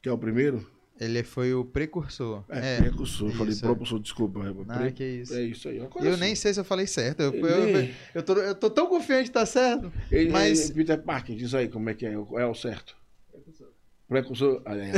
[0.05, 0.71] Que é o primeiro?
[1.01, 2.45] ele foi o precursor.
[2.51, 3.31] É, É, precursor.
[3.31, 3.59] Eu falei é.
[3.59, 4.41] propulsor, desculpa.
[4.47, 5.35] É, Ah, pre- que isso.
[5.35, 5.79] é isso aí.
[5.89, 6.21] coisa Eu assim.
[6.21, 7.21] nem sei se eu falei certo.
[7.21, 9.91] Eu, eu, Ele- eu, tô, eu tô tão confiante de estar certo.
[10.13, 12.95] Ele, Mas- ele- Peter Parker, diz aí como é que é, é o certo.
[14.07, 14.61] Precursor.
[14.67, 14.93] Ah, é.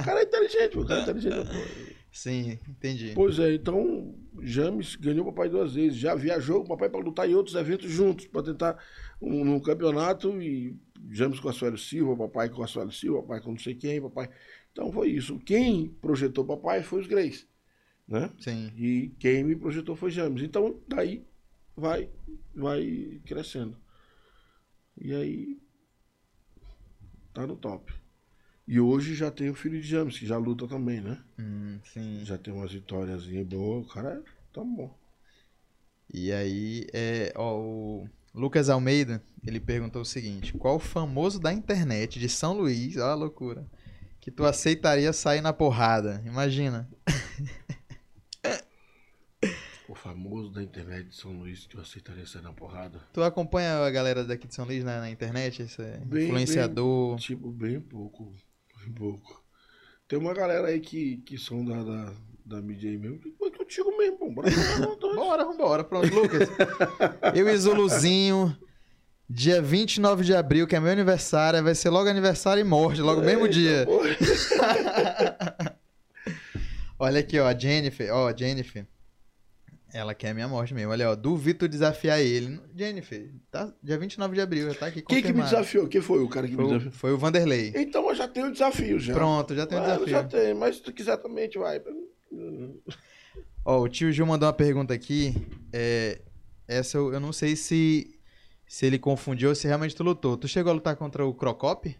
[0.00, 1.46] o cara é inteligente, o cara é inteligente.
[1.46, 1.90] pô.
[2.10, 3.12] Sim, entendi.
[3.14, 5.98] Pois é, então James ganhou o papai duas vezes.
[5.98, 8.76] Já viajou com o papai para lutar em outros eventos juntos, para tentar
[9.22, 10.74] um, um campeonato e
[11.08, 14.30] James com Suélio Silva, papai com Suélio Silva, papai com não sei quem, papai.
[14.72, 15.38] Então foi isso.
[15.40, 17.46] Quem projetou papai foi os Greys,
[18.06, 18.30] né?
[18.38, 18.72] Sim.
[18.76, 20.42] E quem me projetou foi James.
[20.42, 21.24] Então daí
[21.76, 22.10] vai
[22.54, 23.76] vai crescendo.
[25.00, 25.58] E aí
[27.32, 27.92] tá no top.
[28.66, 31.20] E hoje já tem o filho de James, que já luta também, né?
[31.38, 32.24] Hum, sim.
[32.24, 34.22] Já tem umas vitórias boas, o cara
[34.52, 34.96] tá bom.
[36.12, 42.18] E aí, é, ó, o Lucas Almeida, ele perguntou o seguinte: qual famoso da internet
[42.18, 43.66] de São Luís, ó a loucura,
[44.20, 46.22] que tu aceitaria sair na porrada?
[46.24, 46.88] Imagina.
[49.88, 53.00] O famoso da internet de São Luís que eu aceitaria sair na porrada.
[53.12, 55.62] Tu acompanha a galera daqui de São Luís na, na internet?
[55.62, 57.16] Esse Bem, influenciador.
[57.18, 58.32] Tipo, bem pouco.
[58.78, 59.44] Bem pouco.
[60.06, 62.14] Tem uma galera aí que, que são da, da,
[62.46, 63.20] da mídia aí mesmo.
[63.70, 64.30] Contigo mesmo, pô.
[64.30, 64.50] Bora.
[65.14, 65.84] Bora, vambora.
[65.84, 66.48] Pronto, Lucas.
[67.34, 68.56] Eu e Zuluzinho,
[69.28, 73.20] dia 29 de abril, que é meu aniversário, vai ser logo aniversário e morte, logo
[73.20, 73.86] no mesmo Eita, dia.
[76.98, 78.86] Olha aqui, ó, a Jennifer, ó, a Jennifer.
[79.92, 80.92] Ela quer a minha morte mesmo.
[80.92, 82.60] Olha, ó, duvido desafiar ele.
[82.76, 85.88] Jennifer, tá, dia 29 de abril, já tá aqui Quem que me desafiou?
[85.88, 86.92] Quem foi o cara que Foi, me o- desafiou?
[87.00, 87.72] foi o Vanderlei.
[87.74, 89.12] Então eu já tenho um desafio já.
[89.14, 90.08] Pronto, já tem um Ah, eu desafio.
[90.10, 91.80] Já tem, mas se tu quiser também, a gente vai.
[93.64, 95.34] Ó, o tio Gil mandou uma pergunta aqui.
[95.72, 96.20] É,
[96.66, 98.18] essa eu, eu não sei se,
[98.66, 100.36] se ele confundiu ou se realmente tu lutou.
[100.36, 101.96] Tu chegou a lutar contra o Crocop?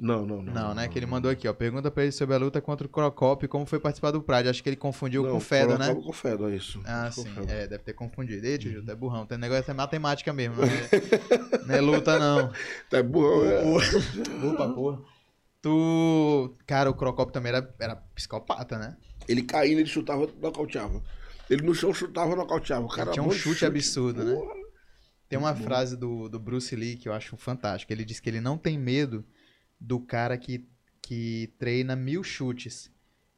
[0.00, 0.52] Não, não, não.
[0.52, 0.88] Não, né?
[0.88, 1.52] Que ele mandou aqui, ó.
[1.52, 4.48] Pergunta pra ele sobre a luta contra o Crocop e como foi participar do Pride.
[4.48, 5.94] Acho que ele confundiu com o Fedo, né?
[5.94, 6.80] Com o Fedo, é isso.
[6.86, 7.26] Ah, sim.
[7.46, 8.46] É, deve ter confundido.
[8.46, 9.26] Ei, tio Gil, tu é burrão.
[9.26, 10.56] Tem negócio é matemática mesmo.
[10.56, 12.50] Não é, não é luta, não.
[12.90, 13.62] É burrão, é.
[14.46, 14.98] Opa, porra.
[15.60, 16.56] Tu.
[16.66, 18.96] Cara, o Crocop também era, era psicopata, né?
[19.30, 21.02] Ele caindo, ele chutava, nocauteava.
[21.48, 22.86] Ele no chão chutava, nocauteava.
[22.86, 24.34] O cara tinha um bom chute absurdo, né?
[25.28, 25.64] Tem uma Muito bom.
[25.64, 27.92] frase do, do Bruce Lee que eu acho fantástica.
[27.92, 29.24] Ele diz que ele não tem medo
[29.80, 30.66] do cara que,
[31.00, 32.90] que treina mil chutes.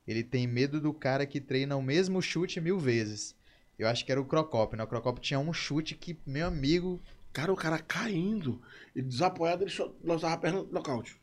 [0.07, 3.37] Ele tem medo do cara que treina o mesmo chute mil vezes.
[3.79, 4.85] Eu acho que era o Crocop, né?
[4.85, 7.01] O Crocop tinha um chute que, meu amigo,
[7.33, 8.61] Cara, o cara caindo.
[8.95, 11.17] Ele desapoiado, ele só lançava a perna no nocaute.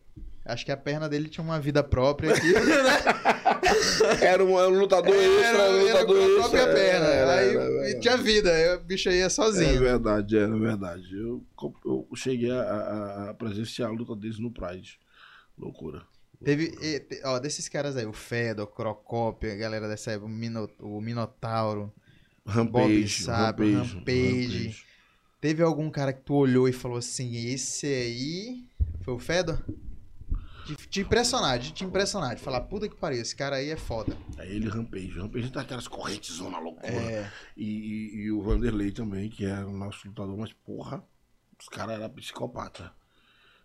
[0.52, 2.54] Acho que a perna dele tinha uma vida própria aqui.
[4.22, 6.42] Era um, era um lutador extra, era, um era lutador com a extra.
[6.50, 7.06] própria perna.
[7.08, 8.00] Era, Aí era, era.
[8.00, 9.80] tinha vida, aí o bicho ia É sozinho.
[9.80, 11.16] verdade, é verdade.
[11.16, 11.44] Eu,
[11.86, 15.00] eu cheguei a, a- presenciar a luta deles no Pride.
[15.58, 16.02] Loucura.
[16.44, 16.72] Teve,
[17.02, 20.70] te- ó, desses caras aí, o Fedo, o Crocop, a galera dessa época, o, Mino-
[20.80, 21.94] o Minotauro.
[22.46, 24.86] Rampage, Sabre, Rampage, Rampage.
[25.40, 28.64] Teve algum cara que tu olhou e falou assim, esse aí
[29.04, 29.60] foi o Fedor?
[30.76, 33.78] De te impressionar, de te impressionar, de falar, puta que pariu, esse cara aí é
[33.78, 34.16] foda.
[34.38, 35.20] É ele Rampage.
[35.20, 36.88] Rampage tá aquelas correntes, zona loucura.
[36.91, 41.04] É, E, e- o Vanderlei também, que é o nosso lutador, mas porra,
[41.60, 42.91] os caras eram psicopata.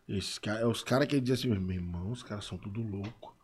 [0.09, 3.35] Esses caras, é os caras que dizem assim, meu irmão, os caras são tudo louco.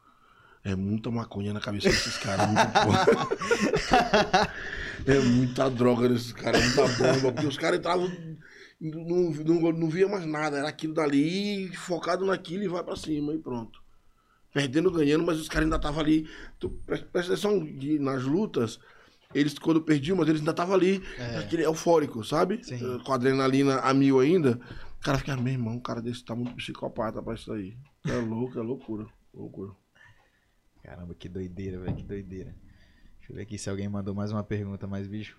[0.63, 3.07] É muita maconha na cabeça desses caras, muita porra.
[5.07, 8.11] é muita droga nesses caras, é muita bomba, porque os caras entravam,
[8.81, 13.35] não, não, não via mais nada, era aquilo dali, focado naquilo e vai pra cima
[13.35, 13.83] e pronto.
[14.53, 16.29] Perdendo, ganhando, mas os caras ainda estavam ali.
[16.59, 17.65] Tu, presta presta atenção
[18.01, 18.81] nas lutas,
[19.35, 21.37] eles quando perdiam, mas eles ainda estavam ali, É.
[21.39, 22.65] aquele eufórico, sabe?
[22.65, 22.75] Sim.
[22.77, 24.61] Eh, Com a adrenalina a mil ainda.
[24.99, 27.77] O cara fica, meu irmão, um cara desse tá muito psicopata pra isso aí.
[28.07, 29.07] É louco, é loucura.
[29.33, 29.73] Loucura.
[30.83, 32.55] Caramba, que doideira, velho, que doideira.
[33.19, 35.37] Deixa eu ver aqui se alguém mandou mais uma pergunta, mas bicho,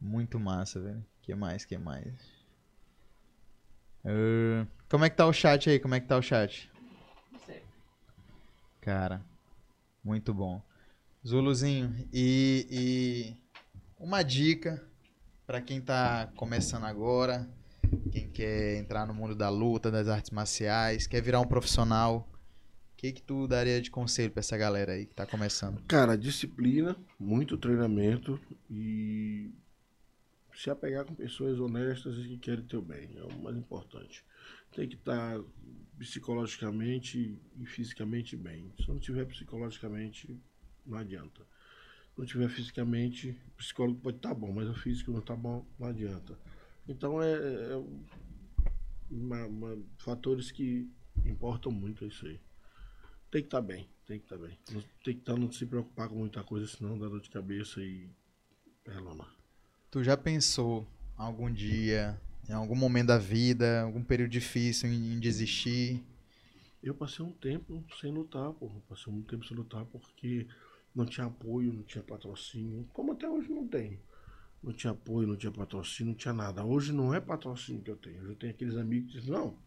[0.00, 1.04] muito massa, velho.
[1.20, 2.14] Que mais, que mais?
[4.04, 5.78] Ah, como é que tá o chat aí?
[5.78, 6.70] Como é que tá o chat?
[8.80, 9.24] Cara,
[10.02, 10.60] muito bom.
[11.26, 13.36] Zuluzinho, e, e
[13.96, 14.84] uma dica
[15.46, 17.48] pra quem tá começando agora,
[18.10, 22.28] quem quer entrar no mundo da luta, das artes marciais, quer virar um profissional,
[22.92, 25.80] o que que tu daria de conselho pra essa galera aí que tá começando?
[25.86, 29.52] Cara, disciplina, muito treinamento e
[30.54, 33.10] se apegar com pessoas honestas e que querem teu bem.
[33.16, 34.24] É o mais importante.
[34.72, 35.40] Tem que estar
[35.98, 38.72] psicologicamente e fisicamente bem.
[38.80, 40.38] Se não tiver psicologicamente,
[40.84, 41.42] não adianta.
[42.12, 45.66] Se não tiver fisicamente, o psicólogo pode estar bom, mas o físico não está bom,
[45.78, 46.38] não adianta.
[46.88, 47.76] Então é, é
[49.10, 50.90] uma- uma- fatores que
[51.24, 52.40] importam muito é isso aí.
[53.30, 54.58] Tem que estar bem, tem que estar bem.
[54.70, 57.82] Não- Tem que estar, não se preocupar com muita coisa, senão dá dor de cabeça
[57.82, 58.10] e
[58.84, 59.26] é lama.
[59.92, 60.86] Tu já pensou
[61.18, 66.02] algum dia, em algum momento da vida, algum período difícil em, em desistir?
[66.82, 68.80] Eu passei um tempo sem lutar, porra.
[68.88, 70.46] Passei um tempo sem lutar porque
[70.94, 72.88] não tinha apoio, não tinha patrocínio.
[72.94, 74.00] Como até hoje não tem.
[74.62, 76.64] Não tinha apoio, não tinha patrocínio, não tinha nada.
[76.64, 78.30] Hoje não é patrocínio que eu tenho.
[78.30, 79.58] Eu tenho aqueles amigos que dizem, não, vou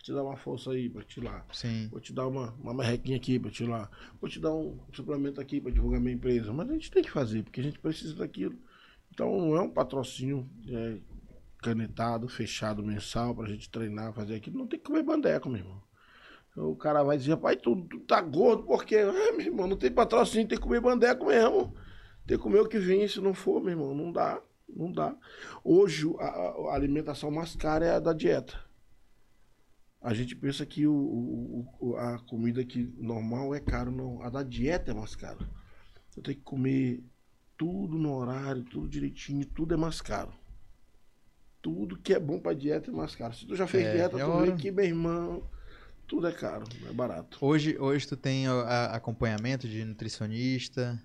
[0.00, 1.44] te dar uma força aí pra te lá.
[1.52, 1.88] Sim.
[1.90, 3.90] Vou te dar uma, uma marrequinha aqui pra te lá.
[4.20, 6.52] Vou te dar um suplemento aqui pra divulgar minha empresa.
[6.52, 8.56] Mas a gente tem que fazer, porque a gente precisa daquilo.
[9.12, 10.98] Então é um patrocínio é,
[11.62, 14.58] canetado, fechado, mensal, pra gente treinar, fazer aquilo.
[14.58, 15.82] Não tem que comer bandeco, meu irmão.
[16.56, 19.90] O cara vai dizer, pai, tu, tu tá gordo, porque, é, meu irmão, não tem
[19.90, 21.74] patrocínio, tem que comer bandeco mesmo.
[22.26, 24.42] Tem que comer o que vem, se não for, meu irmão, não dá.
[24.68, 25.14] Não dá.
[25.64, 28.58] Hoje, a, a- alimentação mais cara é a da dieta.
[30.00, 34.20] A gente pensa que o- o- a comida que normal é caro, não.
[34.22, 35.38] A da dieta é mais cara.
[36.16, 37.04] Eu tenho que comer
[37.62, 40.32] tudo no horário, tudo direitinho, tudo é mais caro.
[41.62, 43.34] Tudo que é bom pra dieta é mais caro.
[43.34, 45.42] Se tu já fez É, dieta, é tu vê que, meu irmão,
[46.06, 47.38] tudo é caro, é barato.
[47.40, 51.02] Hoje, hoje tu tem a- acompanhamento de nutricionista?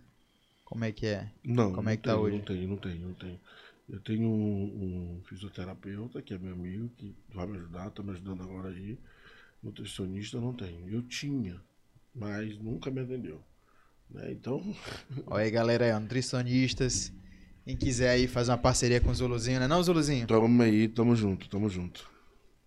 [0.66, 1.32] Como é que é?
[1.44, 2.38] Não, Como é não que tá tenho, hoje?
[2.38, 3.40] Não tenho, não tenho, não tenho.
[3.90, 8.12] Eu tenho um, um fisioterapeuta, que é meu amigo, que vai me ajudar, tá me
[8.12, 8.98] ajudando agora aí.
[9.64, 10.90] Nutricionista não tenho.
[10.90, 11.62] Eu tinha,
[12.16, 13.44] mas nunca me atendeu.
[14.10, 14.32] Né?
[14.32, 14.62] Então,
[15.28, 17.12] Olha aí, galera, aí, ó, nutricionistas.
[17.66, 20.26] Quem quiser aí fazer uma parceria com o Zuluzinho, né não, Zuluzinho?
[20.26, 22.10] Tamo aí, tamo junto, tamo junto.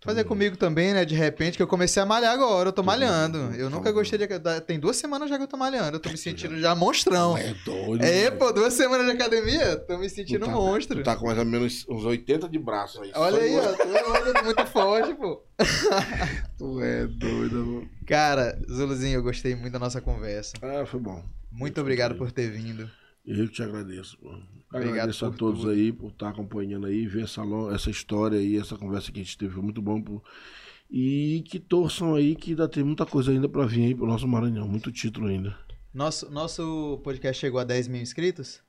[0.02, 1.05] Fazer comigo também, né?
[1.05, 3.36] De repente, que eu comecei a malhar agora, eu tô malhando.
[3.55, 4.27] Eu Tamo nunca gostei de...
[4.66, 7.36] Tem duas semanas já que eu tô malhando, eu tô me sentindo já monstrão.
[7.36, 8.02] É doido.
[8.02, 10.97] É, pô, duas semanas de academia, tô me sentindo tá- monstro.
[10.98, 13.12] Tu tá com mais ou menos uns 80 de braço aí.
[13.14, 15.43] Olha aí, ó, tu é muito forte, pô.
[16.56, 17.90] Tu é doido, mano.
[18.06, 20.55] Cara, Zuluzinho, eu gostei muito da nossa conversa.
[20.62, 21.22] Ah, foi bom.
[21.51, 22.90] Muito obrigado por ter vindo.
[23.25, 24.19] Eu que te agradeço,
[24.71, 25.73] agradeço a por todos tudo.
[25.73, 27.43] aí por estar acompanhando aí, ver essa,
[27.73, 30.01] essa história aí, essa conversa que a gente teve, foi muito bom.
[30.01, 30.23] pô.
[30.91, 34.27] E que torçam aí, que ainda tem muita coisa ainda pra vir aí pro nosso
[34.27, 35.57] Maranhão, muito título ainda.
[35.95, 38.63] Nosso, nosso podcast chegou a 10 mil inscritos?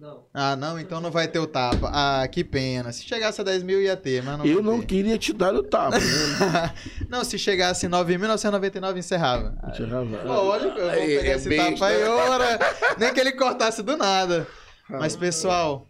[0.00, 0.24] Não.
[0.32, 1.90] Ah, não, então não vai ter o tapa.
[1.92, 2.90] Ah, que pena.
[2.90, 4.86] Se chegasse a 10 mil ia ter, mas não eu não ter.
[4.86, 6.74] queria te dar o tapa, né?
[7.10, 9.54] Não, se chegasse em 9.999 encerrava.
[9.62, 11.72] Aí, Chegava- Lógico, eu vou Aí, pegar é esse besta.
[11.72, 12.58] tapa aí, ora.
[12.98, 14.46] Nem que ele cortasse do nada.
[14.88, 15.86] Mas, pessoal,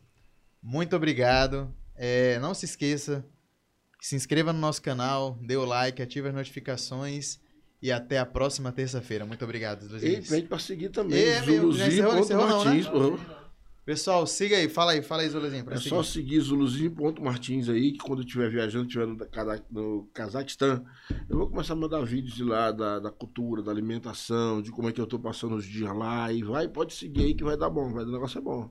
[0.62, 1.72] muito obrigado.
[1.96, 3.24] É, não se esqueça,
[4.00, 7.38] se inscreva no nosso canal, dê o like, ative as notificações
[7.82, 9.24] e até a próxima terça-feira.
[9.24, 12.80] Muito obrigado, E pede pra seguir também, É, já encerrou, encerrou não, né?
[13.90, 15.88] Pessoal, siga aí, fala aí, fala aí, Zuluzinho, É seguir.
[15.88, 19.16] só seguir Zuluzinho.martins aí, que quando eu estiver viajando, estiver no,
[19.68, 20.84] no Cazaquistão,
[21.28, 24.88] eu vou começar a mandar vídeos de lá, da, da cultura, da alimentação, de como
[24.88, 26.32] é que eu tô passando os dias lá.
[26.32, 28.70] E vai, pode seguir aí que vai dar bom, vai, o negócio é bom.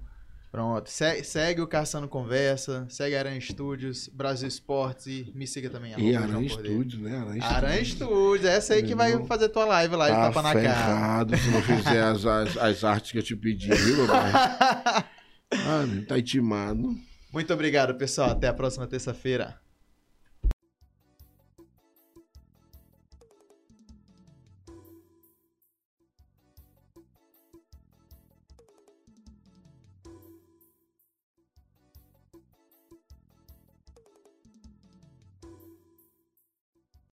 [0.52, 5.94] Pronto, Se- segue o Caçando Conversa, segue Aranha Studios, Brasil Esportes e me siga também.
[5.98, 6.50] E Aranha.
[6.50, 7.18] Studios, né?
[7.20, 8.10] Aranha Aranha Studios.
[8.10, 10.62] Studios, essa aí que vai fazer tua live lá e Tá tapa na cara.
[10.66, 14.32] ferrado se não fizer as, as, as artes que eu te pedi, viu, meu pai?
[15.52, 16.96] Ah, tá intimado.
[17.34, 18.30] Muito obrigado, pessoal.
[18.32, 19.56] Até a próxima terça-feira.